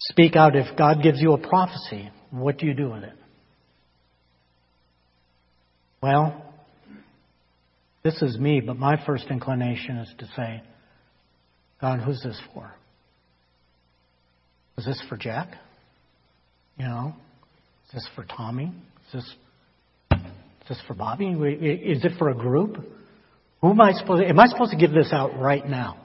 Speak 0.01 0.37
out 0.37 0.55
if 0.55 0.77
God 0.77 1.03
gives 1.03 1.21
you 1.21 1.33
a 1.33 1.39
prophecy. 1.39 2.11
What 2.31 2.59
do 2.59 2.67
you 2.67 2.75
do 2.75 2.91
with 2.91 3.03
it? 3.05 3.15
Well, 6.03 6.45
this 8.05 8.23
is 8.23 8.39
me, 8.39 8.61
but 8.61 8.77
my 8.77 9.03
first 9.05 9.27
inclination 9.31 9.97
is 9.99 10.15
to 10.19 10.27
say, 10.37 10.63
God, 11.81 12.01
who's 12.01 12.21
this 12.23 12.41
for? 12.55 12.73
Is 14.77 14.85
this 14.85 15.03
for 15.09 15.17
Jack? 15.17 15.57
You 16.79 16.87
know? 16.87 17.15
Is 17.89 17.95
this 17.95 18.09
for 18.15 18.25
Tommy? 18.25 18.73
Is 19.07 19.13
this, 19.13 19.35
is 20.13 20.69
this 20.69 20.79
for 20.87 20.95
Bobby? 20.95 21.29
Is 21.29 22.05
it 22.05 22.13
for 22.19 22.29
a 22.29 22.35
group? 22.35 22.77
Who 23.63 23.71
am 23.71 23.81
I 23.81 23.93
supposed 23.93 24.23
to, 24.23 24.29
am 24.29 24.39
I 24.39 24.47
supposed 24.47 24.73
to 24.73 24.77
give 24.77 24.93
this 24.93 25.09
out 25.13 25.39
right 25.39 25.67
now? 25.67 26.05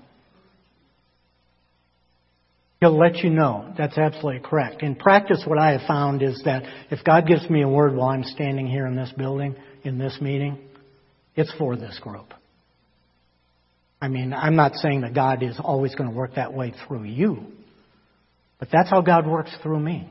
He'll 2.80 2.98
let 2.98 3.18
you 3.18 3.30
know. 3.30 3.74
That's 3.78 3.98
absolutely 3.98 4.42
correct. 4.42 4.82
In 4.82 4.96
practice, 4.96 5.44
what 5.46 5.58
I 5.58 5.72
have 5.72 5.88
found 5.88 6.22
is 6.22 6.42
that 6.46 6.64
if 6.90 7.04
God 7.04 7.28
gives 7.28 7.50
me 7.50 7.62
a 7.62 7.68
word 7.68 7.96
while 7.96 8.10
I'm 8.10 8.24
standing 8.24 8.68
here 8.68 8.88
in 8.88 8.96
this 8.96 9.12
building, 9.18 9.56
in 9.84 9.98
this 9.98 10.18
meeting, 10.20 10.58
it's 11.36 11.54
for 11.58 11.76
this 11.76 11.98
group. 12.02 12.34
I 14.02 14.10
mean, 14.10 14.34
I'm 14.34 14.56
not 14.56 14.76
saying 14.76 15.02
that 15.02 15.14
God 15.14 15.44
is 15.44 15.58
always 15.62 15.96
going 15.96 16.10
to 16.10 16.16
work 16.16 16.36
that 16.36 16.54
way 16.54 16.74
through 16.86 17.04
you, 17.04 17.46
but 18.60 18.68
that's 18.72 18.90
how 18.90 19.02
God 19.02 19.28
works 19.28 19.52
through 19.62 19.80
me. 19.80 20.10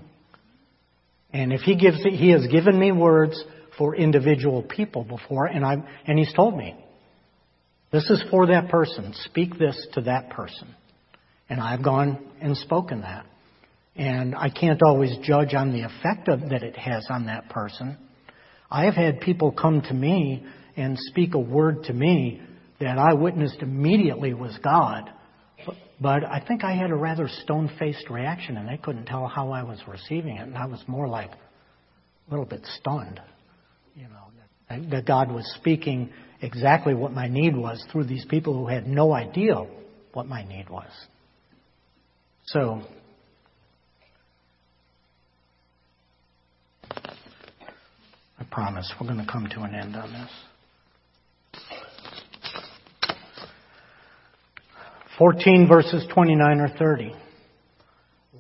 And 1.33 1.53
if 1.53 1.62
He 1.62 1.77
gives, 1.77 2.03
He 2.03 2.31
has 2.31 2.47
given 2.47 2.79
me 2.79 2.92
words 2.92 3.42
for 3.79 3.97
individual 3.97 4.62
people 4.62 5.05
before, 5.05 5.47
and 5.47 5.64
I 5.64 5.77
and 6.07 6.18
He's 6.18 6.33
told 6.35 6.57
me, 6.57 6.77
this 7.90 8.09
is 8.09 8.25
for 8.31 8.47
that 8.47 8.71
person. 8.71 9.12
Speak 9.25 9.59
this 9.59 9.87
to 9.95 10.03
that 10.03 10.31
person. 10.31 10.75
And 11.49 11.61
I've 11.61 11.85
gone 11.85 12.18
and 12.40 12.57
spoken 12.57 13.03
that. 13.03 13.27
And 13.95 14.35
I 14.35 14.49
can't 14.49 14.81
always 14.83 15.14
judge 15.23 15.53
on 15.53 15.73
the 15.73 15.83
effect 15.83 16.29
of, 16.29 16.40
that 16.49 16.62
it 16.62 16.77
has 16.77 17.07
on 17.11 17.27
that 17.27 17.51
person. 17.51 17.99
I 18.71 18.87
have 18.87 18.95
had 18.95 19.21
people 19.21 19.53
come 19.53 19.83
to 19.83 19.92
me 19.92 20.47
and 20.77 20.97
speak 20.99 21.35
a 21.35 21.38
word 21.38 21.85
to 21.85 21.92
me 21.92 22.40
that 22.81 22.97
I 22.97 23.12
witnessed 23.12 23.59
immediately 23.61 24.33
was 24.33 24.59
God. 24.64 25.11
But 26.01 26.25
I 26.25 26.40
think 26.46 26.64
I 26.64 26.72
had 26.72 26.90
a 26.90 26.96
rather 26.96 27.29
stone 27.29 27.70
faced 27.79 28.11
reaction, 28.11 28.57
and 28.57 28.68
they 28.68 28.77
couldn't 28.77 29.07
tell 29.07 29.27
how 29.29 29.51
I 29.51 29.62
was 29.62 29.81
receiving 29.87 30.37
it. 30.37 30.42
And 30.42 30.57
I 30.57 30.66
was 30.66 30.83
more 30.87 31.07
like 31.07 31.31
a 31.31 32.31
little 32.31 32.44
bit 32.46 32.66
stunned, 32.79 33.20
you 33.94 34.05
know, 34.05 34.88
that 34.90 35.07
God 35.07 35.31
was 35.31 35.44
speaking 35.61 36.11
exactly 36.40 36.94
what 36.94 37.12
my 37.12 37.29
need 37.29 37.57
was 37.57 37.85
through 37.92 38.05
these 38.05 38.25
people 38.25 38.55
who 38.55 38.66
had 38.66 38.87
no 38.87 39.12
idea 39.12 39.64
what 40.12 40.27
my 40.27 40.42
need 40.44 40.68
was. 40.68 40.90
So, 42.46 42.83
I 46.90 48.44
promise 48.51 48.92
we're 49.01 49.07
going 49.07 49.25
to 49.25 49.31
come 49.31 49.48
to 49.55 49.61
an 49.62 49.75
end 49.75 49.94
on 49.94 50.12
this. 50.12 50.31
14 55.18 55.68
verses 55.68 56.07
29 56.12 56.61
or 56.61 56.68
30. 56.68 57.14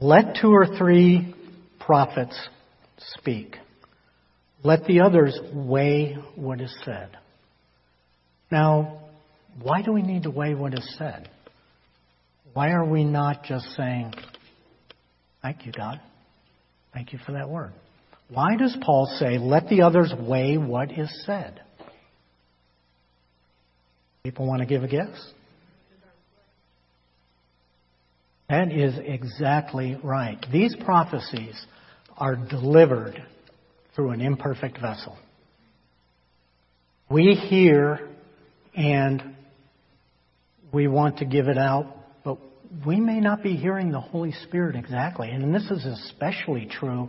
Let 0.00 0.36
two 0.40 0.50
or 0.50 0.66
three 0.78 1.34
prophets 1.78 2.36
speak. 3.18 3.56
Let 4.64 4.84
the 4.84 5.00
others 5.00 5.38
weigh 5.52 6.16
what 6.34 6.60
is 6.60 6.74
said. 6.84 7.10
Now, 8.50 9.00
why 9.60 9.82
do 9.82 9.92
we 9.92 10.02
need 10.02 10.22
to 10.22 10.30
weigh 10.30 10.54
what 10.54 10.72
is 10.72 10.96
said? 10.98 11.28
Why 12.54 12.70
are 12.70 12.84
we 12.84 13.04
not 13.04 13.44
just 13.44 13.66
saying, 13.76 14.14
Thank 15.40 15.66
you, 15.66 15.72
God? 15.72 16.00
Thank 16.94 17.12
you 17.12 17.18
for 17.26 17.32
that 17.32 17.48
word. 17.48 17.72
Why 18.28 18.56
does 18.56 18.76
Paul 18.80 19.06
say, 19.18 19.38
Let 19.38 19.68
the 19.68 19.82
others 19.82 20.12
weigh 20.18 20.56
what 20.56 20.92
is 20.96 21.10
said? 21.26 21.60
People 24.22 24.46
want 24.46 24.60
to 24.60 24.66
give 24.66 24.84
a 24.84 24.88
guess? 24.88 25.32
That 28.52 28.70
is 28.70 28.92
exactly 29.02 29.96
right. 30.04 30.36
These 30.52 30.76
prophecies 30.84 31.58
are 32.18 32.36
delivered 32.36 33.14
through 33.96 34.10
an 34.10 34.20
imperfect 34.20 34.78
vessel. 34.78 35.16
We 37.10 37.32
hear 37.32 38.10
and 38.76 39.34
we 40.70 40.86
want 40.86 41.16
to 41.20 41.24
give 41.24 41.48
it 41.48 41.56
out, 41.56 41.96
but 42.24 42.36
we 42.86 43.00
may 43.00 43.20
not 43.20 43.42
be 43.42 43.56
hearing 43.56 43.90
the 43.90 44.02
Holy 44.02 44.32
Spirit 44.46 44.76
exactly. 44.76 45.30
And 45.30 45.54
this 45.54 45.70
is 45.70 45.86
especially 45.86 46.66
true 46.70 47.08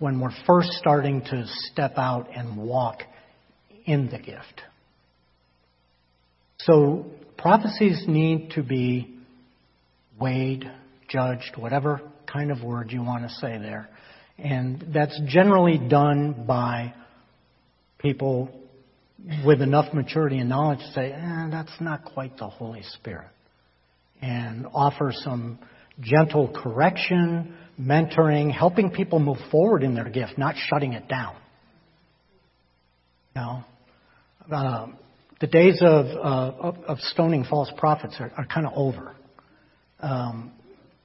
when 0.00 0.18
we're 0.18 0.34
first 0.44 0.72
starting 0.72 1.20
to 1.20 1.44
step 1.70 1.98
out 1.98 2.26
and 2.34 2.56
walk 2.56 3.02
in 3.84 4.10
the 4.10 4.18
gift. 4.18 4.62
So 6.58 7.06
prophecies 7.38 8.06
need 8.08 8.50
to 8.56 8.64
be 8.64 9.19
weighed, 10.20 10.70
judged, 11.08 11.56
whatever 11.56 12.00
kind 12.32 12.50
of 12.50 12.62
word 12.62 12.92
you 12.92 13.02
want 13.02 13.24
to 13.24 13.34
say 13.36 13.58
there. 13.58 13.88
And 14.38 14.86
that's 14.94 15.18
generally 15.26 15.78
done 15.78 16.44
by 16.46 16.94
people 17.98 18.50
with 19.44 19.60
enough 19.60 19.92
maturity 19.92 20.38
and 20.38 20.48
knowledge 20.48 20.78
to 20.78 20.92
say, 20.92 21.12
eh, 21.12 21.48
that's 21.50 21.72
not 21.80 22.04
quite 22.04 22.36
the 22.38 22.48
Holy 22.48 22.82
Spirit. 22.94 23.28
And 24.22 24.66
offer 24.72 25.12
some 25.14 25.58
gentle 26.00 26.48
correction, 26.62 27.54
mentoring, 27.78 28.52
helping 28.52 28.90
people 28.90 29.18
move 29.18 29.38
forward 29.50 29.82
in 29.82 29.94
their 29.94 30.08
gift, 30.08 30.38
not 30.38 30.54
shutting 30.68 30.92
it 30.94 31.08
down. 31.08 31.36
Know, 33.36 33.64
uh, 34.50 34.86
the 35.40 35.46
days 35.46 35.78
of, 35.82 36.06
uh, 36.06 36.72
of, 36.88 36.98
stoning 36.98 37.44
false 37.44 37.70
prophets 37.76 38.16
are, 38.18 38.32
are 38.36 38.44
kind 38.44 38.66
of 38.66 38.72
over. 38.74 39.14
Um, 40.02 40.52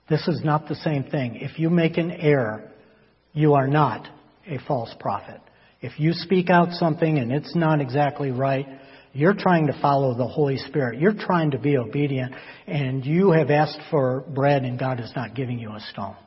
this 0.09 0.27
is 0.27 0.41
not 0.43 0.67
the 0.67 0.75
same 0.75 1.03
thing. 1.03 1.35
If 1.35 1.59
you 1.59 1.69
make 1.69 1.97
an 1.97 2.11
error, 2.11 2.69
you 3.33 3.53
are 3.53 3.67
not 3.67 4.07
a 4.47 4.59
false 4.67 4.93
prophet. 4.99 5.41
If 5.81 5.99
you 5.99 6.13
speak 6.13 6.49
out 6.49 6.71
something 6.71 7.17
and 7.17 7.31
it's 7.31 7.55
not 7.55 7.81
exactly 7.81 8.31
right, 8.31 8.67
you're 9.13 9.33
trying 9.33 9.67
to 9.67 9.79
follow 9.81 10.13
the 10.13 10.27
Holy 10.27 10.57
Spirit. 10.57 10.99
You're 10.99 11.13
trying 11.13 11.51
to 11.51 11.57
be 11.57 11.77
obedient, 11.77 12.33
and 12.67 13.05
you 13.05 13.31
have 13.31 13.49
asked 13.49 13.79
for 13.89 14.25
bread, 14.27 14.63
and 14.63 14.77
God 14.77 14.99
is 14.99 15.11
not 15.15 15.35
giving 15.35 15.57
you 15.57 15.69
a 15.71 15.79
stone. 15.91 16.17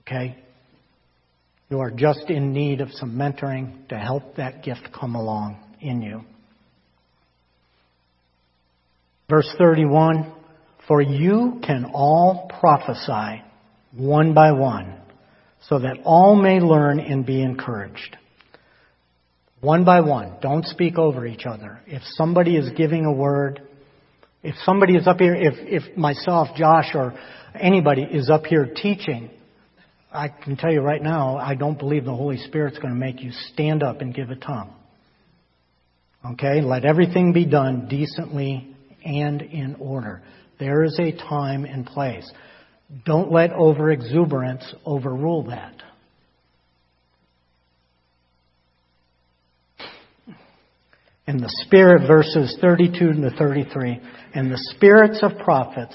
Okay? 0.00 0.36
You 1.70 1.80
are 1.80 1.90
just 1.90 2.28
in 2.28 2.52
need 2.52 2.80
of 2.80 2.90
some 2.92 3.12
mentoring 3.12 3.86
to 3.88 3.98
help 3.98 4.36
that 4.36 4.64
gift 4.64 4.88
come 4.92 5.14
along 5.14 5.58
in 5.80 6.02
you. 6.02 6.22
Verse 9.30 9.48
31 9.58 10.32
For 10.88 11.02
you 11.02 11.60
can 11.64 11.90
all 11.92 12.50
prophesy 12.58 13.42
one 13.94 14.32
by 14.32 14.52
one 14.52 14.94
so 15.68 15.78
that 15.80 15.98
all 16.04 16.34
may 16.34 16.60
learn 16.60 16.98
and 16.98 17.26
be 17.26 17.42
encouraged. 17.42 18.16
One 19.60 19.84
by 19.84 20.00
one. 20.00 20.36
Don't 20.40 20.64
speak 20.64 20.98
over 20.98 21.26
each 21.26 21.44
other. 21.44 21.80
If 21.86 22.02
somebody 22.14 22.56
is 22.56 22.70
giving 22.76 23.04
a 23.04 23.12
word, 23.12 23.60
if 24.42 24.54
somebody 24.64 24.96
is 24.96 25.06
up 25.06 25.18
here, 25.18 25.34
if, 25.34 25.54
if 25.58 25.96
myself, 25.96 26.56
Josh, 26.56 26.94
or 26.94 27.12
anybody 27.54 28.02
is 28.02 28.30
up 28.30 28.46
here 28.46 28.72
teaching, 28.74 29.30
I 30.12 30.28
can 30.28 30.56
tell 30.56 30.72
you 30.72 30.80
right 30.80 31.02
now, 31.02 31.36
I 31.36 31.54
don't 31.54 31.78
believe 31.78 32.04
the 32.04 32.14
Holy 32.14 32.38
Spirit's 32.38 32.78
going 32.78 32.94
to 32.94 32.98
make 32.98 33.20
you 33.20 33.32
stand 33.52 33.82
up 33.82 34.00
and 34.00 34.14
give 34.14 34.30
a 34.30 34.36
tongue. 34.36 34.72
Okay? 36.32 36.62
Let 36.62 36.84
everything 36.84 37.32
be 37.32 37.44
done 37.44 37.88
decently 37.88 38.74
and 39.04 39.42
in 39.42 39.76
order. 39.80 40.22
There 40.58 40.82
is 40.82 40.98
a 40.98 41.12
time 41.12 41.64
and 41.64 41.86
place. 41.86 42.30
Don't 43.04 43.30
let 43.30 43.50
overexuberance 43.50 44.64
overrule 44.84 45.44
that. 45.44 45.74
And 51.26 51.40
the 51.40 51.52
Spirit, 51.66 52.06
verses 52.06 52.56
32 52.60 53.12
to 53.12 53.30
33, 53.38 54.00
and 54.34 54.50
the 54.50 54.56
spirits 54.74 55.18
of 55.22 55.36
prophets 55.44 55.94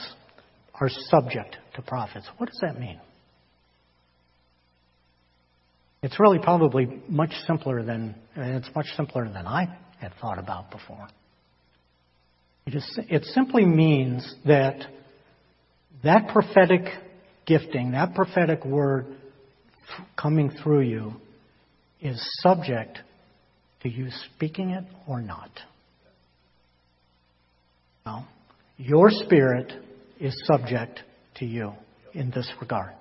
are 0.80 0.90
subject 0.90 1.58
to 1.76 1.82
prophets. 1.82 2.30
What 2.38 2.50
does 2.50 2.60
that 2.62 2.80
mean? 2.80 3.00
It's 6.04 6.20
really 6.20 6.38
probably 6.38 7.02
much 7.08 7.32
simpler 7.48 7.82
than 7.82 8.14
it's 8.36 8.70
much 8.76 8.88
simpler 8.96 9.26
than 9.26 9.48
I 9.48 9.76
had 10.00 10.12
thought 10.22 10.38
about 10.38 10.70
before. 10.70 11.08
It, 12.66 12.76
is, 12.76 13.00
it 13.10 13.26
simply 13.26 13.66
means 13.66 14.36
that 14.46 14.86
that 16.04 16.30
prophetic 16.30 16.82
gifting, 17.46 17.92
that 17.92 18.16
prophetic 18.16 18.66
word 18.66 19.06
coming 20.18 20.50
through 20.64 20.82
you 20.82 21.14
is 22.02 22.22
subject 22.42 23.00
to 23.82 23.90
you 23.90 24.08
speaking 24.36 24.72
it 24.72 24.86
or 25.08 25.22
not. 25.22 25.52
No. 28.06 28.24
Your 28.78 29.10
spirit 29.10 29.72
is 30.20 30.34
subject 30.46 31.02
to 31.36 31.46
you 31.46 31.74
in 32.14 32.32
this 32.32 32.50
regard. 32.62 32.92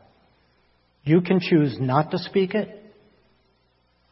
You 1.04 1.20
can 1.20 1.40
choose 1.40 1.76
not 1.80 2.10
to 2.12 2.18
speak 2.18 2.54
it, 2.54 2.82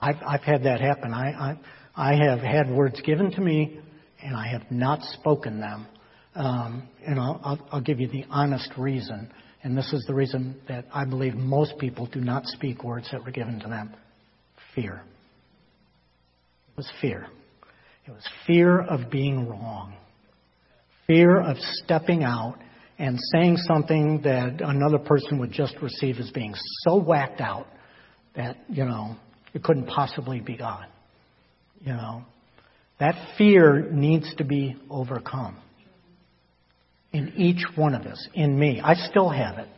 I've, 0.01 0.17
I've 0.27 0.43
had 0.43 0.65
that 0.65 0.81
happen. 0.81 1.13
I, 1.13 1.57
I, 1.97 2.13
I 2.13 2.15
have 2.27 2.41
had 2.41 2.71
words 2.71 3.01
given 3.03 3.31
to 3.33 3.41
me 3.41 3.81
and 4.23 4.37
I 4.37 4.49
have 4.49 4.71
not 4.71 5.03
spoken 5.03 5.61
them. 5.61 5.87
Um, 6.35 6.89
and 7.07 7.19
I'll, 7.19 7.41
I'll, 7.45 7.69
I'll 7.73 7.81
give 7.81 8.01
you 8.01 8.09
the 8.09 8.25
honest 8.31 8.71
reason. 8.77 9.33
And 9.63 9.77
this 9.77 9.93
is 9.93 10.05
the 10.07 10.15
reason 10.15 10.61
that 10.69 10.87
I 10.93 11.05
believe 11.05 11.35
most 11.35 11.79
people 11.79 12.07
do 12.07 12.21
not 12.21 12.47
speak 12.47 12.83
words 12.85 13.09
that 13.13 13.25
were 13.25 13.31
given 13.31 13.61
to 13.61 13.69
them 13.69 13.95
fear. 14.75 15.03
It 16.69 16.77
was 16.77 16.91
fear. 17.01 17.27
It 18.07 18.11
was 18.11 18.27
fear 18.47 18.81
of 18.81 19.11
being 19.11 19.49
wrong, 19.49 19.95
fear 21.07 21.41
of 21.41 21.57
stepping 21.85 22.25
out 22.25 22.57
and 22.99 23.19
saying 23.33 23.57
something 23.57 24.21
that 24.23 24.61
another 24.61 24.99
person 24.99 25.39
would 25.39 25.53
just 25.53 25.75
receive 25.83 26.17
as 26.19 26.31
being 26.31 26.55
so 26.85 26.97
whacked 26.97 27.41
out 27.41 27.67
that, 28.37 28.57
you 28.69 28.85
know, 28.85 29.17
it 29.53 29.63
couldn't 29.63 29.87
possibly 29.87 30.41
be 30.41 30.57
God. 30.57 30.87
You 31.81 31.93
know, 31.93 32.25
that 33.01 33.17
fear 33.37 33.89
needs 33.91 34.33
to 34.37 34.45
be 34.45 34.77
overcome 34.89 35.57
in 37.13 37.33
each 37.37 37.65
one 37.75 37.95
of 37.95 38.03
us, 38.03 38.29
in 38.35 38.57
me. 38.57 38.81
I 38.83 38.95
still 38.95 39.31
have 39.31 39.59
it. 39.59 39.69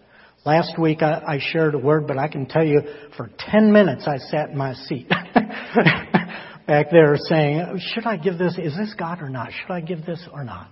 Last 0.45 0.79
week 0.79 1.03
I, 1.03 1.23
I 1.27 1.39
shared 1.41 1.75
a 1.75 1.79
word, 1.79 2.07
but 2.07 2.19
I 2.19 2.29
can 2.29 2.47
tell 2.47 2.65
you 2.65 2.83
for 3.17 3.31
10 3.39 3.73
minutes 3.73 4.07
I 4.07 4.19
sat 4.19 4.51
in 4.51 4.59
my 4.59 4.75
seat 4.75 5.09
back 6.67 6.91
there 6.91 7.17
saying, 7.17 7.81
should 7.95 8.07
I 8.07 8.17
give 8.17 8.39
this? 8.39 8.59
Is 8.59 8.77
this 8.77 8.93
God 8.99 9.23
or 9.23 9.31
not? 9.31 9.51
Should 9.53 9.73
I 9.73 9.81
give 9.81 10.05
this 10.05 10.23
or 10.33 10.43
not? 10.43 10.69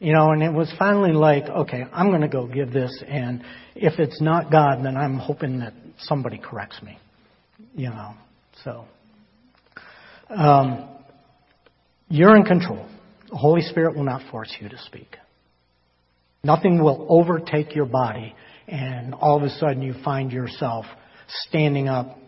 You 0.00 0.12
know, 0.12 0.32
and 0.32 0.42
it 0.42 0.52
was 0.52 0.70
finally 0.78 1.12
like, 1.12 1.44
okay, 1.44 1.84
I'm 1.92 2.10
going 2.10 2.22
to 2.22 2.28
go 2.28 2.46
give 2.46 2.72
this, 2.72 3.02
and 3.06 3.42
if 3.76 3.98
it's 4.00 4.20
not 4.20 4.50
God, 4.50 4.84
then 4.84 4.96
I'm 4.96 5.16
hoping 5.16 5.60
that 5.60 5.72
somebody 6.00 6.38
corrects 6.38 6.82
me. 6.82 6.98
You 7.74 7.90
know, 7.90 8.14
so, 8.64 8.84
um, 10.28 10.93
you're 12.08 12.36
in 12.36 12.44
control. 12.44 12.86
The 13.30 13.36
Holy 13.36 13.62
Spirit 13.62 13.96
will 13.96 14.04
not 14.04 14.30
force 14.30 14.54
you 14.60 14.68
to 14.68 14.78
speak. 14.78 15.16
Nothing 16.42 16.82
will 16.82 17.06
overtake 17.08 17.74
your 17.74 17.86
body, 17.86 18.34
and 18.68 19.14
all 19.14 19.38
of 19.38 19.42
a 19.42 19.50
sudden 19.50 19.82
you 19.82 19.94
find 20.04 20.30
yourself 20.30 20.84
standing 21.48 21.88
up, 21.88 22.18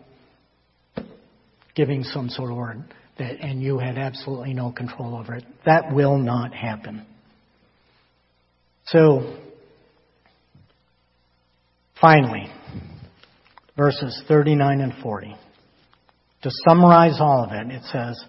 giving 1.75 2.03
some 2.03 2.29
sort 2.29 2.51
of 2.51 2.57
word, 2.57 2.83
that, 3.19 3.39
and 3.39 3.61
you 3.61 3.77
had 3.77 3.97
absolutely 3.97 4.53
no 4.53 4.71
control 4.71 5.15
over 5.15 5.35
it. 5.35 5.45
That 5.65 5.93
will 5.93 6.17
not 6.17 6.53
happen. 6.53 7.05
So, 8.87 9.37
finally, 12.01 12.47
verses 13.75 14.23
39 14.27 14.81
and 14.81 14.93
40. 15.03 15.35
To 16.43 16.49
summarize 16.67 17.17
all 17.19 17.43
of 17.43 17.51
it, 17.51 17.71
it 17.71 17.83
says, 17.91 18.23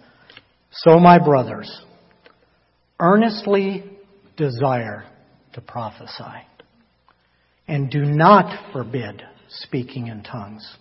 So 0.70 0.98
my 0.98 1.18
brothers, 1.18 1.70
earnestly 3.00 3.84
desire 4.36 5.04
to 5.54 5.60
prophesy, 5.60 6.46
and 7.66 7.90
do 7.90 8.04
not 8.04 8.72
forbid 8.72 9.22
speaking 9.48 10.08
in 10.08 10.22
tongues. 10.22 10.76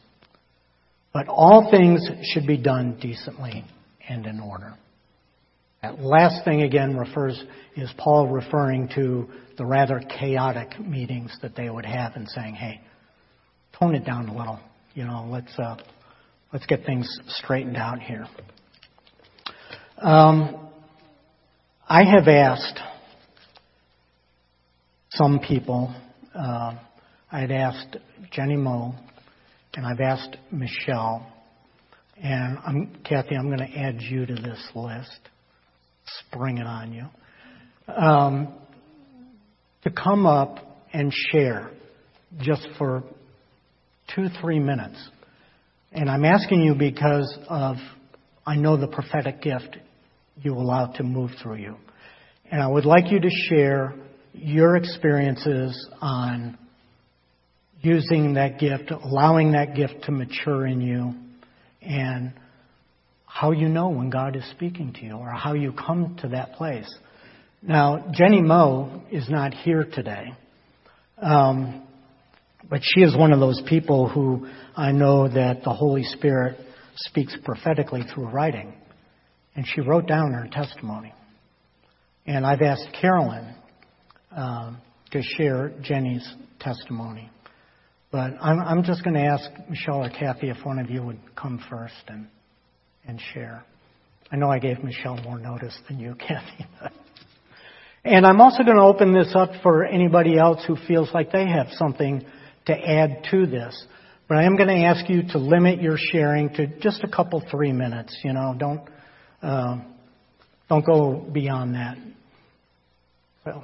But 1.13 1.27
all 1.27 1.69
things 1.71 2.07
should 2.31 2.45
be 2.45 2.57
done 2.57 2.97
decently 2.99 3.65
and 4.07 4.25
in 4.25 4.39
order. 4.39 4.75
That 5.81 5.99
last 5.99 6.43
thing 6.43 6.63
again 6.63 6.97
refers, 6.97 7.41
is 7.75 7.91
Paul 7.97 8.27
referring 8.27 8.89
to 8.95 9.27
the 9.57 9.65
rather 9.65 9.99
chaotic 9.99 10.79
meetings 10.79 11.35
that 11.41 11.55
they 11.55 11.69
would 11.69 11.85
have 11.85 12.13
and 12.15 12.27
saying, 12.29 12.55
hey, 12.55 12.81
tone 13.79 13.95
it 13.95 14.05
down 14.05 14.27
a 14.27 14.37
little. 14.37 14.59
You 14.93 15.05
know, 15.05 15.27
let's, 15.29 15.57
uh, 15.57 15.77
Let's 16.53 16.65
get 16.65 16.85
things 16.85 17.07
straightened 17.27 17.75
out 17.75 17.99
here. 17.99 18.25
Um, 19.99 20.69
I 21.89 22.03
have 22.03 22.27
asked 22.27 22.79
some 25.09 25.39
people, 25.39 25.91
uh, 26.35 26.75
I 27.31 27.39
had 27.39 27.49
asked 27.49 27.97
Jenny 28.31 28.57
Moe, 28.57 28.93
and 29.73 29.87
I've 29.87 29.99
asked 29.99 30.37
Michelle, 30.51 31.25
and 32.21 32.59
I'm, 32.59 32.95
Kathy, 33.09 33.35
I'm 33.35 33.47
going 33.47 33.71
to 33.71 33.75
add 33.79 33.99
you 33.99 34.27
to 34.27 34.35
this 34.35 34.63
list, 34.75 35.19
spring 36.27 36.59
it 36.59 36.67
on 36.67 36.93
you, 36.93 37.05
um, 37.91 38.53
to 39.83 39.89
come 39.89 40.27
up 40.27 40.59
and 40.93 41.11
share 41.31 41.71
just 42.39 42.67
for 42.77 43.01
two, 44.13 44.27
three 44.41 44.59
minutes. 44.59 45.09
And 45.91 46.07
I'm 46.07 46.23
asking 46.23 46.61
you 46.61 46.75
because 46.75 47.35
of, 47.49 47.77
I 48.45 48.57
know 48.57 48.77
the 48.77 48.87
prophetic 48.87 49.41
gift 49.41 49.77
you 50.41 50.53
allow 50.53 50.87
to 50.87 51.03
move 51.03 51.31
through 51.41 51.57
you. 51.57 51.75
And 52.49 52.61
I 52.61 52.67
would 52.67 52.85
like 52.85 53.11
you 53.11 53.19
to 53.19 53.29
share 53.49 53.93
your 54.33 54.75
experiences 54.75 55.89
on 56.01 56.57
using 57.81 58.35
that 58.35 58.59
gift, 58.59 58.91
allowing 58.91 59.51
that 59.51 59.75
gift 59.75 60.03
to 60.03 60.11
mature 60.11 60.65
in 60.65 60.81
you, 60.81 61.13
and 61.81 62.33
how 63.25 63.51
you 63.51 63.69
know 63.69 63.89
when 63.89 64.09
God 64.09 64.35
is 64.35 64.43
speaking 64.51 64.93
to 64.93 65.05
you 65.05 65.13
or 65.13 65.31
how 65.31 65.53
you 65.53 65.73
come 65.73 66.17
to 66.21 66.29
that 66.29 66.53
place. 66.53 66.91
Now, 67.61 68.11
Jenny 68.11 68.41
Moe 68.41 69.03
is 69.11 69.29
not 69.29 69.53
here 69.53 69.83
today. 69.83 70.33
Um, 71.21 71.83
but 72.69 72.81
she 72.83 73.01
is 73.01 73.15
one 73.15 73.31
of 73.31 73.39
those 73.39 73.61
people 73.67 74.09
who 74.09 74.47
I 74.75 74.91
know 74.91 75.27
that 75.27 75.63
the 75.63 75.73
Holy 75.73 76.03
Spirit 76.03 76.59
speaks 76.95 77.35
prophetically 77.43 78.03
through 78.13 78.29
writing. 78.29 78.73
And 79.57 79.65
she 79.67 79.81
wrote 79.81 80.07
down 80.07 80.31
her 80.31 80.47
testimony. 80.49 81.13
And 82.27 82.45
I've 82.45 82.61
asked 82.61 82.87
Carolyn 83.01 83.55
um, 84.31 84.77
to 85.11 85.21
share 85.21 85.73
Jenny's 85.81 86.25
testimony. 86.59 87.29
But 88.11 88.33
I'm, 88.39 88.59
I'm 88.59 88.83
just 88.83 89.03
going 89.03 89.15
to 89.15 89.23
ask 89.23 89.49
Michelle 89.69 90.05
or 90.05 90.09
Kathy 90.09 90.49
if 90.49 90.63
one 90.63 90.79
of 90.79 90.89
you 90.89 91.03
would 91.03 91.19
come 91.35 91.59
first 91.69 91.95
and, 92.07 92.27
and 93.05 93.19
share. 93.33 93.65
I 94.31 94.35
know 94.35 94.49
I 94.49 94.59
gave 94.59 94.83
Michelle 94.83 95.17
more 95.17 95.39
notice 95.39 95.77
than 95.89 95.99
you, 95.99 96.15
Kathy. 96.19 96.65
and 98.05 98.25
I'm 98.25 98.39
also 98.39 98.63
going 98.63 98.77
to 98.77 98.83
open 98.83 99.13
this 99.13 99.33
up 99.33 99.49
for 99.63 99.85
anybody 99.85 100.37
else 100.37 100.63
who 100.67 100.77
feels 100.87 101.09
like 101.13 101.31
they 101.31 101.47
have 101.47 101.67
something 101.71 102.23
to 102.67 102.73
add 102.73 103.25
to 103.31 103.47
this. 103.47 103.85
But 104.27 104.37
I 104.37 104.43
am 104.43 104.55
going 104.55 104.69
to 104.69 104.85
ask 104.85 105.09
you 105.09 105.23
to 105.31 105.37
limit 105.37 105.81
your 105.81 105.97
sharing 105.97 106.49
to 106.55 106.67
just 106.79 107.03
a 107.03 107.07
couple, 107.07 107.41
three 107.49 107.71
minutes. 107.71 108.15
You 108.23 108.33
know, 108.33 108.53
don't 108.57 108.81
uh, 109.41 109.79
don't 110.69 110.85
go 110.85 111.13
beyond 111.31 111.75
that. 111.75 111.97
So, 113.43 113.63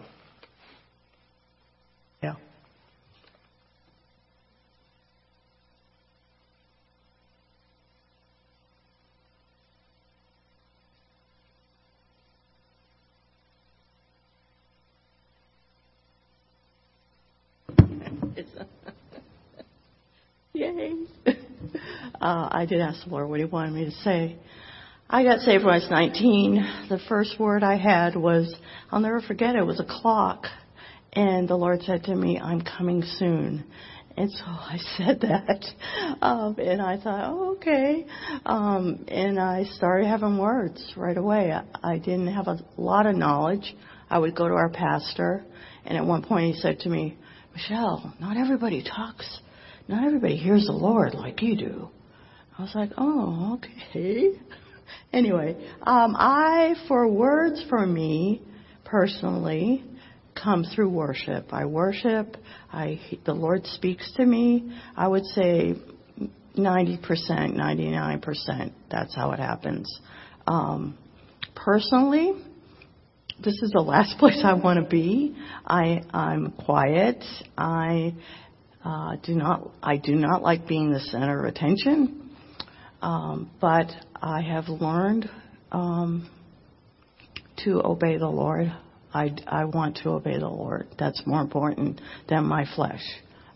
yeah. 2.22 2.36
Yay. 20.54 20.94
Uh, 22.22 22.48
I 22.52 22.66
did 22.66 22.80
ask 22.80 23.04
the 23.04 23.10
Lord 23.10 23.28
what 23.28 23.40
He 23.40 23.46
wanted 23.46 23.74
me 23.74 23.84
to 23.84 23.92
say. 23.92 24.38
I 25.14 25.24
got 25.24 25.42
saved 25.42 25.64
when 25.64 25.76
I 25.76 25.78
was 25.78 25.92
19. 25.92 26.88
The 26.90 26.98
first 27.08 27.40
word 27.40 27.62
I 27.62 27.78
had 27.78 28.16
was, 28.16 28.52
I'll 28.90 29.00
never 29.00 29.22
forget, 29.22 29.56
it 29.56 29.62
was 29.62 29.80
a 29.80 29.86
clock. 29.86 30.46
And 31.14 31.48
the 31.48 31.56
Lord 31.56 31.84
said 31.84 32.06
to 32.06 32.16
me, 32.16 32.40
I'm 32.40 32.62
coming 32.62 33.04
soon. 33.20 33.64
And 34.18 34.32
so 34.32 34.44
I 34.48 34.80
said 34.98 35.22
that. 35.22 36.18
Um, 36.20 36.56
and 36.58 36.82
I 36.82 36.98
thought, 36.98 37.30
oh, 37.30 37.52
okay. 37.58 38.08
Um, 38.48 39.06
and 39.08 39.40
I 39.40 39.66
started 39.66 40.08
having 40.08 40.40
words 40.40 40.84
right 40.98 41.16
away. 41.16 41.52
I, 41.52 41.64
I 41.84 42.00
didn't 42.00 42.34
have 42.34 42.48
a 42.48 42.66
lot 42.76 43.06
of 43.06 43.16
knowledge. 43.16 43.76
I 44.10 44.18
would 44.18 44.36
go 44.36 44.48
to 44.48 44.56
our 44.56 44.70
pastor, 44.70 45.46
and 45.86 45.96
at 45.96 46.04
one 46.04 46.24
point 46.24 46.56
he 46.56 46.60
said 46.60 46.80
to 46.80 46.90
me, 46.90 47.20
Michelle, 47.54 48.16
not 48.20 48.36
everybody 48.36 48.84
talks, 48.84 49.42
not 49.88 50.08
everybody 50.08 50.38
hears 50.38 50.66
the 50.66 50.72
Lord 50.72 51.14
like 51.14 51.44
you 51.44 51.56
do. 51.56 51.90
I 52.58 52.64
was 52.64 52.74
like, 52.74 52.90
oh, 52.98 53.60
okay. 53.60 54.32
anyway, 55.14 55.56
um, 55.84 56.16
I, 56.18 56.76
for 56.88 57.08
words 57.08 57.64
for 57.70 57.86
me, 57.86 58.42
personally, 58.84 59.84
come 60.42 60.64
through 60.64 60.90
worship. 60.90 61.48
I 61.52 61.66
worship. 61.66 62.38
I 62.72 63.00
the 63.26 63.34
Lord 63.34 63.66
speaks 63.68 64.12
to 64.18 64.26
me. 64.26 64.76
I 64.98 65.08
would 65.08 65.26
say 65.26 65.76
90%, 66.58 67.00
99%. 67.08 68.72
That's 68.90 69.16
how 69.16 69.32
it 69.32 69.40
happens. 69.40 70.00
Um, 70.46 70.98
personally, 71.56 72.34
this 73.44 73.60
is 73.62 73.72
the 73.72 73.82
last 73.82 74.18
place 74.20 74.42
I 74.44 74.54
want 74.54 74.84
to 74.84 74.90
be. 74.90 75.36
I 75.66 76.02
I'm 76.14 76.52
quiet. 76.52 77.24
I 77.58 78.14
uh, 78.84 79.16
do 79.24 79.36
not 79.36 79.72
I 79.82 79.98
do 79.98 80.16
not 80.16 80.42
like 80.42 80.68
being 80.68 80.92
the 80.92 81.00
center 81.00 81.46
of 81.46 81.46
attention. 81.46 82.20
Um, 83.02 83.52
but 83.60 83.88
I 84.26 84.40
have 84.40 84.70
learned 84.70 85.30
um, 85.74 86.30
to 87.66 87.86
obey 87.86 88.18
the 88.18 88.30
Lord. 88.30 88.72
I, 89.14 89.32
I 89.46 89.66
want 89.66 89.98
to 89.98 90.12
obey 90.12 90.40
the 90.40 90.48
Lord. 90.48 90.88
That's 90.98 91.22
more 91.26 91.42
important 91.42 92.00
than 92.30 92.46
my 92.46 92.66
flesh. 92.74 93.04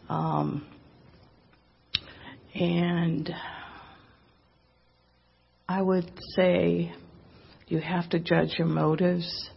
Um, 0.09 0.67
and 2.53 3.33
I 5.69 5.81
would 5.81 6.11
say 6.35 6.93
you 7.67 7.79
have 7.79 8.09
to 8.09 8.19
judge 8.19 8.55
your 8.57 8.67
motives. 8.67 9.49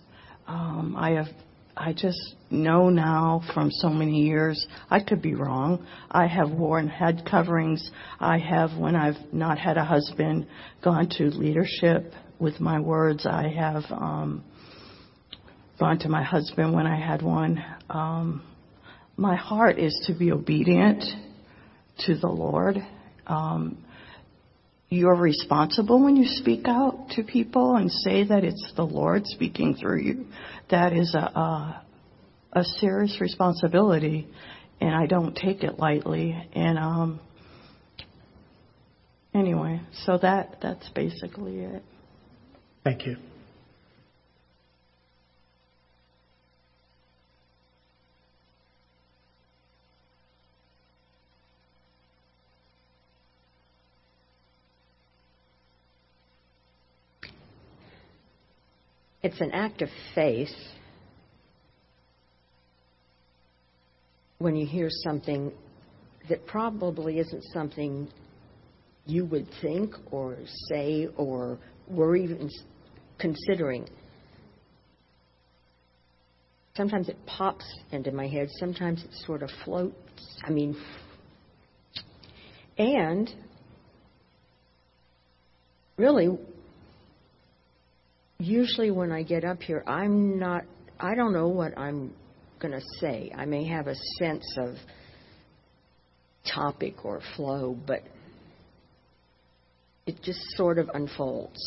Um, 0.46 0.94
I 0.96 1.10
have, 1.10 1.26
I 1.80 1.94
just 1.94 2.34
know 2.50 2.90
now 2.90 3.40
from 3.54 3.70
so 3.70 3.88
many 3.88 4.26
years. 4.26 4.66
I 4.90 5.00
could 5.00 5.22
be 5.22 5.34
wrong. 5.34 5.86
I 6.10 6.26
have 6.26 6.50
worn 6.50 6.88
head 6.88 7.22
coverings. 7.28 7.90
I 8.20 8.36
have, 8.36 8.76
when 8.76 8.94
I've 8.94 9.16
not 9.32 9.56
had 9.56 9.78
a 9.78 9.84
husband, 9.84 10.46
gone 10.84 11.08
to 11.16 11.30
leadership 11.30 12.12
with 12.38 12.60
my 12.60 12.80
words. 12.80 13.24
I 13.24 13.48
have 13.48 13.84
um, 13.92 14.44
gone 15.78 15.98
to 16.00 16.10
my 16.10 16.22
husband 16.22 16.74
when 16.74 16.86
I 16.86 17.00
had 17.00 17.22
one. 17.22 17.64
Um, 17.88 18.44
my 19.16 19.36
heart 19.36 19.78
is 19.78 20.04
to 20.06 20.12
be 20.12 20.32
obedient 20.32 21.02
to 22.00 22.14
the 22.14 22.28
Lord. 22.28 22.76
Um, 23.26 23.78
you're 24.90 25.14
responsible 25.14 26.02
when 26.02 26.16
you 26.16 26.26
speak 26.26 26.66
out 26.66 27.10
to 27.10 27.22
people 27.22 27.76
and 27.76 27.90
say 27.90 28.24
that 28.24 28.42
it's 28.42 28.72
the 28.74 28.82
Lord 28.82 29.24
speaking 29.24 29.76
through 29.76 30.00
you. 30.00 30.26
That 30.70 30.92
is 30.92 31.14
a, 31.14 31.82
a, 32.52 32.64
serious 32.64 33.20
responsibility, 33.20 34.26
and 34.80 34.92
I 34.92 35.06
don't 35.06 35.34
take 35.36 35.62
it 35.62 35.78
lightly. 35.78 36.36
And 36.54 36.76
um, 36.76 37.20
anyway, 39.32 39.80
so 40.04 40.18
that 40.18 40.56
that's 40.60 40.88
basically 40.90 41.60
it. 41.60 41.84
Thank 42.82 43.06
you. 43.06 43.16
It's 59.22 59.40
an 59.40 59.50
act 59.52 59.82
of 59.82 59.88
faith 60.14 60.48
when 64.38 64.56
you 64.56 64.66
hear 64.66 64.88
something 64.90 65.52
that 66.28 66.46
probably 66.46 67.18
isn't 67.18 67.44
something 67.52 68.08
you 69.04 69.26
would 69.26 69.46
think 69.60 69.94
or 70.10 70.38
say 70.68 71.08
or 71.16 71.58
were 71.88 72.16
even 72.16 72.48
considering. 73.18 73.86
Sometimes 76.74 77.08
it 77.10 77.18
pops 77.26 77.64
into 77.92 78.12
my 78.12 78.26
head, 78.26 78.48
sometimes 78.52 79.04
it 79.04 79.10
sort 79.26 79.42
of 79.42 79.50
floats. 79.64 79.94
I 80.42 80.50
mean, 80.50 80.76
and 82.78 83.30
really, 85.98 86.38
usually 88.40 88.90
when 88.90 89.12
I 89.12 89.22
get 89.22 89.44
up 89.44 89.62
here, 89.62 89.84
I'm 89.86 90.38
not, 90.38 90.62
I 90.98 91.14
don't 91.14 91.32
know 91.32 91.48
what 91.48 91.78
I'm 91.78 92.12
going 92.58 92.72
to 92.72 92.84
say. 92.98 93.32
I 93.36 93.44
may 93.44 93.66
have 93.66 93.86
a 93.86 93.94
sense 94.18 94.44
of 94.58 94.74
topic 96.52 97.04
or 97.04 97.20
flow, 97.36 97.76
but 97.86 98.00
it 100.06 100.22
just 100.22 100.40
sort 100.56 100.78
of 100.78 100.90
unfolds. 100.94 101.58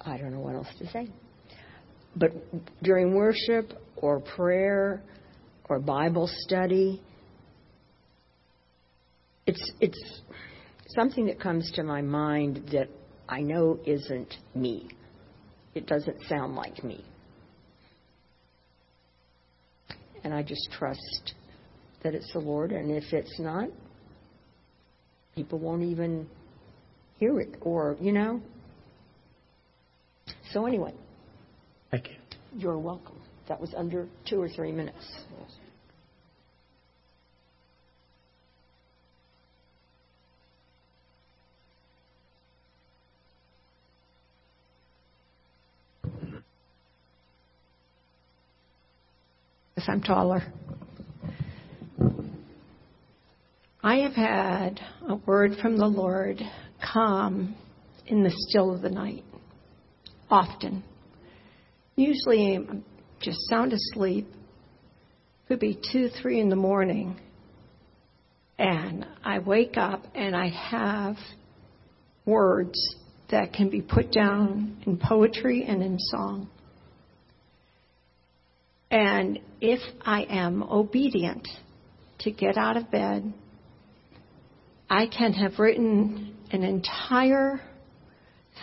I 0.00 0.16
don't 0.18 0.32
know 0.32 0.40
what 0.40 0.54
else 0.54 0.68
to 0.78 0.90
say. 0.90 1.08
But 2.14 2.30
during 2.82 3.14
worship 3.14 3.72
or 3.96 4.20
prayer 4.20 5.02
or 5.68 5.80
Bible 5.80 6.30
study, 6.46 7.02
it's 9.54 9.72
it's 9.80 10.20
something 10.88 11.26
that 11.26 11.40
comes 11.40 11.70
to 11.72 11.82
my 11.82 12.02
mind 12.02 12.68
that 12.72 12.88
I 13.28 13.40
know 13.40 13.78
isn't 13.86 14.34
me. 14.54 14.88
It 15.74 15.86
doesn't 15.86 16.22
sound 16.28 16.54
like 16.54 16.82
me. 16.84 17.04
And 20.22 20.32
I 20.32 20.42
just 20.42 20.68
trust 20.72 21.34
that 22.02 22.14
it's 22.14 22.32
the 22.32 22.38
Lord, 22.38 22.72
and 22.72 22.90
if 22.90 23.12
it's 23.12 23.38
not, 23.38 23.68
people 25.34 25.58
won't 25.58 25.82
even 25.82 26.26
hear 27.18 27.40
it, 27.40 27.56
or, 27.60 27.96
you 28.00 28.12
know. 28.12 28.40
So, 30.52 30.66
anyway. 30.66 30.94
Thank 31.90 32.08
you. 32.08 32.16
You're 32.56 32.78
welcome. 32.78 33.20
That 33.48 33.60
was 33.60 33.74
under 33.74 34.06
two 34.26 34.40
or 34.40 34.48
three 34.48 34.72
minutes. 34.72 35.04
I'm 49.88 50.00
taller. 50.02 50.42
I 53.82 53.96
have 53.96 54.14
had 54.14 54.80
a 55.08 55.16
word 55.16 55.56
from 55.60 55.76
the 55.76 55.86
Lord 55.86 56.40
come 56.92 57.54
in 58.06 58.22
the 58.22 58.32
still 58.48 58.74
of 58.74 58.82
the 58.82 58.90
night, 58.90 59.24
often. 60.30 60.82
Usually 61.96 62.56
I'm 62.56 62.84
just 63.20 63.38
sound 63.48 63.72
asleep. 63.72 64.26
Could 65.48 65.60
be 65.60 65.78
two, 65.92 66.08
three 66.20 66.40
in 66.40 66.48
the 66.48 66.56
morning. 66.56 67.20
And 68.58 69.06
I 69.24 69.40
wake 69.40 69.76
up 69.76 70.04
and 70.14 70.34
I 70.34 70.48
have 70.48 71.16
words 72.24 72.78
that 73.30 73.52
can 73.52 73.68
be 73.68 73.82
put 73.82 74.12
down 74.12 74.82
in 74.86 74.96
poetry 74.98 75.64
and 75.66 75.82
in 75.82 75.98
song. 75.98 76.48
And 78.90 79.38
if 79.60 79.80
I 80.02 80.22
am 80.24 80.62
obedient 80.62 81.48
to 82.20 82.30
get 82.30 82.56
out 82.56 82.76
of 82.76 82.90
bed, 82.90 83.32
I 84.88 85.06
can 85.06 85.32
have 85.32 85.58
written 85.58 86.36
an 86.50 86.62
entire 86.62 87.60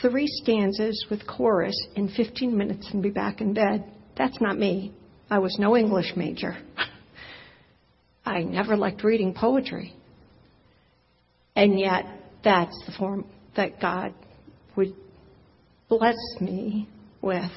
three 0.02 0.28
stanzas 0.28 1.06
with 1.10 1.28
chorus 1.28 1.76
in 1.96 2.10
15 2.10 2.58
minutes 2.58 2.90
and 2.94 3.04
be 3.04 3.10
back 3.10 3.42
in 3.42 3.54
bed. 3.54 3.84
That's 4.18 4.40
not 4.40 4.58
me. 4.58 4.94
I 5.30 5.40
was 5.40 5.58
no 5.60 5.76
English 5.76 6.14
major. 6.16 6.58
I 8.26 8.44
never 8.44 8.78
liked 8.78 9.04
reading 9.04 9.34
poetry. 9.34 9.94
And 11.56 11.80
yet, 11.80 12.06
that's 12.44 12.78
the 12.86 12.94
form 12.94 13.26
that 13.56 13.82
God 13.82 14.14
would 14.76 14.94
bless 15.90 16.16
me 16.40 16.88
with 17.22 17.52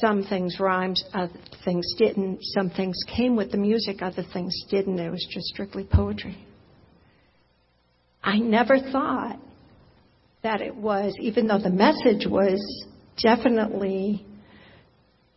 some 0.00 0.24
things 0.24 0.58
rhymed, 0.58 1.00
other 1.14 1.32
things 1.64 1.86
didn't. 1.98 2.38
Some 2.42 2.70
things 2.70 2.96
came 3.16 3.36
with 3.36 3.50
the 3.50 3.58
music, 3.58 4.02
other 4.02 4.24
things 4.32 4.54
didn't. 4.70 4.98
It 4.98 5.10
was 5.10 5.26
just 5.30 5.46
strictly 5.46 5.84
poetry. 5.84 6.36
I 8.22 8.38
never 8.38 8.78
thought 8.78 9.38
that 10.42 10.60
it 10.60 10.74
was, 10.74 11.14
even 11.20 11.46
though 11.46 11.58
the 11.58 11.70
message 11.70 12.26
was 12.26 12.60
definitely 13.22 14.24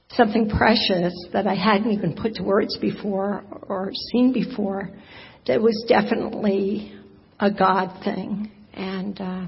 something 0.10 0.49
precious 0.49 1.14
that 1.34 1.47
I 1.47 1.56
hadn't 1.56 1.91
even 1.91 2.16
put 2.16 2.36
to 2.36 2.43
words 2.43 2.78
before 2.78 3.43
or 3.68 3.91
seen 4.12 4.34
before, 4.34 4.89
that 5.47 5.62
was 5.62 5.86
definitely 5.88 6.93
a 7.39 7.51
God 7.51 8.03
thing. 8.03 8.51
And 8.74 9.20
uh, 9.20 9.47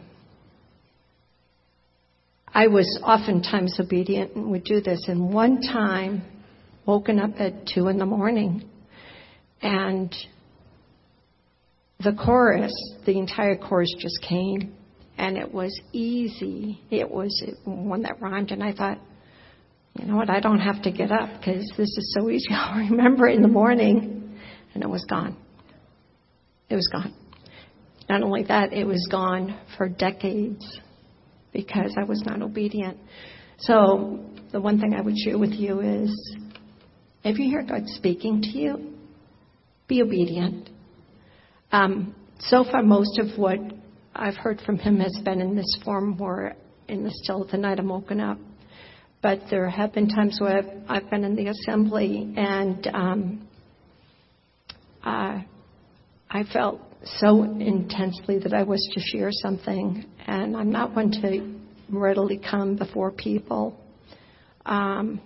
I 2.53 2.67
was 2.67 2.99
oftentimes 3.03 3.79
obedient 3.79 4.35
and 4.35 4.49
would 4.51 4.63
do 4.63 4.81
this. 4.81 5.07
And 5.07 5.33
one 5.33 5.61
time, 5.61 6.23
woken 6.85 7.19
up 7.19 7.31
at 7.39 7.67
two 7.67 7.87
in 7.89 7.97
the 7.97 8.05
morning, 8.05 8.63
and 9.61 10.15
the 11.99 12.13
chorus, 12.13 12.71
the 13.05 13.17
entire 13.17 13.57
chorus 13.57 13.93
just 13.99 14.21
came, 14.21 14.73
and 15.17 15.37
it 15.37 15.53
was 15.53 15.77
easy. 15.91 16.81
It 16.89 17.09
was 17.09 17.43
one 17.65 18.03
that 18.03 18.21
rhymed, 18.21 18.51
and 18.51 18.63
I 18.63 18.71
thought, 18.71 18.99
you 19.99 20.05
know 20.05 20.15
what, 20.15 20.29
I 20.29 20.39
don't 20.39 20.59
have 20.59 20.81
to 20.83 20.91
get 20.91 21.11
up 21.11 21.29
because 21.39 21.69
this 21.75 21.89
is 21.97 22.15
so 22.17 22.29
easy. 22.29 22.47
I'll 22.51 22.77
remember 22.77 23.27
it 23.27 23.35
in 23.35 23.41
the 23.41 23.47
morning, 23.47 24.39
and 24.73 24.83
it 24.83 24.89
was 24.89 25.05
gone. 25.09 25.35
It 26.69 26.75
was 26.75 26.87
gone. 26.87 27.13
Not 28.09 28.23
only 28.23 28.43
that, 28.43 28.71
it 28.71 28.85
was 28.85 29.05
gone 29.11 29.59
for 29.77 29.89
decades 29.89 30.79
because 31.58 31.95
I 31.99 32.03
was 32.03 32.22
not 32.24 32.43
obedient. 32.43 32.97
So, 33.58 34.24
the 34.51 34.62
one 34.62 34.80
thing 34.80 34.93
I 34.93 35.01
would 35.01 35.18
share 35.18 35.39
with 35.39 35.53
you 35.53 35.80
is 35.80 36.36
if 37.24 37.39
you 37.39 37.49
hear 37.49 37.64
God 37.64 37.82
speaking 37.88 38.43
to 38.43 38.47
you, 38.49 38.93
be 39.88 40.03
obedient. 40.03 40.70
Um, 41.72 42.16
so 42.39 42.64
far, 42.64 42.84
most 42.84 43.18
of 43.18 43.39
what 43.39 43.58
I've 44.14 44.36
heard 44.36 44.62
from 44.68 44.78
Him 44.78 44.99
has 44.99 45.20
been 45.26 45.41
in 45.41 45.55
this 45.55 45.80
form 45.84 46.16
where 46.20 46.55
in 46.88 47.03
the 47.03 47.12
still 47.24 47.41
of 47.41 47.49
the 47.49 47.58
night 47.58 47.80
I'm 47.80 47.89
woken 47.89 48.22
up. 48.22 48.38
But 49.24 49.39
there 49.49 49.68
have 49.68 49.93
been 49.93 50.10
times 50.10 50.38
where 50.39 50.60
I've, 50.60 51.03
I've 51.03 51.10
been 51.10 51.24
in 51.24 51.36
the 51.36 51.47
assembly 51.47 52.36
and 52.38 52.88
um, 52.93 53.47
uh, 55.03 55.39
I 56.30 56.43
felt 56.53 56.82
so 57.03 57.43
intensely 57.43 58.39
that 58.39 58.53
I 58.53 58.63
was 58.63 58.85
to 58.93 58.99
share 58.99 59.29
something, 59.31 60.05
and 60.25 60.55
I'm 60.57 60.71
not 60.71 60.95
one 60.95 61.11
to 61.11 61.55
readily 61.89 62.39
come 62.39 62.75
before 62.75 63.11
people. 63.11 63.79
Um, 64.65 65.21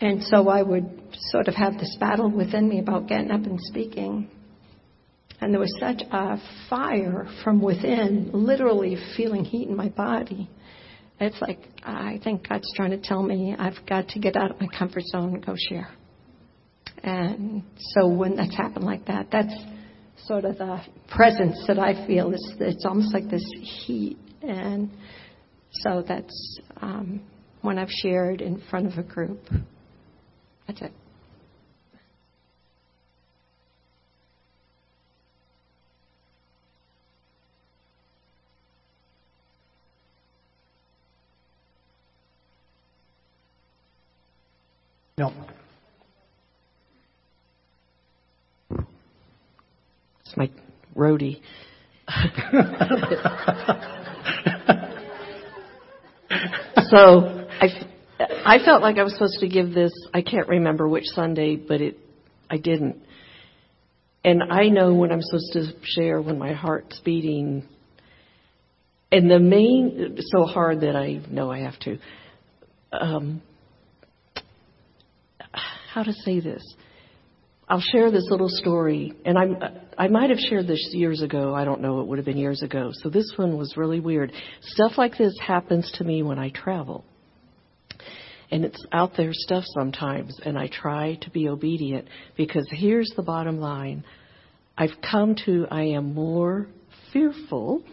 and 0.00 0.22
so 0.24 0.48
I 0.48 0.62
would 0.62 1.00
sort 1.30 1.48
of 1.48 1.54
have 1.54 1.74
this 1.78 1.96
battle 2.00 2.30
within 2.30 2.68
me 2.68 2.78
about 2.78 3.06
getting 3.08 3.30
up 3.30 3.44
and 3.44 3.58
speaking. 3.60 4.30
And 5.40 5.52
there 5.52 5.60
was 5.60 5.74
such 5.80 6.02
a 6.10 6.36
fire 6.68 7.26
from 7.42 7.60
within, 7.62 8.30
literally 8.32 8.96
feeling 9.16 9.44
heat 9.44 9.68
in 9.68 9.76
my 9.76 9.88
body. 9.88 10.48
It's 11.18 11.40
like, 11.40 11.58
I 11.82 12.18
think 12.22 12.48
God's 12.48 12.70
trying 12.76 12.90
to 12.90 12.98
tell 12.98 13.22
me 13.22 13.54
I've 13.58 13.86
got 13.86 14.08
to 14.08 14.18
get 14.18 14.36
out 14.36 14.50
of 14.50 14.60
my 14.60 14.68
comfort 14.78 15.04
zone 15.04 15.34
and 15.34 15.44
go 15.44 15.54
share. 15.68 15.88
And 17.02 17.62
so 17.94 18.06
when 18.06 18.36
that's 18.36 18.56
happened 18.56 18.84
like 18.84 19.06
that, 19.06 19.28
that's 19.30 19.54
sort 20.26 20.44
of 20.44 20.58
the 20.58 20.80
presence 21.08 21.62
that 21.66 21.78
I 21.78 22.06
feel. 22.06 22.32
It's, 22.32 22.52
it's 22.58 22.84
almost 22.84 23.12
like 23.12 23.28
this 23.30 23.44
heat. 23.84 24.18
And 24.42 24.90
so 25.70 26.02
that's 26.06 26.60
um, 26.80 27.22
when 27.62 27.78
I've 27.78 27.90
shared 27.90 28.40
in 28.40 28.62
front 28.70 28.86
of 28.86 28.98
a 28.98 29.02
group. 29.02 29.40
That's 30.66 30.82
it. 30.82 30.92
No. 45.18 45.34
It's 50.30 50.36
my 50.36 50.48
roadie. 50.96 51.40
so 56.88 57.46
I, 57.60 57.68
I 58.44 58.58
felt 58.64 58.80
like 58.80 58.98
I 58.98 59.02
was 59.02 59.14
supposed 59.14 59.40
to 59.40 59.48
give 59.48 59.74
this. 59.74 59.90
I 60.14 60.22
can't 60.22 60.46
remember 60.46 60.86
which 60.86 61.06
Sunday, 61.06 61.56
but 61.56 61.80
it, 61.80 61.98
I 62.48 62.58
didn't. 62.58 63.02
And 64.24 64.44
I 64.44 64.68
know 64.68 64.94
when 64.94 65.10
I'm 65.10 65.20
supposed 65.20 65.52
to 65.54 65.72
share 65.82 66.22
when 66.22 66.38
my 66.38 66.52
heart's 66.52 67.00
beating. 67.00 67.66
And 69.10 69.28
the 69.28 69.40
main, 69.40 70.16
so 70.20 70.44
hard 70.44 70.82
that 70.82 70.94
I 70.94 71.22
know 71.28 71.50
I 71.50 71.58
have 71.60 71.78
to. 71.80 71.98
Um, 72.92 73.42
how 75.92 76.04
to 76.04 76.12
say 76.12 76.38
this. 76.38 76.62
I'll 77.70 77.80
share 77.80 78.10
this 78.10 78.26
little 78.28 78.48
story, 78.48 79.14
and 79.24 79.38
I'm, 79.38 79.56
I 79.96 80.08
might 80.08 80.30
have 80.30 80.40
shared 80.40 80.66
this 80.66 80.90
years 80.92 81.22
ago. 81.22 81.54
I 81.54 81.64
don't 81.64 81.80
know. 81.80 82.00
It 82.00 82.08
would 82.08 82.18
have 82.18 82.26
been 82.26 82.36
years 82.36 82.62
ago. 82.62 82.90
So 82.92 83.08
this 83.08 83.32
one 83.36 83.56
was 83.56 83.76
really 83.76 84.00
weird. 84.00 84.32
Stuff 84.60 84.98
like 84.98 85.16
this 85.16 85.38
happens 85.38 85.88
to 85.98 86.04
me 86.04 86.24
when 86.24 86.36
I 86.36 86.50
travel. 86.50 87.04
And 88.50 88.64
it's 88.64 88.84
out 88.90 89.12
there 89.16 89.30
stuff 89.32 89.62
sometimes, 89.72 90.36
and 90.44 90.58
I 90.58 90.66
try 90.66 91.16
to 91.22 91.30
be 91.30 91.48
obedient 91.48 92.08
because 92.36 92.66
here's 92.72 93.12
the 93.14 93.22
bottom 93.22 93.60
line. 93.60 94.02
I've 94.76 94.96
come 95.08 95.36
to, 95.46 95.68
I 95.70 95.82
am 95.82 96.12
more 96.12 96.66
fearful 97.12 97.84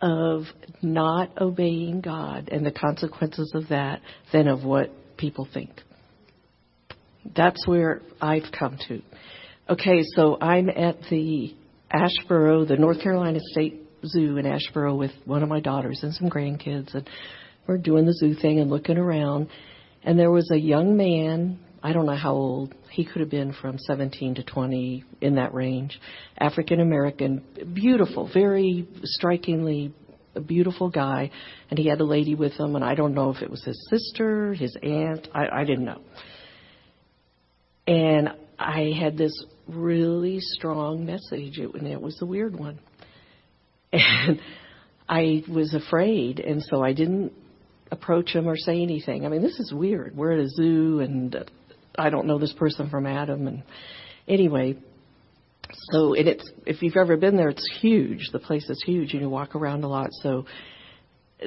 of 0.00 0.44
not 0.80 1.38
obeying 1.38 2.00
God 2.00 2.48
and 2.50 2.64
the 2.64 2.72
consequences 2.72 3.52
of 3.54 3.68
that 3.68 4.00
than 4.32 4.48
of 4.48 4.64
what 4.64 4.90
people 5.18 5.46
think. 5.52 5.82
That's 7.34 7.66
where 7.66 8.02
I've 8.20 8.50
come 8.56 8.78
to. 8.88 9.02
Okay, 9.68 10.02
so 10.14 10.38
I'm 10.40 10.68
at 10.68 10.96
the 11.10 11.54
Asheboro, 11.92 12.68
the 12.68 12.76
North 12.76 13.00
Carolina 13.02 13.40
State 13.52 13.82
Zoo 14.04 14.36
in 14.36 14.44
Asheboro 14.44 14.96
with 14.96 15.10
one 15.24 15.42
of 15.42 15.48
my 15.48 15.60
daughters 15.60 16.00
and 16.02 16.14
some 16.14 16.28
grandkids, 16.28 16.94
and 16.94 17.08
we're 17.66 17.78
doing 17.78 18.06
the 18.06 18.12
zoo 18.12 18.34
thing 18.34 18.60
and 18.60 18.70
looking 18.70 18.98
around. 18.98 19.48
And 20.04 20.18
there 20.18 20.30
was 20.30 20.48
a 20.52 20.56
young 20.56 20.96
man, 20.96 21.58
I 21.82 21.92
don't 21.92 22.06
know 22.06 22.16
how 22.16 22.34
old, 22.34 22.74
he 22.90 23.04
could 23.04 23.20
have 23.20 23.30
been 23.30 23.52
from 23.60 23.78
17 23.78 24.36
to 24.36 24.44
20 24.44 25.04
in 25.20 25.34
that 25.34 25.52
range, 25.52 26.00
African 26.38 26.80
American, 26.80 27.42
beautiful, 27.74 28.30
very 28.32 28.86
strikingly 29.02 29.92
beautiful 30.40 30.90
guy, 30.90 31.30
and 31.70 31.78
he 31.78 31.88
had 31.88 32.00
a 32.00 32.04
lady 32.04 32.34
with 32.34 32.52
him, 32.52 32.76
and 32.76 32.84
I 32.84 32.94
don't 32.94 33.14
know 33.14 33.30
if 33.30 33.42
it 33.42 33.50
was 33.50 33.64
his 33.64 33.88
sister, 33.90 34.54
his 34.54 34.76
aunt, 34.82 35.28
I, 35.34 35.60
I 35.60 35.64
didn't 35.64 35.84
know. 35.84 36.00
And 37.86 38.30
I 38.58 38.92
had 38.98 39.16
this 39.16 39.32
really 39.68 40.40
strong 40.40 41.04
message, 41.04 41.58
and 41.58 41.86
it 41.86 42.00
was 42.00 42.20
a 42.20 42.26
weird 42.26 42.58
one. 42.58 42.78
And 43.92 44.40
I 45.08 45.44
was 45.48 45.72
afraid, 45.72 46.40
and 46.40 46.62
so 46.62 46.82
I 46.82 46.92
didn't 46.92 47.32
approach 47.92 48.34
him 48.34 48.48
or 48.48 48.56
say 48.56 48.82
anything. 48.82 49.24
I 49.24 49.28
mean, 49.28 49.42
this 49.42 49.58
is 49.60 49.72
weird. 49.72 50.16
We're 50.16 50.32
at 50.32 50.40
a 50.40 50.48
zoo, 50.48 51.00
and 51.00 51.36
I 51.96 52.10
don't 52.10 52.26
know 52.26 52.38
this 52.38 52.52
person 52.52 52.90
from 52.90 53.06
Adam. 53.06 53.46
And 53.46 53.62
anyway, 54.26 54.76
so 55.92 56.14
and 56.14 56.26
it's 56.26 56.50
if 56.66 56.82
you've 56.82 56.96
ever 56.96 57.16
been 57.16 57.36
there, 57.36 57.50
it's 57.50 57.78
huge. 57.80 58.30
The 58.32 58.40
place 58.40 58.68
is 58.68 58.82
huge, 58.84 59.12
and 59.12 59.22
you 59.22 59.30
walk 59.30 59.54
around 59.54 59.84
a 59.84 59.88
lot. 59.88 60.08
So 60.22 60.46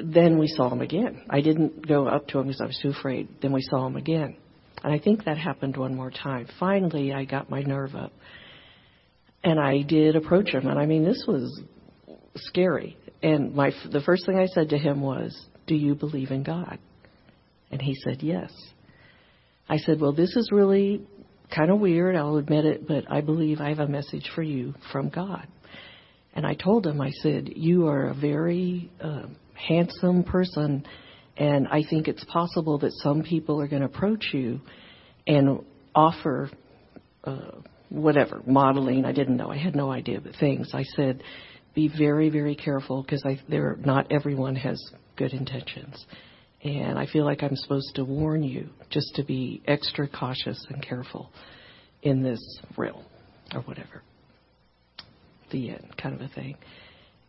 then 0.02 0.38
we 0.38 0.46
saw 0.48 0.70
him 0.70 0.80
again. 0.80 1.22
I 1.28 1.42
didn't 1.42 1.86
go 1.86 2.06
up 2.06 2.28
to 2.28 2.38
him 2.38 2.46
because 2.46 2.60
I 2.60 2.66
was 2.66 2.78
too 2.80 2.90
afraid. 2.90 3.28
Then 3.42 3.52
we 3.52 3.62
saw 3.62 3.86
him 3.86 3.96
again. 3.96 4.36
And 4.82 4.92
I 4.92 4.98
think 4.98 5.24
that 5.24 5.38
happened 5.38 5.76
one 5.76 5.94
more 5.94 6.10
time. 6.10 6.48
Finally, 6.58 7.12
I 7.12 7.24
got 7.24 7.50
my 7.50 7.62
nerve 7.62 7.94
up. 7.94 8.12
And 9.42 9.58
I 9.58 9.82
did 9.82 10.16
approach 10.16 10.50
him. 10.50 10.66
And 10.66 10.78
I 10.78 10.86
mean, 10.86 11.04
this 11.04 11.24
was 11.26 11.62
scary. 12.36 12.96
And 13.22 13.54
my, 13.54 13.72
the 13.90 14.00
first 14.00 14.26
thing 14.26 14.38
I 14.38 14.46
said 14.46 14.70
to 14.70 14.78
him 14.78 15.00
was, 15.00 15.38
Do 15.66 15.74
you 15.74 15.94
believe 15.94 16.30
in 16.30 16.42
God? 16.42 16.78
And 17.70 17.80
he 17.80 17.94
said, 18.04 18.22
Yes. 18.22 18.52
I 19.68 19.78
said, 19.78 20.00
Well, 20.00 20.12
this 20.12 20.34
is 20.36 20.50
really 20.52 21.06
kind 21.54 21.70
of 21.70 21.80
weird, 21.80 22.16
I'll 22.16 22.36
admit 22.36 22.64
it, 22.64 22.86
but 22.86 23.10
I 23.10 23.20
believe 23.20 23.60
I 23.60 23.70
have 23.70 23.80
a 23.80 23.88
message 23.88 24.30
for 24.34 24.42
you 24.42 24.74
from 24.92 25.08
God. 25.08 25.46
And 26.34 26.46
I 26.46 26.54
told 26.54 26.86
him, 26.86 27.00
I 27.00 27.10
said, 27.22 27.50
You 27.56 27.88
are 27.88 28.08
a 28.08 28.14
very 28.14 28.90
uh, 29.02 29.26
handsome 29.54 30.24
person 30.24 30.86
and 31.36 31.68
I 31.68 31.82
think 31.88 32.08
it's 32.08 32.24
possible 32.24 32.78
that 32.78 32.92
some 33.02 33.22
people 33.22 33.60
are 33.60 33.68
going 33.68 33.82
to 33.82 33.86
approach 33.88 34.30
you 34.32 34.60
and 35.26 35.64
offer 35.94 36.50
uh, 37.24 37.52
whatever, 37.88 38.42
modeling. 38.46 39.04
I 39.04 39.12
didn't 39.12 39.36
know. 39.36 39.50
I 39.50 39.56
had 39.56 39.74
no 39.74 39.90
idea, 39.90 40.20
but 40.20 40.32
things. 40.38 40.70
I 40.74 40.84
said, 40.96 41.22
be 41.74 41.88
very, 41.88 42.30
very 42.30 42.54
careful 42.54 43.02
because 43.02 43.24
there 43.48 43.76
not 43.84 44.10
everyone 44.10 44.56
has 44.56 44.82
good 45.16 45.32
intentions. 45.32 46.04
And 46.62 46.98
I 46.98 47.06
feel 47.06 47.24
like 47.24 47.42
I'm 47.42 47.56
supposed 47.56 47.94
to 47.94 48.04
warn 48.04 48.42
you 48.42 48.68
just 48.90 49.14
to 49.14 49.24
be 49.24 49.62
extra 49.66 50.08
cautious 50.08 50.64
and 50.68 50.82
careful 50.82 51.30
in 52.02 52.22
this 52.22 52.40
realm 52.76 53.04
or 53.54 53.60
whatever. 53.62 54.02
The 55.50 55.70
end 55.70 55.96
kind 56.00 56.14
of 56.14 56.20
a 56.20 56.28
thing. 56.28 56.56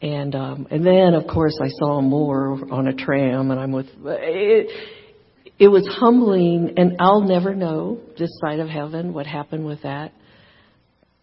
And 0.01 0.35
um 0.35 0.67
and 0.71 0.85
then 0.85 1.13
of 1.13 1.27
course 1.27 1.57
I 1.61 1.67
saw 1.79 2.01
more 2.01 2.59
on 2.71 2.87
a 2.87 2.93
tram 2.93 3.51
and 3.51 3.59
I'm 3.59 3.71
with 3.71 3.87
it 4.03 4.71
it 5.61 5.67
was 5.67 5.87
humbling 5.87 6.73
and 6.77 6.95
I'll 6.99 7.21
never 7.21 7.53
know 7.53 7.99
this 8.17 8.31
side 8.41 8.59
of 8.59 8.67
heaven 8.67 9.13
what 9.13 9.27
happened 9.27 9.63
with 9.63 9.83
that. 9.83 10.11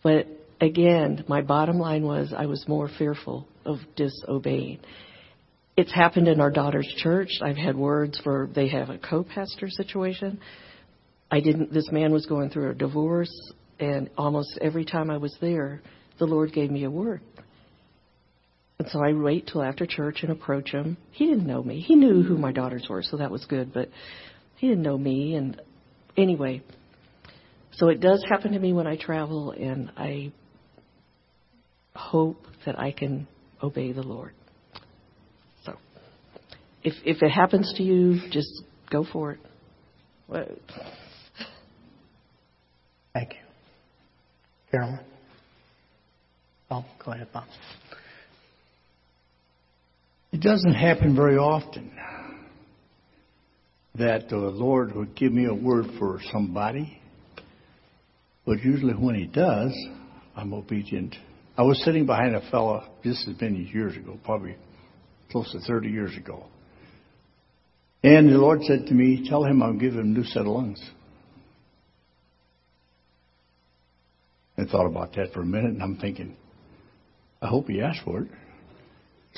But 0.04 0.28
again, 0.60 1.24
my 1.26 1.42
bottom 1.42 1.80
line 1.80 2.04
was 2.04 2.32
I 2.36 2.46
was 2.46 2.64
more 2.68 2.88
fearful 2.98 3.48
of 3.64 3.78
disobeying. 3.96 4.78
It's 5.76 5.92
happened 5.92 6.28
in 6.28 6.40
our 6.40 6.52
daughter's 6.52 6.86
church. 6.98 7.30
I've 7.42 7.56
had 7.56 7.76
words 7.76 8.20
for 8.22 8.48
they 8.54 8.68
have 8.68 8.90
a 8.90 8.98
co-pastor 8.98 9.68
situation. 9.70 10.38
I 11.32 11.40
didn't 11.40 11.72
this 11.72 11.90
man 11.90 12.12
was 12.12 12.26
going 12.26 12.50
through 12.50 12.70
a 12.70 12.74
divorce 12.74 13.32
and 13.80 14.08
almost 14.16 14.56
every 14.60 14.84
time 14.84 15.10
I 15.10 15.16
was 15.16 15.36
there, 15.40 15.82
the 16.20 16.26
Lord 16.26 16.52
gave 16.52 16.70
me 16.70 16.84
a 16.84 16.90
word. 16.90 17.22
And 18.78 18.88
so 18.90 19.02
I 19.02 19.12
wait 19.12 19.48
till 19.48 19.62
after 19.62 19.86
church 19.86 20.20
and 20.22 20.30
approach 20.30 20.70
him. 20.70 20.96
He 21.10 21.26
didn't 21.26 21.46
know 21.46 21.62
me. 21.62 21.80
He 21.80 21.96
knew 21.96 22.22
who 22.22 22.38
my 22.38 22.52
daughters 22.52 22.86
were, 22.88 23.02
so 23.02 23.16
that 23.16 23.30
was 23.30 23.44
good, 23.46 23.72
but 23.74 23.88
he 24.56 24.68
didn't 24.68 24.82
know 24.82 24.96
me 24.96 25.34
and 25.34 25.60
anyway, 26.16 26.62
so 27.72 27.88
it 27.88 28.00
does 28.00 28.24
happen 28.28 28.52
to 28.52 28.58
me 28.58 28.72
when 28.72 28.86
I 28.86 28.96
travel 28.96 29.52
and 29.52 29.90
I 29.96 30.32
hope 31.94 32.44
that 32.66 32.78
I 32.78 32.92
can 32.92 33.26
obey 33.62 33.92
the 33.92 34.02
Lord. 34.02 34.32
So, 35.64 35.76
if 36.82 36.94
if 37.04 37.22
it 37.22 37.30
happens 37.30 37.72
to 37.76 37.82
you, 37.82 38.20
just 38.30 38.62
go 38.90 39.04
for 39.04 39.38
it. 40.32 40.62
Thank 43.14 43.30
you. 43.30 43.38
Carolyn? 44.70 45.00
Oh, 46.70 46.84
go 47.04 47.12
ahead, 47.12 47.28
Bob. 47.32 47.44
It 50.38 50.44
doesn't 50.44 50.74
happen 50.74 51.16
very 51.16 51.36
often 51.36 51.90
that 53.96 54.28
the 54.28 54.36
Lord 54.36 54.94
would 54.94 55.16
give 55.16 55.32
me 55.32 55.46
a 55.46 55.52
word 55.52 55.86
for 55.98 56.20
somebody, 56.30 57.00
but 58.46 58.62
usually 58.62 58.92
when 58.92 59.16
He 59.16 59.26
does, 59.26 59.76
I'm 60.36 60.54
obedient. 60.54 61.16
I 61.56 61.62
was 61.62 61.82
sitting 61.82 62.06
behind 62.06 62.36
a 62.36 62.50
fellow, 62.52 62.84
this 63.02 63.20
has 63.26 63.34
been 63.34 63.66
years 63.66 63.96
ago, 63.96 64.16
probably 64.24 64.54
close 65.32 65.50
to 65.50 65.58
30 65.58 65.88
years 65.88 66.16
ago. 66.16 66.46
And 68.04 68.28
the 68.28 68.38
Lord 68.38 68.62
said 68.62 68.86
to 68.86 68.94
me, 68.94 69.28
Tell 69.28 69.44
him 69.44 69.60
I'll 69.60 69.72
give 69.72 69.94
him 69.94 69.98
a 69.98 70.04
new 70.04 70.22
set 70.22 70.42
of 70.42 70.46
lungs. 70.46 70.80
I 74.56 74.66
thought 74.66 74.86
about 74.86 75.16
that 75.16 75.32
for 75.32 75.40
a 75.40 75.46
minute, 75.46 75.72
and 75.72 75.82
I'm 75.82 75.96
thinking, 75.96 76.36
I 77.42 77.48
hope 77.48 77.66
he 77.66 77.80
asked 77.82 78.04
for 78.04 78.20
it. 78.20 78.28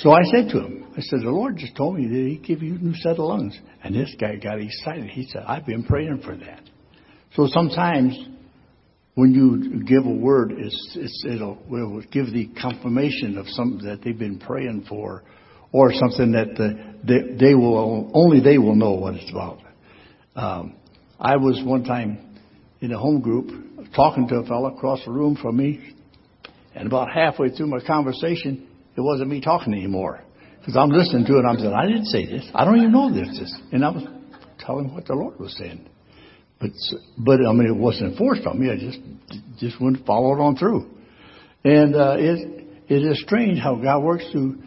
So 0.02 0.12
I 0.12 0.22
said 0.32 0.48
to 0.50 0.60
him, 0.60 0.86
I 0.96 1.02
said, 1.02 1.20
the 1.20 1.30
Lord 1.30 1.58
just 1.58 1.76
told 1.76 1.96
me 1.96 2.06
that 2.06 2.14
he'd 2.14 2.44
give 2.44 2.62
you 2.62 2.74
a 2.74 2.78
new 2.78 2.94
set 2.94 3.12
of 3.12 3.18
lungs. 3.18 3.58
And 3.84 3.94
this 3.94 4.14
guy 4.18 4.36
got 4.36 4.58
excited. 4.58 5.10
He 5.10 5.28
said, 5.30 5.42
I've 5.46 5.66
been 5.66 5.84
praying 5.84 6.22
for 6.24 6.36
that. 6.36 6.62
So 7.34 7.46
sometimes 7.48 8.18
when 9.14 9.32
you 9.32 9.84
give 9.84 10.06
a 10.06 10.14
word, 10.14 10.52
it's, 10.56 10.96
it's, 10.96 11.24
it'll, 11.28 11.58
it'll 11.66 12.02
give 12.10 12.32
the 12.32 12.48
confirmation 12.60 13.36
of 13.36 13.46
something 13.48 13.86
that 13.86 14.00
they've 14.02 14.18
been 14.18 14.38
praying 14.38 14.86
for 14.88 15.22
or 15.70 15.92
something 15.92 16.32
that 16.32 16.54
the, 16.56 16.94
they, 17.04 17.48
they 17.48 17.54
will, 17.54 18.10
only 18.14 18.40
they 18.40 18.56
will 18.56 18.74
know 18.74 18.92
what 18.92 19.14
it's 19.14 19.30
about. 19.30 19.58
Um, 20.34 20.76
I 21.18 21.36
was 21.36 21.62
one 21.64 21.84
time 21.84 22.40
in 22.80 22.90
a 22.92 22.98
home 22.98 23.20
group 23.20 23.50
talking 23.94 24.26
to 24.28 24.36
a 24.36 24.46
fellow 24.46 24.74
across 24.74 25.04
the 25.04 25.10
room 25.10 25.36
from 25.40 25.58
me, 25.58 25.94
and 26.74 26.86
about 26.86 27.12
halfway 27.12 27.50
through 27.50 27.66
my 27.66 27.80
conversation, 27.86 28.66
it 29.00 29.02
wasn't 29.02 29.30
me 29.30 29.40
talking 29.40 29.72
anymore. 29.72 30.22
Because 30.58 30.76
I'm 30.76 30.90
listening 30.90 31.24
to 31.24 31.38
it, 31.38 31.44
I'm 31.48 31.58
saying, 31.58 31.72
I 31.72 31.86
didn't 31.86 32.06
say 32.06 32.26
this. 32.26 32.46
I 32.54 32.66
don't 32.66 32.76
even 32.76 32.92
know 32.92 33.12
this. 33.12 33.28
this. 33.38 33.60
And 33.72 33.82
I 33.82 33.88
was 33.88 34.04
telling 34.58 34.92
what 34.92 35.06
the 35.06 35.14
Lord 35.14 35.40
was 35.40 35.56
saying. 35.56 35.88
But, 36.60 36.70
but 37.16 37.40
I 37.40 37.52
mean, 37.52 37.66
it 37.66 37.76
wasn't 37.76 38.18
forced 38.18 38.46
on 38.46 38.60
me. 38.60 38.70
I 38.70 38.76
just, 38.76 38.98
just 39.58 39.80
wouldn't 39.80 40.04
follow 40.04 40.34
it 40.34 40.40
on 40.40 40.56
through. 40.56 40.90
And, 41.64 41.96
uh, 41.96 42.16
it, 42.18 42.66
it 42.88 43.02
is 43.02 43.22
strange 43.22 43.58
how 43.58 43.76
God 43.76 44.02
works 44.02 44.24
through 44.32 44.58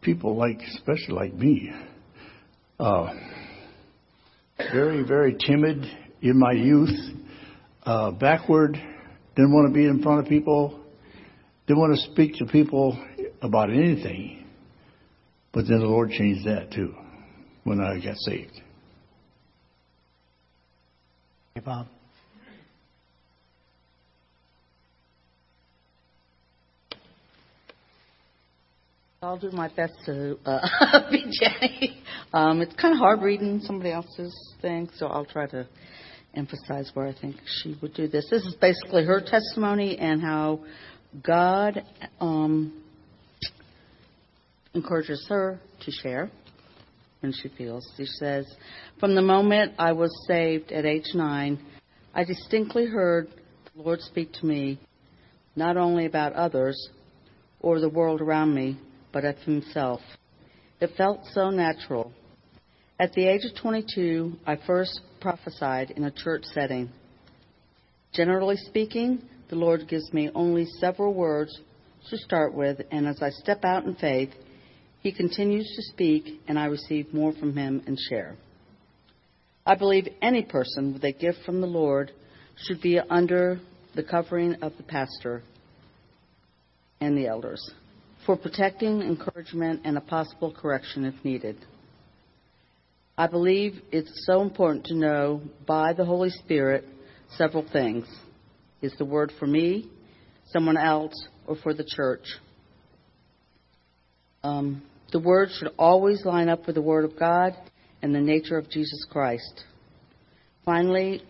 people 0.00 0.36
like, 0.36 0.60
especially 0.76 1.14
like 1.14 1.34
me. 1.34 1.72
Uh, 2.78 3.12
very, 4.72 5.02
very 5.02 5.36
timid 5.44 5.84
in 6.22 6.38
my 6.38 6.52
youth, 6.52 6.96
uh, 7.82 8.12
backward, 8.12 8.74
didn't 9.34 9.52
want 9.52 9.68
to 9.68 9.74
be 9.74 9.86
in 9.86 10.02
front 10.02 10.20
of 10.20 10.26
people, 10.26 10.80
didn't 11.66 11.80
want 11.80 11.96
to 11.96 12.12
speak 12.12 12.36
to 12.36 12.46
people 12.46 12.96
about 13.42 13.70
anything. 13.70 14.46
But 15.52 15.66
then 15.68 15.80
the 15.80 15.86
Lord 15.86 16.10
changed 16.10 16.46
that 16.46 16.70
too 16.72 16.94
when 17.64 17.80
I 17.80 17.98
got 18.04 18.16
saved. 18.18 18.60
Hey, 21.54 21.60
Bob. 21.64 21.86
I'll 29.22 29.38
do 29.38 29.50
my 29.50 29.68
best 29.68 29.94
to 30.04 30.38
uh, 30.44 30.60
be 31.10 31.24
Jenny. 31.40 32.00
Um, 32.32 32.60
it's 32.60 32.74
kind 32.74 32.92
of 32.92 32.98
hard 32.98 33.22
reading 33.22 33.60
somebody 33.60 33.90
else's 33.90 34.54
thing, 34.60 34.88
so 34.94 35.06
I'll 35.06 35.24
try 35.24 35.46
to 35.48 35.66
emphasize 36.34 36.90
where 36.94 37.06
I 37.06 37.14
think 37.18 37.36
she 37.44 37.76
would 37.82 37.94
do 37.94 38.06
this. 38.06 38.28
This 38.30 38.44
is 38.44 38.54
basically 38.60 39.04
her 39.04 39.20
testimony 39.20 39.98
and 39.98 40.20
how 40.20 40.60
God 41.24 41.82
um, 42.20 42.82
encourages 44.76 45.26
her 45.28 45.58
to 45.84 45.90
share 45.90 46.30
when 47.20 47.32
she 47.32 47.48
feels. 47.48 47.90
She 47.96 48.04
says, 48.04 48.46
From 49.00 49.14
the 49.14 49.22
moment 49.22 49.72
I 49.78 49.92
was 49.92 50.12
saved 50.28 50.70
at 50.70 50.84
age 50.84 51.14
nine, 51.14 51.58
I 52.14 52.24
distinctly 52.24 52.86
heard 52.86 53.28
the 53.74 53.82
Lord 53.82 54.00
speak 54.02 54.32
to 54.34 54.46
me, 54.46 54.78
not 55.56 55.76
only 55.76 56.06
about 56.06 56.34
others 56.34 56.90
or 57.60 57.80
the 57.80 57.88
world 57.88 58.20
around 58.20 58.54
me, 58.54 58.78
but 59.12 59.24
of 59.24 59.36
Himself. 59.38 60.00
It 60.80 60.90
felt 60.96 61.20
so 61.32 61.50
natural. 61.50 62.12
At 63.00 63.12
the 63.12 63.26
age 63.26 63.44
of 63.44 63.60
22, 63.60 64.36
I 64.46 64.56
first 64.66 65.00
prophesied 65.20 65.90
in 65.90 66.04
a 66.04 66.10
church 66.10 66.44
setting. 66.44 66.90
Generally 68.12 68.56
speaking, 68.58 69.22
the 69.48 69.56
Lord 69.56 69.88
gives 69.88 70.12
me 70.12 70.30
only 70.34 70.66
several 70.80 71.14
words 71.14 71.58
to 72.10 72.16
start 72.18 72.54
with, 72.54 72.80
and 72.90 73.06
as 73.06 73.22
I 73.22 73.30
step 73.30 73.64
out 73.64 73.84
in 73.84 73.94
faith, 73.96 74.30
He 75.06 75.12
continues 75.12 75.72
to 75.76 75.82
speak, 75.82 76.40
and 76.48 76.58
I 76.58 76.64
receive 76.64 77.14
more 77.14 77.32
from 77.32 77.56
Him 77.56 77.80
and 77.86 77.96
share. 78.10 78.34
I 79.64 79.76
believe 79.76 80.08
any 80.20 80.42
person 80.42 80.92
with 80.92 81.04
a 81.04 81.12
gift 81.12 81.38
from 81.46 81.60
the 81.60 81.68
Lord 81.68 82.10
should 82.56 82.82
be 82.82 82.98
under 82.98 83.60
the 83.94 84.02
covering 84.02 84.54
of 84.62 84.72
the 84.76 84.82
pastor 84.82 85.44
and 87.00 87.16
the 87.16 87.28
elders 87.28 87.70
for 88.26 88.36
protecting, 88.36 89.00
encouragement, 89.00 89.82
and 89.84 89.96
a 89.96 90.00
possible 90.00 90.52
correction 90.52 91.04
if 91.04 91.14
needed. 91.24 91.56
I 93.16 93.28
believe 93.28 93.80
it's 93.92 94.26
so 94.26 94.42
important 94.42 94.86
to 94.86 94.96
know 94.96 95.40
by 95.68 95.92
the 95.92 96.04
Holy 96.04 96.30
Spirit 96.30 96.84
several 97.36 97.64
things. 97.72 98.08
Is 98.82 98.92
the 98.98 99.04
word 99.04 99.32
for 99.38 99.46
me, 99.46 99.88
someone 100.52 100.76
else, 100.76 101.14
or 101.46 101.54
for 101.54 101.74
the 101.74 101.86
church? 101.88 102.24
Um, 104.42 104.82
the 105.12 105.20
word 105.20 105.50
should 105.52 105.72
always 105.78 106.24
line 106.24 106.48
up 106.48 106.66
with 106.66 106.74
the 106.74 106.82
Word 106.82 107.04
of 107.04 107.18
God 107.18 107.54
and 108.02 108.14
the 108.14 108.20
nature 108.20 108.58
of 108.58 108.68
Jesus 108.70 109.04
Christ. 109.10 109.64
Finally, 110.64 111.22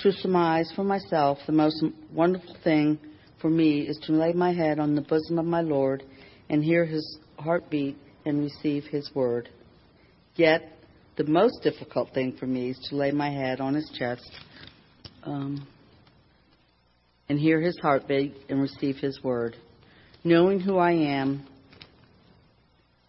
to 0.00 0.12
surmise 0.12 0.72
for 0.74 0.84
myself, 0.84 1.38
the 1.46 1.52
most 1.52 1.84
wonderful 2.12 2.56
thing 2.64 2.98
for 3.40 3.48
me 3.48 3.82
is 3.82 3.98
to 4.06 4.12
lay 4.12 4.32
my 4.32 4.52
head 4.52 4.78
on 4.78 4.94
the 4.94 5.00
bosom 5.00 5.38
of 5.38 5.44
my 5.44 5.60
Lord 5.60 6.02
and 6.48 6.64
hear 6.64 6.84
his 6.84 7.18
heartbeat 7.38 7.96
and 8.24 8.40
receive 8.40 8.84
his 8.84 9.10
word. 9.14 9.48
Yet, 10.34 10.62
the 11.16 11.24
most 11.24 11.62
difficult 11.62 12.12
thing 12.12 12.36
for 12.38 12.46
me 12.46 12.70
is 12.70 12.78
to 12.88 12.96
lay 12.96 13.10
my 13.10 13.30
head 13.30 13.60
on 13.60 13.74
his 13.74 13.90
chest 13.98 14.30
um, 15.22 15.66
and 17.28 17.38
hear 17.38 17.60
his 17.60 17.78
heartbeat 17.80 18.34
and 18.48 18.60
receive 18.60 18.96
his 18.96 19.22
word. 19.22 19.56
Knowing 20.24 20.60
who 20.60 20.78
I 20.78 20.92
am 20.92 21.46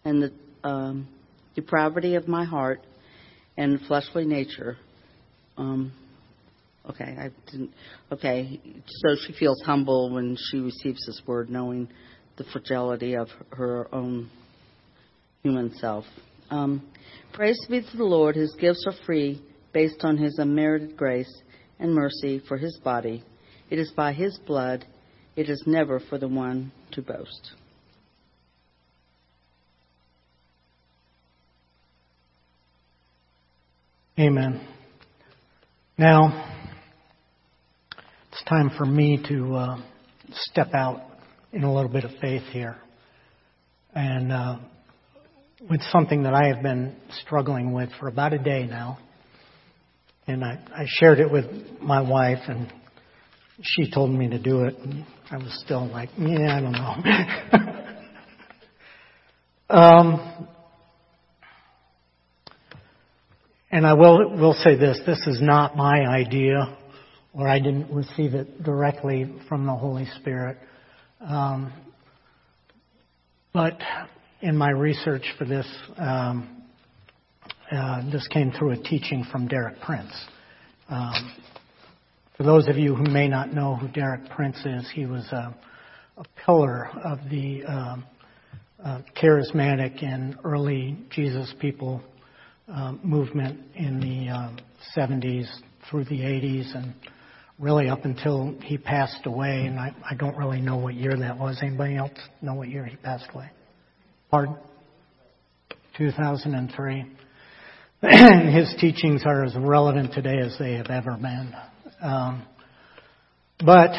and 0.04 0.22
the 0.22 0.32
um, 0.68 1.08
depravity 1.54 2.14
of 2.14 2.28
my 2.28 2.44
heart 2.44 2.80
and 3.56 3.80
fleshly 3.86 4.24
nature. 4.24 4.76
Um, 5.56 5.92
okay, 6.88 7.16
I 7.18 7.30
didn't. 7.50 7.70
Okay, 8.10 8.60
so 8.86 9.16
she 9.26 9.32
feels 9.32 9.60
humble 9.64 10.10
when 10.12 10.36
she 10.50 10.58
receives 10.58 11.04
this 11.06 11.20
word, 11.26 11.50
knowing 11.50 11.88
the 12.36 12.44
fragility 12.44 13.14
of 13.14 13.28
her 13.50 13.88
own 13.94 14.30
human 15.42 15.74
self. 15.74 16.04
Um, 16.50 16.86
praise 17.32 17.58
be 17.68 17.80
to 17.80 17.96
the 17.96 18.04
Lord, 18.04 18.36
his 18.36 18.54
gifts 18.60 18.84
are 18.86 19.04
free, 19.04 19.42
based 19.72 20.04
on 20.04 20.16
his 20.16 20.38
unmerited 20.38 20.96
grace 20.96 21.32
and 21.78 21.94
mercy 21.94 22.42
for 22.46 22.56
his 22.56 22.78
body. 22.84 23.24
It 23.70 23.78
is 23.78 23.90
by 23.96 24.12
his 24.12 24.38
blood. 24.46 24.84
It 25.34 25.48
is 25.48 25.62
never 25.66 25.98
for 25.98 26.18
the 26.18 26.28
one 26.28 26.72
to 26.92 27.02
boast. 27.02 27.52
Amen. 34.18 34.60
Now, 35.96 36.44
it's 38.30 38.42
time 38.44 38.70
for 38.76 38.84
me 38.84 39.18
to 39.26 39.54
uh, 39.54 39.82
step 40.32 40.74
out 40.74 41.00
in 41.50 41.64
a 41.64 41.72
little 41.72 41.90
bit 41.90 42.04
of 42.04 42.10
faith 42.20 42.42
here. 42.50 42.76
And 43.94 44.30
uh, 44.30 44.58
with 45.70 45.80
something 45.84 46.24
that 46.24 46.34
I 46.34 46.48
have 46.48 46.62
been 46.62 46.94
struggling 47.24 47.72
with 47.72 47.88
for 47.98 48.08
about 48.08 48.34
a 48.34 48.38
day 48.38 48.66
now. 48.66 48.98
And 50.26 50.44
I, 50.44 50.58
I 50.76 50.84
shared 50.86 51.18
it 51.18 51.32
with 51.32 51.46
my 51.80 52.02
wife, 52.02 52.40
and 52.48 52.70
she 53.62 53.90
told 53.90 54.10
me 54.10 54.28
to 54.28 54.38
do 54.38 54.64
it. 54.64 54.76
And 54.76 55.06
I 55.30 55.38
was 55.38 55.58
still 55.64 55.88
like, 55.88 56.10
yeah, 56.18 56.54
I 56.54 56.60
don't 56.60 56.72
know. 56.72 56.96
um, 59.74 60.48
and 63.72 63.86
I 63.86 63.94
will, 63.94 64.28
will 64.36 64.52
say 64.52 64.76
this 64.76 65.00
this 65.06 65.18
is 65.26 65.40
not 65.40 65.76
my 65.76 66.06
idea, 66.06 66.76
or 67.32 67.48
I 67.48 67.58
didn't 67.58 67.90
receive 67.92 68.34
it 68.34 68.62
directly 68.62 69.32
from 69.48 69.64
the 69.64 69.72
Holy 69.72 70.06
Spirit. 70.20 70.58
Um, 71.20 71.72
but 73.54 73.78
in 74.42 74.56
my 74.56 74.70
research 74.70 75.24
for 75.38 75.46
this, 75.46 75.66
um, 75.96 76.62
uh, 77.70 78.10
this 78.10 78.28
came 78.28 78.52
through 78.52 78.72
a 78.72 78.76
teaching 78.76 79.24
from 79.32 79.48
Derek 79.48 79.80
Prince. 79.80 80.12
Um, 80.90 81.34
for 82.36 82.42
those 82.42 82.68
of 82.68 82.76
you 82.76 82.94
who 82.94 83.04
may 83.04 83.26
not 83.26 83.54
know 83.54 83.76
who 83.76 83.88
Derek 83.88 84.28
Prince 84.30 84.58
is, 84.66 84.90
he 84.94 85.06
was 85.06 85.26
a, 85.32 85.54
a 86.18 86.24
pillar 86.44 86.90
of 87.02 87.18
the 87.30 87.64
um, 87.64 88.04
uh, 88.84 89.00
charismatic 89.16 90.04
and 90.04 90.36
early 90.44 90.98
Jesus 91.10 91.54
people 91.58 92.02
uh, 92.74 92.92
movement 93.02 93.60
in 93.74 94.00
the 94.00 94.50
70s 94.96 95.46
um, 95.46 95.62
through 95.90 96.04
the 96.04 96.20
80s 96.20 96.74
and 96.74 96.94
really 97.58 97.88
up 97.88 98.04
until 98.04 98.54
he 98.62 98.78
passed 98.78 99.26
away. 99.26 99.66
And 99.66 99.78
I, 99.78 99.94
I 100.08 100.14
don't 100.14 100.36
really 100.36 100.60
know 100.60 100.76
what 100.76 100.94
year 100.94 101.14
that 101.16 101.38
was. 101.38 101.58
Anybody 101.62 101.96
else 101.96 102.12
know 102.40 102.54
what 102.54 102.68
year 102.68 102.84
he 102.86 102.96
passed 102.96 103.26
away? 103.34 103.50
Pardon? 104.30 104.56
2003. 105.96 107.04
His 108.02 108.74
teachings 108.80 109.22
are 109.24 109.44
as 109.44 109.54
relevant 109.56 110.12
today 110.12 110.38
as 110.38 110.56
they 110.58 110.74
have 110.74 110.88
ever 110.88 111.16
been. 111.16 111.54
Um, 112.00 112.46
but 113.64 113.90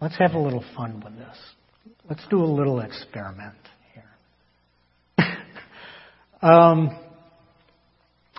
let's 0.00 0.18
have 0.18 0.32
a 0.32 0.38
little 0.38 0.64
fun 0.76 1.02
with 1.04 1.16
this. 1.16 1.36
Let's 2.10 2.26
do 2.28 2.42
a 2.42 2.44
little 2.44 2.80
experiment. 2.80 3.56
Um, 6.42 6.96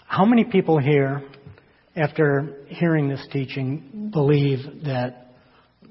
how 0.06 0.26
many 0.26 0.44
people 0.46 0.80
here, 0.80 1.24
after 1.96 2.66
hearing 2.68 3.10
this 3.10 3.26
teaching, 3.32 4.10
believe 4.14 4.60
that 4.86 5.28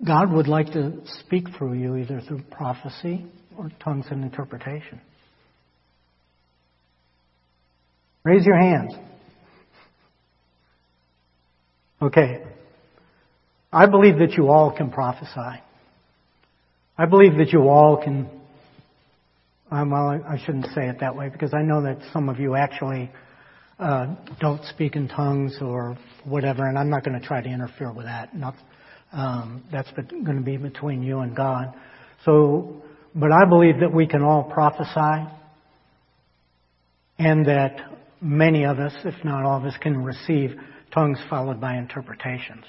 God 0.04 0.32
would 0.32 0.48
like 0.48 0.72
to 0.72 1.00
speak 1.20 1.44
through 1.56 1.74
you 1.74 1.96
either 1.96 2.20
through 2.20 2.42
prophecy 2.50 3.26
or 3.56 3.70
tongues 3.82 4.06
and 4.10 4.22
interpretation? 4.22 5.00
Raise 8.24 8.44
your 8.44 8.58
hands. 8.58 8.94
Okay. 12.00 12.42
I 13.72 13.86
believe 13.86 14.18
that 14.18 14.32
you 14.32 14.48
all 14.48 14.74
can 14.74 14.90
prophesy. 14.90 15.62
I 16.96 17.06
believe 17.06 17.36
that 17.38 17.52
you 17.52 17.68
all 17.68 18.02
can. 18.02 18.28
Um, 19.70 19.90
well, 19.90 20.20
I 20.26 20.38
shouldn't 20.44 20.66
say 20.74 20.88
it 20.88 21.00
that 21.00 21.14
way 21.14 21.28
because 21.28 21.52
I 21.54 21.62
know 21.62 21.82
that 21.82 21.98
some 22.12 22.28
of 22.28 22.40
you 22.40 22.54
actually 22.54 23.10
uh, 23.78 24.14
don't 24.40 24.64
speak 24.64 24.96
in 24.96 25.08
tongues 25.08 25.58
or 25.60 25.96
whatever, 26.24 26.66
and 26.66 26.78
I'm 26.78 26.90
not 26.90 27.04
going 27.04 27.20
to 27.20 27.26
try 27.26 27.42
to 27.42 27.48
interfere 27.48 27.92
with 27.92 28.06
that. 28.06 28.34
Not, 28.34 28.54
um, 29.12 29.64
that's 29.70 29.90
going 29.92 30.36
to 30.36 30.42
be 30.42 30.56
between 30.56 31.02
you 31.02 31.18
and 31.18 31.36
God. 31.36 31.74
So 32.24 32.82
but 33.14 33.32
I 33.32 33.44
believe 33.46 33.80
that 33.80 33.92
we 33.92 34.06
can 34.06 34.22
all 34.22 34.44
prophesy 34.44 35.28
and 37.18 37.46
that 37.46 37.80
many 38.20 38.64
of 38.64 38.78
us, 38.78 38.92
if 39.04 39.24
not 39.24 39.44
all 39.44 39.58
of 39.58 39.64
us, 39.64 39.74
can 39.80 40.04
receive 40.04 40.54
tongues 40.92 41.18
followed 41.28 41.60
by 41.60 41.76
interpretations. 41.76 42.64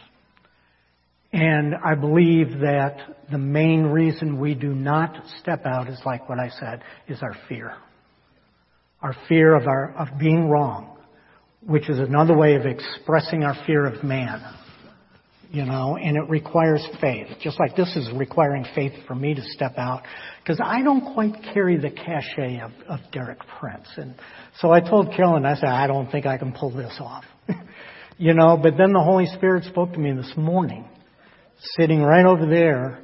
And 1.32 1.76
I 1.76 1.96
believe 1.96 2.60
that 2.62 2.98
the 3.32 3.38
main 3.38 3.84
reason 3.84 4.40
we 4.40 4.56
do 4.56 4.74
not 4.74 5.16
step 5.40 5.66
out 5.66 5.88
is 5.88 6.00
like 6.06 6.28
what 6.28 6.40
I 6.40 6.50
said, 6.50 6.82
is 7.08 7.22
our 7.22 7.36
fear. 7.48 7.76
Our 9.02 9.16
fear 9.28 9.56
of 9.56 9.68
our, 9.68 9.94
of 9.96 10.20
being 10.20 10.50
wrong, 10.50 10.98
which 11.62 11.90
is 11.90 12.00
another 12.00 12.36
way 12.36 12.56
of 12.56 12.66
expressing 12.66 13.44
our 13.44 13.56
fear 13.66 13.86
of 13.86 14.04
man 14.04 14.42
you 15.52 15.66
know, 15.66 15.98
and 15.98 16.16
it 16.16 16.30
requires 16.30 16.86
faith. 17.02 17.28
Just 17.42 17.60
like 17.60 17.76
this 17.76 17.96
is 17.96 18.10
requiring 18.14 18.66
faith 18.76 18.94
for 19.08 19.16
me 19.16 19.34
to 19.34 19.42
step 19.42 19.78
out, 19.78 20.04
because 20.44 20.60
I 20.64 20.84
don't 20.84 21.14
quite 21.14 21.34
carry 21.54 21.78
the 21.78 21.90
cachet 21.90 22.60
of, 22.62 22.72
of 22.88 23.00
Derek 23.12 23.40
Prince. 23.60 23.88
And 23.98 24.16
so 24.60 24.72
I 24.72 24.80
told 24.80 25.12
Carolyn, 25.16 25.46
I 25.46 25.56
said, 25.56 25.70
I 25.70 25.88
don't 25.88 26.12
think 26.12 26.26
I 26.26 26.38
can 26.38 26.52
pull 26.52 26.70
this 26.72 26.96
off. 27.00 27.24
you 28.18 28.34
know, 28.34 28.60
but 28.62 28.78
then 28.78 28.94
the 28.94 29.02
Holy 29.04 29.26
Spirit 29.26 29.64
spoke 29.64 29.94
to 29.94 30.00
me 30.00 30.12
this 30.14 30.32
morning, 30.38 30.88
sitting 31.78 32.01
right 32.01 32.26
over 32.26 32.45
there, 32.45 32.99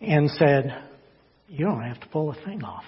and 0.00 0.30
said, 0.30 0.82
You 1.48 1.66
don't 1.66 1.82
have 1.82 2.00
to 2.00 2.08
pull 2.08 2.30
a 2.30 2.44
thing 2.44 2.62
off. 2.64 2.84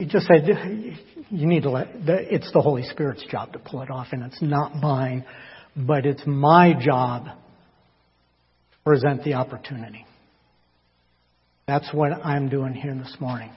He 0.00 0.06
just 0.06 0.26
said, 0.26 0.48
you 1.28 1.46
need 1.46 1.64
to 1.64 1.70
let, 1.70 1.88
it's 1.92 2.50
the 2.54 2.62
Holy 2.62 2.84
Spirit's 2.84 3.22
job 3.30 3.52
to 3.52 3.58
pull 3.58 3.82
it 3.82 3.90
off, 3.90 4.06
and 4.12 4.22
it's 4.22 4.40
not 4.40 4.74
mine, 4.74 5.26
but 5.76 6.06
it's 6.06 6.22
my 6.24 6.72
job 6.72 7.26
to 7.26 8.78
present 8.82 9.22
the 9.22 9.34
opportunity. 9.34 10.06
That's 11.68 11.92
what 11.92 12.12
I'm 12.24 12.48
doing 12.48 12.72
here 12.72 12.94
this 12.94 13.14
morning. 13.20 13.50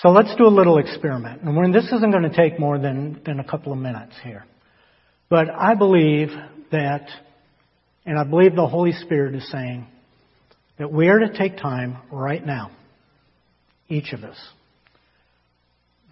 So 0.00 0.08
let's 0.08 0.34
do 0.36 0.46
a 0.46 0.48
little 0.48 0.78
experiment. 0.78 1.42
And 1.42 1.74
this 1.74 1.84
isn't 1.92 2.12
going 2.12 2.22
to 2.22 2.34
take 2.34 2.58
more 2.58 2.78
than, 2.78 3.20
than 3.26 3.38
a 3.38 3.44
couple 3.44 3.70
of 3.70 3.78
minutes 3.78 4.14
here. 4.24 4.46
But 5.28 5.50
I 5.50 5.74
believe 5.74 6.28
that, 6.72 7.08
and 8.06 8.18
I 8.18 8.24
believe 8.24 8.54
the 8.54 8.66
Holy 8.66 8.92
Spirit 8.92 9.34
is 9.34 9.50
saying, 9.50 9.86
that 10.78 10.92
we 10.92 11.08
are 11.08 11.18
to 11.18 11.36
take 11.36 11.56
time 11.56 11.98
right 12.10 12.44
now, 12.44 12.70
each 13.88 14.12
of 14.12 14.22
us, 14.22 14.36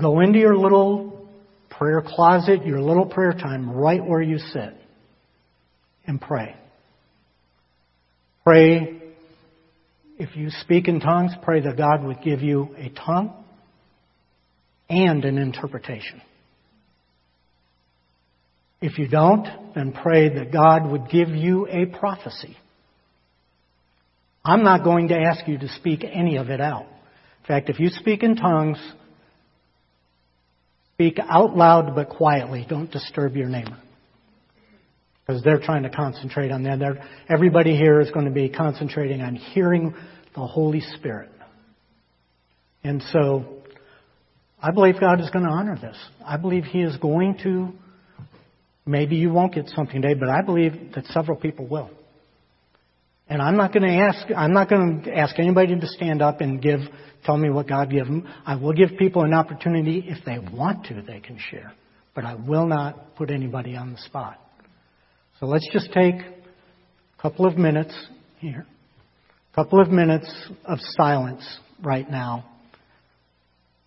Go 0.01 0.21
into 0.21 0.39
your 0.39 0.57
little 0.57 1.27
prayer 1.71 2.03
closet, 2.07 2.67
your 2.67 2.81
little 2.81 3.07
prayer 3.07 3.33
time, 3.33 3.71
right 3.71 4.05
where 4.05 4.21
you 4.21 4.39
sit, 4.39 4.75
and 6.07 6.21
pray. 6.21 6.55
Pray. 8.45 9.03
If 10.19 10.37
you 10.37 10.51
speak 10.62 10.89
in 10.89 11.01
tongues, 11.01 11.33
pray 11.43 11.61
that 11.62 11.77
God 11.77 12.05
would 12.05 12.23
give 12.23 12.41
you 12.43 12.75
a 12.79 12.91
tongue 12.91 13.33
and 14.89 15.25
an 15.25 15.39
interpretation. 15.39 16.21
If 18.81 18.99
you 18.99 19.09
don't, 19.09 19.47
then 19.74 19.93
pray 19.93 20.29
that 20.35 20.53
God 20.53 20.91
would 20.91 21.09
give 21.09 21.31
you 21.31 21.66
a 21.66 21.87
prophecy. 21.87 22.57
I'm 24.45 24.62
not 24.62 24.85
going 24.85 25.09
to 25.09 25.16
ask 25.18 25.49
you 25.49 25.59
to 25.59 25.68
speak 25.68 26.05
any 26.05 26.37
of 26.37 26.51
it 26.51 26.61
out. 26.61 26.83
In 26.85 27.47
fact, 27.47 27.68
if 27.68 27.81
you 27.81 27.89
speak 27.89 28.22
in 28.22 28.37
tongues, 28.37 28.79
Speak 30.97 31.18
out 31.29 31.55
loud 31.55 31.95
but 31.95 32.09
quietly. 32.09 32.64
Don't 32.66 32.91
disturb 32.91 33.37
your 33.37 33.49
neighbor. 33.51 33.77
Because 35.27 35.43
they're 35.43 35.61
trying 35.61 35.83
to 35.83 35.91
concentrate 35.91 36.51
on 36.51 36.62
that. 36.62 36.79
They're, 36.79 37.07
everybody 37.29 37.77
here 37.77 38.01
is 38.01 38.11
going 38.12 38.24
to 38.24 38.31
be 38.31 38.49
concentrating 38.49 39.20
on 39.20 39.35
hearing 39.35 39.95
the 40.35 40.47
Holy 40.47 40.81
Spirit. 40.81 41.29
And 42.83 43.03
so, 43.12 43.45
I 44.62 44.70
believe 44.70 44.99
God 44.99 45.20
is 45.20 45.29
going 45.29 45.45
to 45.45 45.51
honor 45.51 45.77
this. 45.79 45.99
I 46.24 46.39
believe 46.39 46.64
He 46.64 46.81
is 46.81 46.97
going 46.97 47.41
to, 47.43 47.72
maybe 48.87 49.16
you 49.16 49.32
won't 49.32 49.55
get 49.55 49.68
something 49.68 50.01
today, 50.01 50.14
but 50.14 50.28
I 50.28 50.43
believe 50.43 50.93
that 50.95 51.07
several 51.07 51.37
people 51.37 51.66
will. 51.66 51.91
And 53.28 53.43
I'm 53.43 53.57
not 53.57 53.72
going 53.72 53.82
to 53.82 53.93
ask, 53.93 54.26
I'm 54.34 54.53
not 54.53 54.70
going 54.70 55.03
to 55.03 55.16
ask 55.16 55.39
anybody 55.39 55.78
to 55.78 55.87
stand 55.89 56.22
up 56.22 56.41
and 56.41 56.62
give 56.62 56.80
tell 57.24 57.37
me 57.37 57.51
what 57.51 57.66
God 57.66 57.91
gave 57.91 58.07
them. 58.07 58.26
I 58.47 58.55
will 58.55 58.72
give 58.72 58.91
people 58.99 59.24
an 59.24 59.34
opportunity 59.34 60.05
if 60.07 60.24
they 60.24 60.39
want 60.39 60.87
to, 60.87 61.03
they 61.03 61.18
can 61.18 61.39
share. 61.51 61.72
But 62.14 62.24
I 62.24 62.34
will 62.34 62.66
not 62.66 63.16
put 63.16 63.30
anybody 63.30 63.76
on 63.76 63.93
the 63.93 63.99
spot. 63.99 64.39
So 65.41 65.47
let's 65.47 65.68
just 65.72 65.93
take 65.93 66.14
a 66.14 67.20
couple 67.20 67.47
of 67.47 67.59
minutes 67.59 67.95
here, 68.39 68.64
a 69.53 69.55
couple 69.55 69.80
of 69.82 69.89
minutes 69.89 70.32
of 70.64 70.78
silence 70.97 71.45
right 71.82 72.09
now. 72.09 72.45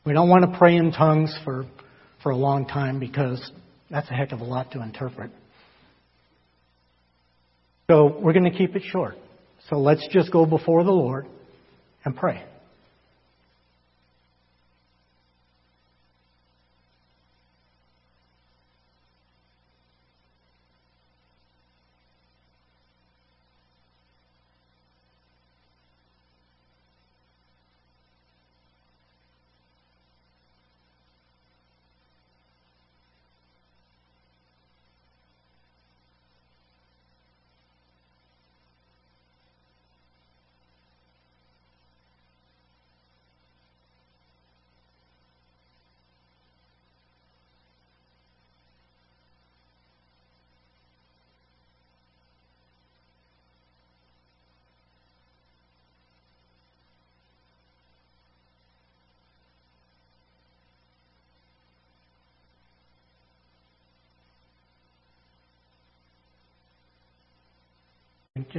We 0.06 0.14
don't 0.14 0.30
want 0.30 0.52
to 0.52 0.58
pray 0.60 0.76
in 0.76 0.92
tongues 0.92 1.36
for, 1.44 1.66
for 2.22 2.32
a 2.32 2.36
long 2.36 2.68
time 2.68 3.00
because 3.00 3.52
that's 3.90 4.10
a 4.10 4.14
heck 4.14 4.32
of 4.32 4.42
a 4.42 4.44
lot 4.44 4.72
to 4.72 4.82
interpret. 4.82 5.32
So 7.90 8.20
we're 8.20 8.34
going 8.34 8.52
to 8.52 8.58
keep 8.58 8.76
it 8.76 8.84
short. 8.92 9.16
So 9.70 9.78
let's 9.78 10.08
just 10.12 10.32
go 10.32 10.46
before 10.46 10.84
the 10.84 10.92
Lord 10.92 11.26
and 12.06 12.16
pray. 12.16 12.44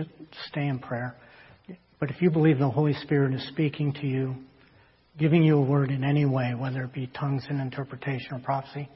Just 0.04 0.10
stay 0.48 0.66
in 0.66 0.78
prayer. 0.78 1.14
But 1.98 2.10
if 2.10 2.22
you 2.22 2.30
believe 2.30 2.58
the 2.58 2.70
Holy 2.70 2.94
Spirit 2.94 3.34
is 3.34 3.46
speaking 3.48 3.92
to 3.94 4.06
you, 4.06 4.34
giving 5.18 5.42
you 5.42 5.58
a 5.58 5.62
word 5.62 5.90
in 5.90 6.02
any 6.02 6.24
way, 6.24 6.54
whether 6.54 6.84
it 6.84 6.92
be 6.92 7.06
tongues 7.08 7.44
and 7.48 7.60
interpretation 7.60 8.28
or 8.32 8.38
prophecy, 8.40 8.88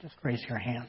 just 0.00 0.14
raise 0.22 0.42
your 0.48 0.58
hand. 0.58 0.88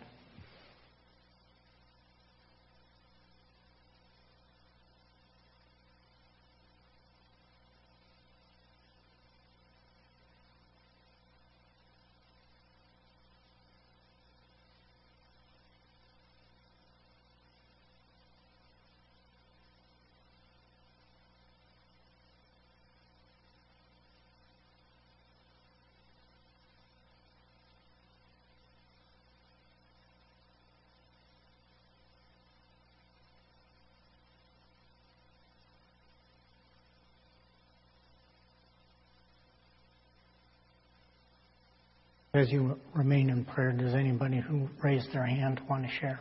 As 42.36 42.52
you 42.52 42.80
remain 42.96 43.30
in 43.30 43.46
prayer, 43.46 43.72
does 43.72 43.94
anybody 43.94 44.40
who 44.40 44.68
raised 44.84 45.14
their 45.14 45.24
hand 45.24 45.62
want 45.70 45.84
to 45.84 45.90
share? 46.00 46.20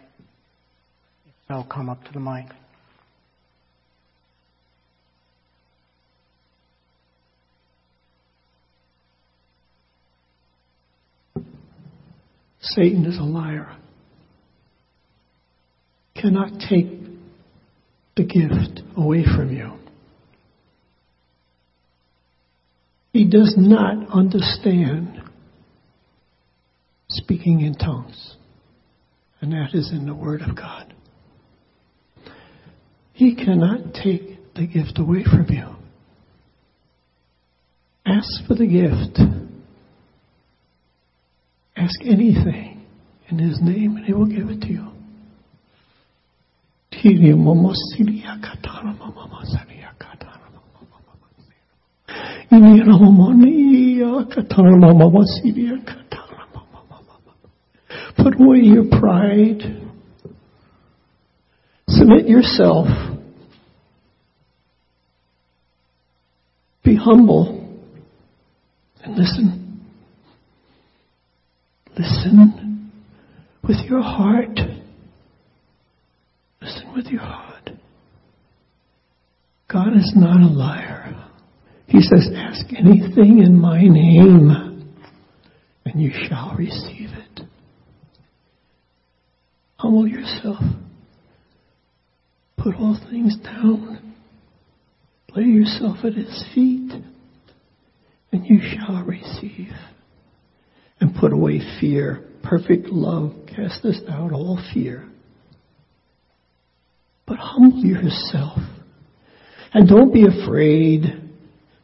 If 1.26 1.32
so, 1.48 1.64
come 1.72 1.88
up 1.88 2.04
to 2.04 2.12
the 2.12 2.20
mic. 2.20 2.48
Satan 12.60 13.06
is 13.06 13.18
a 13.18 13.22
liar. 13.22 13.74
Cannot 16.14 16.60
take 16.68 16.88
the 18.16 18.24
gift 18.24 18.82
away 18.98 19.24
from 19.24 19.50
you. 19.50 19.72
He 23.14 23.24
does 23.24 23.54
not 23.56 24.10
understand 24.10 25.22
speaking 27.12 27.60
in 27.60 27.74
tongues. 27.74 28.36
And 29.40 29.52
that 29.52 29.70
is 29.74 29.90
in 29.92 30.06
the 30.06 30.14
Word 30.14 30.42
of 30.42 30.56
God. 30.56 30.94
He 33.12 33.34
cannot 33.34 33.94
take 33.94 34.54
the 34.54 34.66
gift 34.66 34.98
away 34.98 35.24
from 35.24 35.46
you. 35.48 35.68
Ask 38.06 38.46
for 38.46 38.54
the 38.54 38.66
gift. 38.66 39.18
Ask 41.76 42.00
anything 42.04 42.84
in 43.28 43.38
His 43.38 43.60
name, 43.60 43.96
and 43.96 44.04
He 44.04 44.12
will 44.12 44.26
give 44.26 44.48
it 44.48 44.60
to 44.62 44.68
you. 44.68 44.88
Put 58.16 58.40
away 58.40 58.58
your 58.58 58.84
pride. 58.88 59.60
Submit 61.88 62.28
yourself. 62.28 62.86
Be 66.84 66.96
humble 66.96 67.80
and 69.02 69.16
listen. 69.16 69.80
Listen 71.96 72.90
with 73.62 73.78
your 73.88 74.02
heart. 74.02 74.58
Listen 76.60 76.92
with 76.94 77.06
your 77.06 77.20
heart. 77.20 77.70
God 79.70 79.96
is 79.96 80.12
not 80.14 80.40
a 80.40 80.52
liar. 80.52 81.28
He 81.86 82.00
says, 82.00 82.28
Ask 82.34 82.66
anything 82.76 83.42
in 83.42 83.58
my 83.58 83.82
name, 83.82 84.50
and 85.84 86.00
you 86.00 86.10
shall 86.28 86.54
receive 86.56 87.10
it. 87.10 87.31
Humble 89.82 90.06
yourself. 90.06 90.62
Put 92.56 92.76
all 92.76 92.96
things 93.10 93.36
down. 93.42 94.14
Lay 95.34 95.42
yourself 95.42 95.96
at 96.04 96.12
his 96.14 96.44
feet, 96.54 96.92
and 98.30 98.46
you 98.46 98.60
shall 98.60 99.02
receive. 99.02 99.72
And 101.00 101.16
put 101.16 101.32
away 101.32 101.60
fear. 101.80 102.22
Perfect 102.44 102.90
love 102.90 103.32
casteth 103.48 104.08
out 104.08 104.30
all 104.30 104.62
fear. 104.72 105.04
But 107.26 107.38
humble 107.38 107.84
yourself. 107.84 108.58
And 109.74 109.88
don't 109.88 110.14
be 110.14 110.26
afraid. 110.26 111.06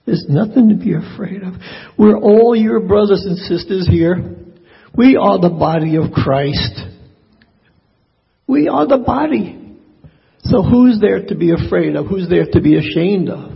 There's 0.06 0.24
nothing 0.28 0.68
to 0.68 0.76
be 0.76 0.94
afraid 0.94 1.42
of. 1.42 1.54
We're 1.98 2.16
all 2.16 2.54
your 2.54 2.78
brothers 2.78 3.24
and 3.26 3.38
sisters 3.38 3.88
here. 3.90 4.36
We 4.96 5.16
are 5.16 5.40
the 5.40 5.50
body 5.50 5.96
of 5.96 6.12
Christ. 6.12 6.87
We 8.48 8.66
are 8.66 8.86
the 8.86 8.96
body. 8.96 9.76
So 10.40 10.62
who's 10.62 10.98
there 11.00 11.26
to 11.26 11.34
be 11.34 11.52
afraid 11.52 11.94
of? 11.94 12.06
Who's 12.06 12.28
there 12.28 12.46
to 12.50 12.60
be 12.60 12.78
ashamed 12.78 13.28
of? 13.28 13.52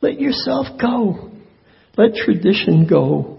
Let 0.00 0.20
yourself 0.20 0.66
go. 0.80 1.32
Let 1.96 2.14
tradition 2.14 2.86
go. 2.88 3.38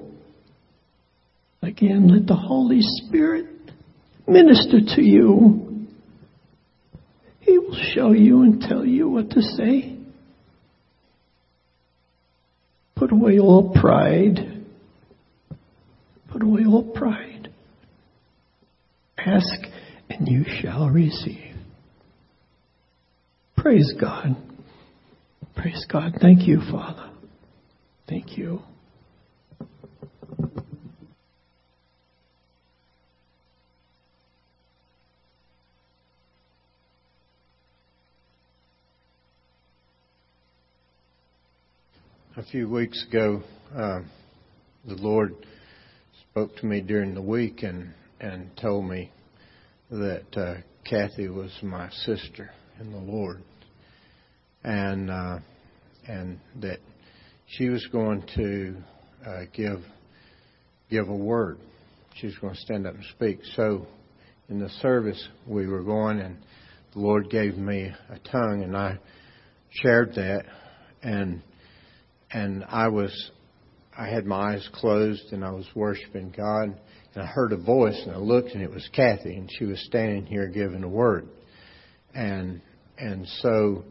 Again, 1.61 2.09
let 2.09 2.27
the 2.27 2.35
Holy 2.35 2.81
Spirit 2.81 3.47
minister 4.27 4.79
to 4.95 5.01
you. 5.01 5.87
He 7.39 7.57
will 7.57 7.77
show 7.93 8.11
you 8.11 8.41
and 8.43 8.61
tell 8.61 8.85
you 8.85 9.09
what 9.09 9.29
to 9.31 9.41
say. 9.41 9.97
Put 12.95 13.11
away 13.11 13.39
all 13.39 13.73
pride. 13.73 14.65
Put 16.31 16.43
away 16.43 16.65
all 16.65 16.83
pride. 16.83 17.32
Ask 19.25 19.67
and 20.09 20.27
you 20.27 20.43
shall 20.61 20.89
receive. 20.89 21.55
Praise 23.57 23.93
God. 23.99 24.35
Praise 25.55 25.85
God. 25.91 26.15
Thank 26.19 26.47
you, 26.47 26.59
Father. 26.69 27.09
Thank 28.07 28.37
you. 28.37 28.61
a 42.35 42.43
few 42.51 42.67
weeks 42.67 43.05
ago, 43.07 43.43
uh, 43.75 44.01
the 44.87 44.95
Lord 44.95 45.33
spoke 46.29 46.55
to 46.57 46.65
me 46.65 46.81
during 46.81 47.13
the 47.13 47.21
week 47.21 47.61
and 47.61 47.93
and 48.23 48.49
told 48.55 48.85
me 48.85 49.11
that 49.91 50.37
uh, 50.37 50.55
Kathy 50.89 51.27
was 51.27 51.51
my 51.61 51.89
sister 51.89 52.51
in 52.79 52.91
the 52.91 52.97
Lord, 52.97 53.43
and 54.63 55.11
uh, 55.11 55.39
and 56.07 56.39
that 56.61 56.79
she 57.45 57.67
was 57.67 57.85
going 57.91 58.23
to 58.35 58.77
uh, 59.27 59.41
give 59.53 59.83
give 60.89 61.09
a 61.09 61.15
word. 61.15 61.59
She 62.15 62.27
was 62.27 62.37
going 62.37 62.53
to 62.53 62.61
stand 62.61 62.87
up 62.87 62.95
and 62.95 63.03
speak. 63.15 63.39
So, 63.55 63.87
in 64.47 64.57
the 64.59 64.69
service 64.81 65.27
we 65.45 65.67
were 65.67 65.83
going, 65.83 66.21
and 66.21 66.37
the 66.93 66.99
Lord 66.99 67.29
gave 67.29 67.57
me 67.57 67.91
a 68.09 68.19
tongue, 68.19 68.61
and 68.63 68.75
I 68.77 68.99
shared 69.81 70.15
that, 70.15 70.45
and 71.01 71.41
and 72.31 72.63
I 72.69 72.87
was 72.87 73.31
I 73.97 74.07
had 74.07 74.25
my 74.25 74.53
eyes 74.53 74.69
closed, 74.73 75.33
and 75.33 75.43
I 75.43 75.51
was 75.51 75.65
worshiping 75.75 76.33
God, 76.35 76.79
and 77.13 77.23
I 77.23 77.27
heard 77.27 77.53
a 77.53 77.57
voice, 77.57 78.01
and 78.05 78.11
I 78.11 78.17
looked, 78.17 78.51
and 78.51 78.61
it 78.61 78.71
was 78.71 78.87
Kathy, 78.93 79.35
and 79.35 79.49
she 79.57 79.65
was 79.65 79.83
standing 79.85 80.25
here 80.25 80.47
giving 80.47 80.83
a 80.83 80.89
word, 80.89 81.27
and 82.13 82.61
and 82.97 83.27
so 83.41 83.83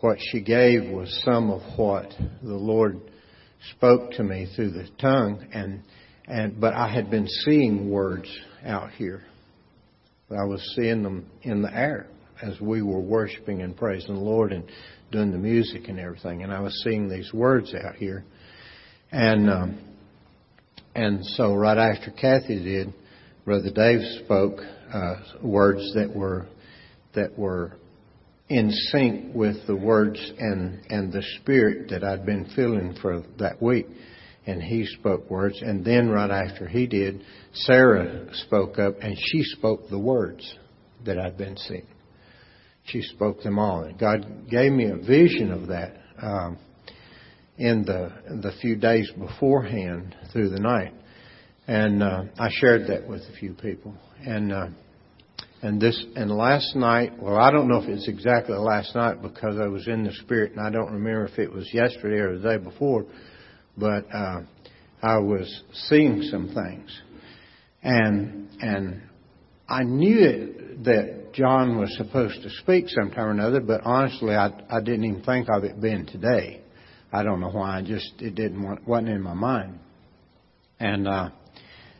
what 0.00 0.18
she 0.18 0.40
gave 0.40 0.90
was 0.90 1.22
some 1.24 1.50
of 1.50 1.60
what 1.78 2.12
the 2.42 2.54
Lord 2.54 3.00
spoke 3.76 4.10
to 4.12 4.24
me 4.24 4.52
through 4.56 4.72
the 4.72 4.88
tongue 5.00 5.46
and 5.52 5.82
and 6.26 6.60
but 6.60 6.74
I 6.74 6.92
had 6.92 7.10
been 7.10 7.28
seeing 7.28 7.90
words 7.90 8.28
out 8.64 8.90
here. 8.92 9.22
I 10.30 10.44
was 10.44 10.62
seeing 10.76 11.02
them 11.02 11.26
in 11.42 11.62
the 11.62 11.72
air 11.72 12.06
as 12.42 12.60
we 12.60 12.82
were 12.82 13.00
worshiping 13.00 13.60
and 13.60 13.76
praising 13.76 14.14
the 14.14 14.20
Lord 14.20 14.52
and 14.52 14.64
doing 15.10 15.30
the 15.30 15.38
music 15.38 15.88
and 15.88 16.00
everything, 16.00 16.42
and 16.42 16.52
I 16.52 16.60
was 16.60 16.82
seeing 16.82 17.08
these 17.08 17.32
words 17.32 17.74
out 17.74 17.96
here, 17.96 18.24
and 19.10 19.50
um, 19.50 19.91
and 20.94 21.24
so 21.24 21.54
right 21.54 21.78
after 21.78 22.10
Kathy 22.10 22.62
did, 22.62 22.92
Brother 23.44 23.70
Dave 23.70 24.00
spoke 24.24 24.60
uh, 24.92 25.14
words 25.42 25.92
that 25.94 26.14
were 26.14 26.46
that 27.14 27.38
were 27.38 27.72
in 28.48 28.70
sync 28.70 29.34
with 29.34 29.56
the 29.66 29.74
words 29.74 30.18
and, 30.38 30.80
and 30.90 31.12
the 31.12 31.22
spirit 31.40 31.88
that 31.90 32.04
I'd 32.04 32.26
been 32.26 32.50
feeling 32.54 32.94
for 33.00 33.22
that 33.38 33.62
week. 33.62 33.86
And 34.46 34.62
he 34.62 34.84
spoke 34.86 35.30
words. 35.30 35.60
And 35.62 35.84
then 35.84 36.10
right 36.10 36.30
after 36.30 36.68
he 36.68 36.86
did, 36.86 37.22
Sarah 37.54 38.26
spoke 38.46 38.78
up 38.78 38.96
and 39.00 39.16
she 39.16 39.42
spoke 39.44 39.88
the 39.88 39.98
words 39.98 40.56
that 41.06 41.18
I'd 41.18 41.38
been 41.38 41.56
seeing. 41.56 41.86
She 42.84 43.00
spoke 43.02 43.42
them 43.42 43.58
all. 43.58 43.84
And 43.84 43.98
God 43.98 44.50
gave 44.50 44.72
me 44.72 44.90
a 44.90 44.96
vision 44.96 45.52
of 45.52 45.68
that 45.68 45.94
um, 46.20 46.58
in 47.58 47.84
the 47.84 48.12
the 48.42 48.52
few 48.60 48.76
days 48.76 49.10
beforehand 49.18 50.16
through 50.32 50.50
the 50.50 50.60
night. 50.60 50.94
And 51.66 52.02
uh, 52.02 52.24
I 52.38 52.48
shared 52.50 52.88
that 52.88 53.06
with 53.06 53.22
a 53.22 53.38
few 53.38 53.54
people. 53.54 53.94
And 54.26 54.52
uh, 54.52 54.66
and 55.62 55.80
this, 55.80 56.04
and 56.16 56.28
last 56.28 56.74
night, 56.74 57.12
well, 57.20 57.36
I 57.36 57.52
don't 57.52 57.68
know 57.68 57.80
if 57.80 57.88
it's 57.88 58.08
exactly 58.08 58.56
last 58.56 58.96
night 58.96 59.22
because 59.22 59.60
I 59.62 59.68
was 59.68 59.86
in 59.86 60.02
the 60.02 60.12
spirit 60.12 60.52
and 60.52 60.60
I 60.60 60.70
don't 60.70 60.92
remember 60.92 61.24
if 61.24 61.38
it 61.38 61.52
was 61.52 61.72
yesterday 61.72 62.16
or 62.16 62.36
the 62.36 62.42
day 62.42 62.56
before, 62.56 63.06
but, 63.76 64.04
uh, 64.12 64.40
I 65.04 65.18
was 65.18 65.62
seeing 65.88 66.22
some 66.22 66.48
things. 66.48 67.00
And, 67.82 68.48
and 68.60 69.02
I 69.68 69.84
knew 69.84 70.18
it, 70.18 70.84
that 70.84 71.32
John 71.32 71.78
was 71.78 71.94
supposed 71.96 72.42
to 72.42 72.50
speak 72.62 72.86
sometime 72.88 73.26
or 73.26 73.30
another, 73.30 73.60
but 73.60 73.82
honestly, 73.84 74.34
I, 74.34 74.50
I 74.68 74.80
didn't 74.80 75.04
even 75.04 75.22
think 75.22 75.48
of 75.48 75.62
it 75.62 75.80
being 75.80 76.06
today. 76.06 76.61
I 77.12 77.22
don't 77.22 77.40
know 77.40 77.50
why. 77.50 77.78
I 77.78 77.82
just, 77.82 78.12
it 78.20 78.34
didn't 78.34 78.62
want, 78.62 78.86
wasn't 78.88 79.10
in 79.10 79.22
my 79.22 79.34
mind. 79.34 79.78
And, 80.80 81.06
uh, 81.06 81.30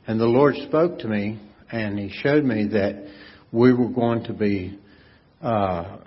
and 0.07 0.19
the 0.19 0.27
Lord 0.27 0.55
spoke 0.69 0.99
to 1.01 1.09
me 1.09 1.39
and 1.71 1.99
He 1.99 2.11
showed 2.23 2.45
me 2.45 2.69
that 2.69 3.11
we 3.51 3.73
were 3.73 3.89
going 3.89 4.25
to 4.25 4.33
be 4.33 4.79
uh, 5.43 5.99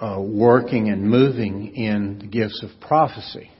uh, 0.00 0.20
working 0.20 0.88
and 0.90 1.02
moving 1.02 1.74
in 1.74 2.18
the 2.20 2.26
gifts 2.26 2.62
of 2.62 2.70
prophecy, 2.80 3.50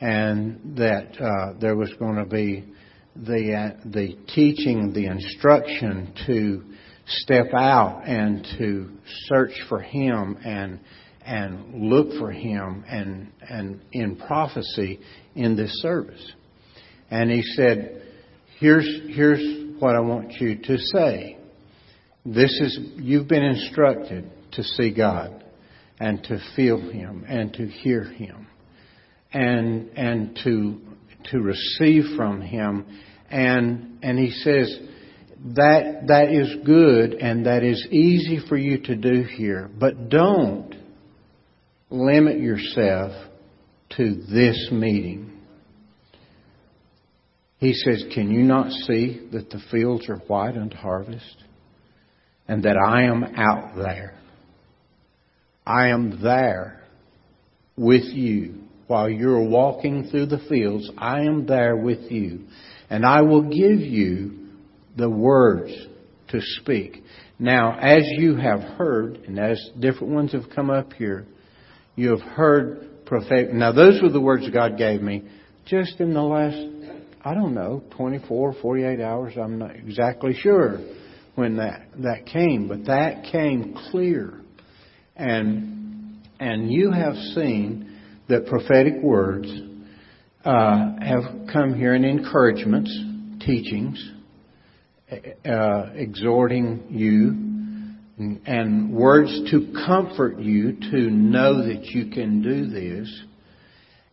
and 0.00 0.76
that 0.78 1.20
uh, 1.20 1.58
there 1.60 1.76
was 1.76 1.92
going 1.98 2.16
to 2.16 2.24
be 2.24 2.64
the 3.14 3.54
uh, 3.54 3.88
the 3.90 4.16
teaching, 4.34 4.92
the 4.92 5.06
instruction 5.06 6.14
to 6.26 6.64
step 7.06 7.52
out 7.54 8.02
and 8.06 8.46
to 8.58 8.90
search 9.26 9.52
for 9.68 9.80
Him 9.80 10.38
and 10.44 10.80
and 11.24 11.90
look 11.90 12.18
for 12.18 12.30
Him 12.30 12.84
and 12.88 13.32
and 13.48 13.80
in 13.92 14.16
prophecy 14.16 15.00
in 15.34 15.56
this 15.56 15.72
service. 15.82 16.32
And 17.10 17.30
he 17.30 17.42
said, 17.42 18.02
"Here's 18.58 18.88
here's 19.08 19.80
what 19.80 19.94
I 19.94 20.00
want 20.00 20.32
you 20.40 20.56
to 20.56 20.78
say." 20.78 21.38
This 22.24 22.56
is, 22.60 22.78
you've 22.96 23.26
been 23.26 23.42
instructed 23.42 24.30
to 24.52 24.62
see 24.62 24.94
God 24.94 25.44
and 25.98 26.22
to 26.24 26.38
feel 26.54 26.78
Him 26.78 27.24
and 27.28 27.52
to 27.54 27.66
hear 27.66 28.04
Him 28.04 28.46
and, 29.32 29.88
and 29.96 30.38
to, 30.44 30.80
to 31.32 31.40
receive 31.40 32.16
from 32.16 32.40
Him. 32.40 32.86
And, 33.28 33.98
and 34.04 34.18
He 34.18 34.30
says, 34.30 34.78
that, 35.56 36.06
that 36.06 36.30
is 36.30 36.64
good 36.64 37.14
and 37.14 37.46
that 37.46 37.64
is 37.64 37.84
easy 37.90 38.38
for 38.48 38.56
you 38.56 38.78
to 38.82 38.94
do 38.94 39.24
here, 39.24 39.68
but 39.76 40.08
don't 40.08 40.76
limit 41.92 42.40
yourself 42.40 43.12
to 43.96 44.14
this 44.32 44.68
meeting. 44.72 45.30
He 47.58 47.74
says, 47.74 48.04
Can 48.14 48.30
you 48.30 48.42
not 48.42 48.72
see 48.72 49.28
that 49.32 49.50
the 49.50 49.60
fields 49.70 50.08
are 50.08 50.16
white 50.16 50.56
unto 50.56 50.76
harvest? 50.76 51.42
and 52.48 52.64
that 52.64 52.76
I 52.76 53.04
am 53.04 53.24
out 53.36 53.76
there. 53.76 54.14
I 55.66 55.88
am 55.88 56.20
there 56.22 56.82
with 57.76 58.04
you 58.04 58.64
while 58.88 59.08
you're 59.08 59.48
walking 59.48 60.08
through 60.10 60.26
the 60.26 60.42
fields. 60.48 60.90
I 60.98 61.20
am 61.20 61.46
there 61.46 61.76
with 61.76 62.10
you, 62.10 62.40
and 62.90 63.06
I 63.06 63.22
will 63.22 63.42
give 63.42 63.80
you 63.80 64.48
the 64.96 65.08
words 65.08 65.72
to 66.28 66.40
speak. 66.60 67.02
Now, 67.38 67.78
as 67.78 68.02
you 68.18 68.36
have 68.36 68.60
heard, 68.60 69.16
and 69.26 69.38
as 69.38 69.58
different 69.78 70.12
ones 70.12 70.32
have 70.32 70.50
come 70.54 70.68
up 70.68 70.92
here, 70.92 71.26
you 71.94 72.10
have 72.10 72.20
heard 72.20 73.06
prophetic. 73.06 73.52
Now, 73.52 73.72
those 73.72 74.00
were 74.02 74.10
the 74.10 74.20
words 74.20 74.48
God 74.50 74.78
gave 74.78 75.02
me 75.02 75.24
just 75.66 76.00
in 76.00 76.14
the 76.14 76.22
last, 76.22 76.56
I 77.24 77.34
don't 77.34 77.54
know, 77.54 77.82
24, 77.96 78.56
48 78.60 79.00
hours. 79.00 79.34
I'm 79.36 79.58
not 79.58 79.76
exactly 79.76 80.34
sure 80.34 80.80
when 81.34 81.56
that, 81.56 81.86
that 81.98 82.26
came, 82.26 82.68
but 82.68 82.86
that 82.86 83.24
came 83.30 83.76
clear. 83.90 84.40
And, 85.16 86.20
and 86.40 86.70
you 86.70 86.90
have 86.90 87.14
seen 87.14 87.98
that 88.28 88.46
prophetic 88.46 88.94
words 89.02 89.50
uh, 90.44 90.92
have 91.00 91.22
come 91.52 91.74
here 91.74 91.94
in 91.94 92.04
encouragements, 92.04 92.90
teachings, 93.40 94.10
uh, 95.44 95.90
exhorting 95.94 96.84
you, 96.88 97.51
and 98.46 98.92
words 98.92 99.30
to 99.50 99.72
comfort 99.86 100.38
you 100.38 100.72
to 100.72 101.10
know 101.10 101.66
that 101.66 101.84
you 101.86 102.10
can 102.10 102.42
do 102.42 102.66
this. 102.66 103.22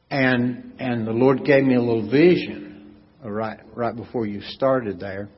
And 0.10 0.74
and 0.80 1.06
the 1.06 1.12
Lord 1.12 1.46
gave 1.46 1.64
me 1.64 1.76
a 1.76 1.82
little 1.82 2.10
vision 2.10 2.96
right 3.24 3.60
right 3.76 3.96
before 3.96 4.26
you 4.26 4.42
started 4.42 5.00
there 5.00 5.30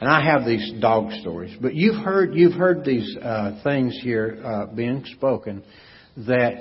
and 0.00 0.08
I 0.08 0.24
have 0.24 0.46
these 0.46 0.72
dog 0.80 1.12
stories, 1.20 1.56
but 1.60 1.74
you've 1.74 2.02
heard 2.02 2.34
you've 2.34 2.54
heard 2.54 2.84
these 2.84 3.16
uh, 3.20 3.60
things 3.62 3.98
here 4.02 4.40
uh, 4.42 4.74
being 4.74 5.04
spoken 5.16 5.62
that 6.16 6.54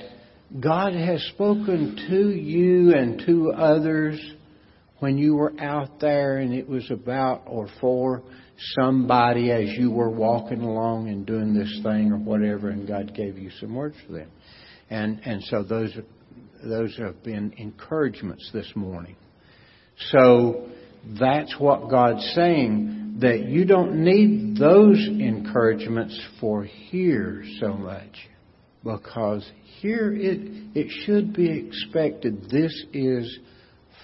God 0.60 0.94
has 0.94 1.24
spoken 1.34 1.96
to 2.10 2.30
you 2.32 2.94
and 2.94 3.22
to 3.26 3.52
others 3.52 4.20
when 5.00 5.18
you 5.18 5.36
were 5.36 5.54
out 5.60 6.02
there, 6.02 6.40
and 6.40 6.54
it 6.54 6.68
was 6.68 6.92
about 6.92 7.44
or 7.46 7.70
for 7.80 8.24
somebody 8.80 9.52
as 9.52 9.70
you 9.78 9.92
were 9.92 10.10
walking 10.10 10.62
along 10.62 11.10
and 11.10 11.26
doing 11.26 11.54
this 11.54 11.80
thing 11.84 12.12
or 12.12 12.18
whatever, 12.18 12.70
and 12.70 12.88
God 12.88 13.14
gave 13.16 13.38
you 13.38 13.50
some 13.60 13.76
words 13.76 13.96
for 14.06 14.14
them, 14.14 14.32
and 14.90 15.22
and 15.26 15.44
so 15.46 15.64
those 15.64 15.98
those 16.64 16.96
have 16.98 17.24
been 17.24 17.54
encouragements 17.58 18.50
this 18.54 18.70
morning. 18.76 19.16
So 20.12 20.70
that's 21.20 21.56
what 21.58 21.90
God's 21.90 22.24
saying 22.36 23.18
that 23.20 23.46
you 23.46 23.66
don't 23.66 24.04
need 24.04 24.58
those 24.58 24.98
encouragements 25.08 26.20
for 26.40 26.64
here 26.64 27.44
so 27.60 27.74
much 27.74 28.30
because 28.84 29.50
here 29.82 30.14
it 30.14 30.40
it 30.76 30.88
should 31.06 31.34
be 31.34 31.50
expected. 31.50 32.50
This 32.50 32.74
is 32.94 33.40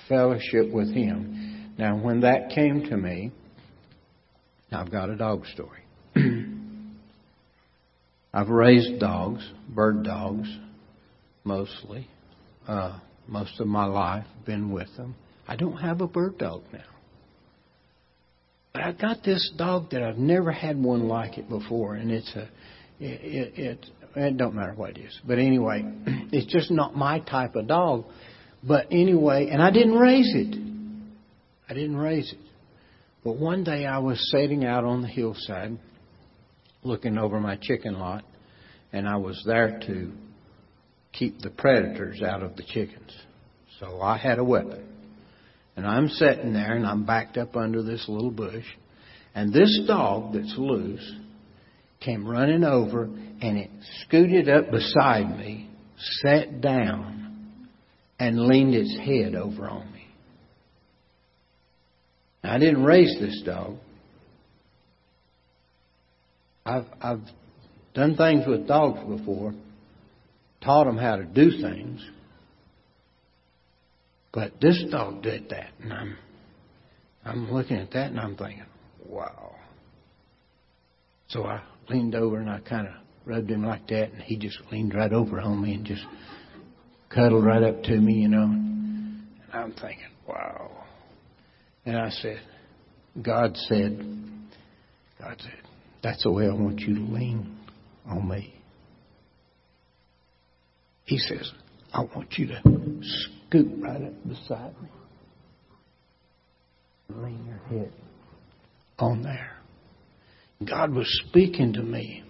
fellowship 0.07 0.71
with 0.71 0.93
him. 0.93 1.73
Now 1.77 1.97
when 1.97 2.21
that 2.21 2.49
came 2.53 2.83
to 2.89 2.97
me 2.97 3.31
i've 4.71 4.91
got 4.91 5.09
a 5.09 5.15
dog 5.15 5.45
story 5.47 5.83
i've 8.33 8.49
raised 8.49 8.99
dogs 8.99 9.47
bird 9.69 10.03
dogs 10.03 10.47
mostly 11.43 12.07
uh, 12.67 12.99
most 13.27 13.59
of 13.59 13.67
my 13.67 13.85
life, 13.85 14.25
been 14.45 14.71
with 14.71 14.95
them. 14.97 15.15
I 15.47 15.55
don't 15.55 15.77
have 15.77 16.01
a 16.01 16.07
bird 16.07 16.37
dog 16.37 16.63
now. 16.71 16.79
But 18.73 18.83
I've 18.83 18.99
got 18.99 19.23
this 19.23 19.51
dog 19.57 19.91
that 19.91 20.03
I've 20.03 20.17
never 20.17 20.51
had 20.51 20.81
one 20.81 21.07
like 21.07 21.37
it 21.37 21.47
before, 21.47 21.95
and 21.95 22.11
it's 22.11 22.33
a, 22.35 22.49
it, 22.99 23.21
it, 23.21 23.59
it, 23.59 23.85
it 24.15 24.37
don't 24.37 24.55
matter 24.55 24.73
what 24.73 24.97
it 24.97 25.01
is. 25.01 25.19
But 25.25 25.39
anyway, 25.39 25.83
it's 26.31 26.51
just 26.51 26.71
not 26.71 26.95
my 26.95 27.19
type 27.19 27.55
of 27.55 27.67
dog. 27.67 28.05
But 28.63 28.87
anyway, 28.91 29.49
and 29.51 29.61
I 29.61 29.71
didn't 29.71 29.93
raise 29.93 30.33
it. 30.35 30.57
I 31.69 31.73
didn't 31.73 31.97
raise 31.97 32.31
it. 32.33 32.39
But 33.25 33.37
one 33.37 33.63
day 33.63 33.87
I 33.87 33.97
was 33.97 34.29
sitting 34.31 34.63
out 34.65 34.83
on 34.83 35.01
the 35.01 35.07
hillside, 35.07 35.79
looking 36.83 37.17
over 37.17 37.39
my 37.39 37.57
chicken 37.59 37.97
lot, 37.97 38.23
and 38.93 39.09
I 39.09 39.15
was 39.15 39.41
there 39.47 39.79
to 39.87 40.11
keep 41.11 41.41
the 41.41 41.49
predators 41.49 42.21
out 42.21 42.43
of 42.43 42.55
the 42.55 42.61
chickens. 42.61 43.11
So 43.79 43.99
I 43.99 44.17
had 44.17 44.37
a 44.37 44.43
weapon. 44.43 44.87
And 45.75 45.87
I'm 45.87 46.07
sitting 46.07 46.53
there 46.53 46.75
and 46.75 46.85
I'm 46.85 47.03
backed 47.03 47.37
up 47.37 47.55
under 47.55 47.81
this 47.81 48.05
little 48.07 48.29
bush. 48.29 48.63
And 49.33 49.51
this 49.51 49.81
dog 49.87 50.33
that's 50.33 50.55
loose 50.55 51.11
came 52.01 52.27
running 52.27 52.63
over 52.63 53.05
and 53.05 53.57
it 53.57 53.71
scooted 54.01 54.47
up 54.47 54.69
beside 54.69 55.35
me, 55.35 55.69
sat 56.21 56.61
down, 56.61 57.57
and 58.19 58.39
leaned 58.39 58.75
its 58.75 58.95
head 58.99 59.33
over 59.33 59.67
on 59.67 59.91
me. 59.91 59.94
Now, 62.45 62.53
I 62.53 62.59
didn't 62.59 62.83
raise 62.83 63.17
this 63.19 63.41
dog. 63.43 63.77
I've, 66.63 66.85
I've 67.01 67.21
done 67.95 68.15
things 68.15 68.45
with 68.45 68.67
dogs 68.67 68.99
before, 69.07 69.55
taught 70.63 70.83
them 70.83 70.95
how 70.95 71.15
to 71.15 71.25
do 71.25 71.49
things. 71.59 72.07
But 74.31 74.61
this 74.61 74.83
dog 74.91 75.23
did 75.23 75.49
that, 75.49 75.71
and 75.81 75.91
I'm, 75.91 76.17
I'm 77.23 77.51
looking 77.51 77.77
at 77.77 77.89
that 77.93 78.11
and 78.11 78.19
I'm 78.19 78.35
thinking, 78.35 78.65
wow. 79.07 79.55
So 81.29 81.45
I 81.45 81.63
leaned 81.89 82.13
over 82.13 82.37
and 82.37 82.49
I 82.49 82.59
kind 82.59 82.87
of 82.87 82.93
rubbed 83.25 83.49
him 83.49 83.65
like 83.65 83.87
that, 83.87 84.11
and 84.11 84.21
he 84.21 84.37
just 84.37 84.59
leaned 84.71 84.93
right 84.93 85.11
over 85.11 85.39
on 85.39 85.63
me 85.63 85.73
and 85.73 85.83
just 85.83 86.05
cuddled 87.09 87.43
right 87.43 87.63
up 87.63 87.81
to 87.83 87.97
me, 87.97 88.13
you 88.13 88.27
know. 88.27 88.43
And 88.43 89.25
I'm 89.51 89.71
thinking, 89.71 90.11
wow. 90.27 90.84
And 91.85 91.97
I 91.97 92.09
said, 92.09 92.41
God 93.21 93.55
said, 93.55 93.99
God 95.19 95.35
said, 95.39 95.61
that's 96.01 96.23
the 96.23 96.31
way 96.31 96.45
I 96.47 96.53
want 96.53 96.79
you 96.79 96.95
to 96.95 97.01
lean 97.01 97.57
on 98.07 98.27
me. 98.27 98.53
He 101.05 101.17
says, 101.19 101.51
I 101.93 102.01
want 102.01 102.33
you 102.37 102.47
to 102.47 102.61
scoot 103.01 103.71
right 103.79 104.01
up 104.01 104.27
beside 104.27 104.73
me. 104.81 104.89
Lean 107.09 107.45
your 107.45 107.79
head 107.79 107.93
on 108.97 109.21
there. 109.21 109.51
God 110.67 110.91
was 110.91 111.07
speaking 111.27 111.73
to 111.73 111.83
me 111.83 112.23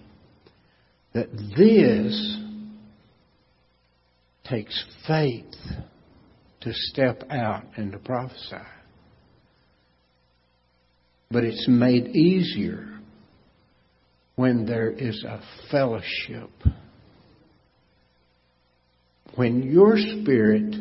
that 1.14 1.32
this 1.32 2.38
takes 4.44 4.84
faith 5.08 5.56
to 6.62 6.74
step 6.74 7.24
out 7.30 7.64
and 7.78 7.94
to 7.94 7.98
prophesy. 8.00 8.58
But 11.32 11.44
it's 11.44 11.68
made 11.68 12.16
easier 12.16 12.88
when 14.36 14.66
there 14.66 14.92
is 14.92 15.24
a 15.24 15.42
fellowship. 15.72 16.50
When 19.36 19.64
your 19.64 19.98
spirit 19.98 20.76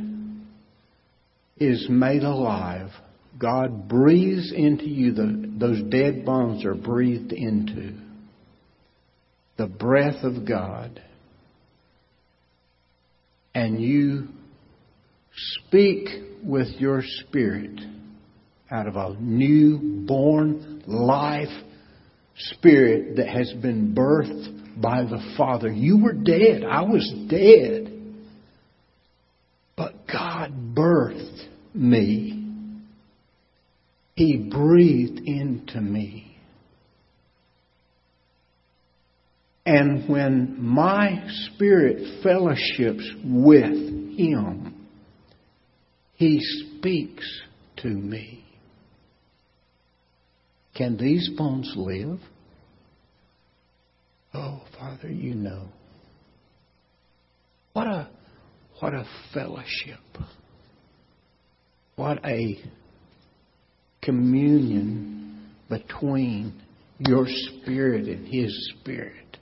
is 1.56 1.86
made 1.88 2.22
alive, 2.22 2.90
God 3.38 3.88
breathes 3.88 4.52
into 4.54 4.84
you, 4.84 5.12
the, 5.12 5.52
those 5.58 5.82
dead 5.90 6.24
bones 6.24 6.64
are 6.64 6.74
breathed 6.74 7.32
into. 7.32 7.94
The 9.56 9.66
breath 9.66 10.22
of 10.24 10.46
God. 10.46 11.02
And 13.54 13.80
you 13.80 14.28
speak 15.66 16.08
with 16.42 16.68
your 16.78 17.02
spirit 17.02 17.80
out 18.70 18.86
of 18.86 18.96
a 18.96 19.16
new 19.20 20.04
born 20.06 20.82
life 20.86 21.48
spirit 22.36 23.16
that 23.16 23.28
has 23.28 23.52
been 23.60 23.94
birthed 23.94 24.80
by 24.80 25.02
the 25.02 25.34
Father. 25.36 25.70
You 25.70 26.02
were 26.02 26.12
dead. 26.12 26.64
I 26.64 26.82
was 26.82 27.12
dead. 27.28 27.90
But 29.76 30.06
God 30.10 30.74
birthed 30.74 31.48
me. 31.74 32.40
He 34.14 34.48
breathed 34.50 35.20
into 35.26 35.80
me. 35.80 36.36
And 39.66 40.08
when 40.08 40.56
my 40.62 41.26
spirit 41.46 42.22
fellowships 42.22 43.10
with 43.24 44.16
Him, 44.16 44.86
He 46.14 46.38
speaks 46.40 47.24
to 47.78 47.88
me. 47.88 48.43
Can 50.74 50.96
these 50.96 51.30
bones 51.36 51.72
live? 51.76 52.18
Oh, 54.34 54.62
Father, 54.78 55.08
you 55.08 55.34
know. 55.34 55.68
What 57.72 57.86
a 57.86 58.08
what 58.80 58.92
a 58.92 59.06
fellowship. 59.32 60.00
What 61.96 62.24
a 62.24 62.58
communion 64.02 65.50
between 65.68 66.60
your 66.98 67.26
spirit 67.26 68.06
and 68.06 68.26
his 68.26 68.74
spirit. 68.74 69.38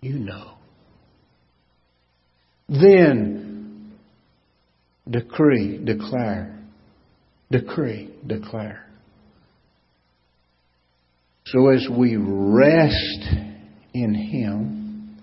You 0.00 0.18
know. 0.18 0.54
Then 2.68 3.92
decree, 5.10 5.78
declare, 5.84 6.58
decree, 7.50 8.14
declare. 8.26 8.89
So 11.52 11.68
as 11.68 11.84
we 11.90 12.16
rest 12.16 13.24
in 13.92 14.14
Him, 14.14 15.18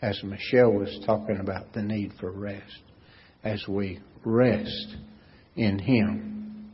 as 0.00 0.22
Michelle 0.22 0.70
was 0.70 1.00
talking 1.04 1.38
about 1.40 1.72
the 1.72 1.82
need 1.82 2.12
for 2.20 2.30
rest, 2.30 2.80
as 3.42 3.64
we 3.66 3.98
rest 4.24 4.96
in 5.56 5.80
Him, 5.80 6.70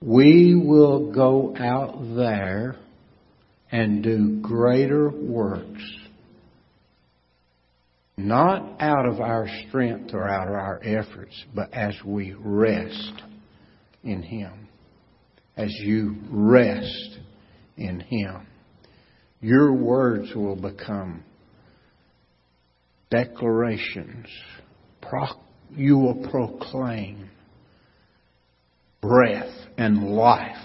we 0.00 0.54
will 0.54 1.12
go 1.12 1.56
out 1.56 2.14
there 2.14 2.76
and 3.72 4.02
do 4.04 4.40
greater 4.40 5.10
works. 5.10 5.82
Not 8.16 8.80
out 8.80 9.06
of 9.06 9.20
our 9.20 9.48
strength 9.66 10.14
or 10.14 10.28
out 10.28 10.46
of 10.46 10.54
our 10.54 10.80
efforts, 10.84 11.34
but 11.52 11.74
as 11.74 11.94
we 12.04 12.34
rest 12.38 13.22
in 14.04 14.22
Him. 14.22 14.68
As 15.56 15.72
you 15.80 16.16
rest 16.30 17.18
in 17.76 18.00
Him. 18.00 18.46
Your 19.40 19.72
words 19.72 20.34
will 20.34 20.56
become 20.56 21.24
declarations. 23.10 24.26
You 25.70 25.98
will 25.98 26.28
proclaim 26.30 27.28
breath 29.00 29.52
and 29.76 30.10
life 30.10 30.56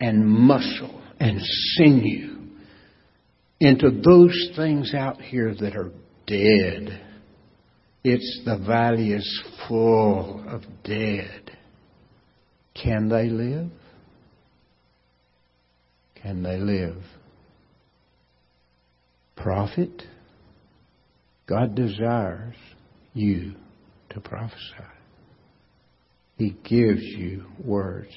and 0.00 0.26
muscle 0.26 1.02
and 1.18 1.40
sinew 1.40 2.48
into 3.60 3.90
those 4.04 4.50
things 4.56 4.92
out 4.94 5.20
here 5.20 5.54
that 5.54 5.76
are 5.76 5.92
dead. 6.26 7.00
It's 8.04 8.42
the 8.44 8.58
valley 8.58 9.12
is 9.12 9.42
full 9.68 10.44
of 10.48 10.62
dead. 10.84 11.56
Can 12.74 13.08
they 13.08 13.28
live? 13.28 13.70
Can 16.22 16.42
they 16.42 16.56
live? 16.56 17.02
Prophet, 19.36 20.04
God 21.48 21.74
desires 21.74 22.54
you 23.12 23.54
to 24.10 24.20
prophesy. 24.20 24.86
He 26.38 26.56
gives 26.64 27.02
you 27.02 27.44
words 27.62 28.14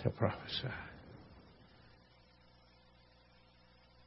to 0.00 0.10
prophesy. 0.10 0.68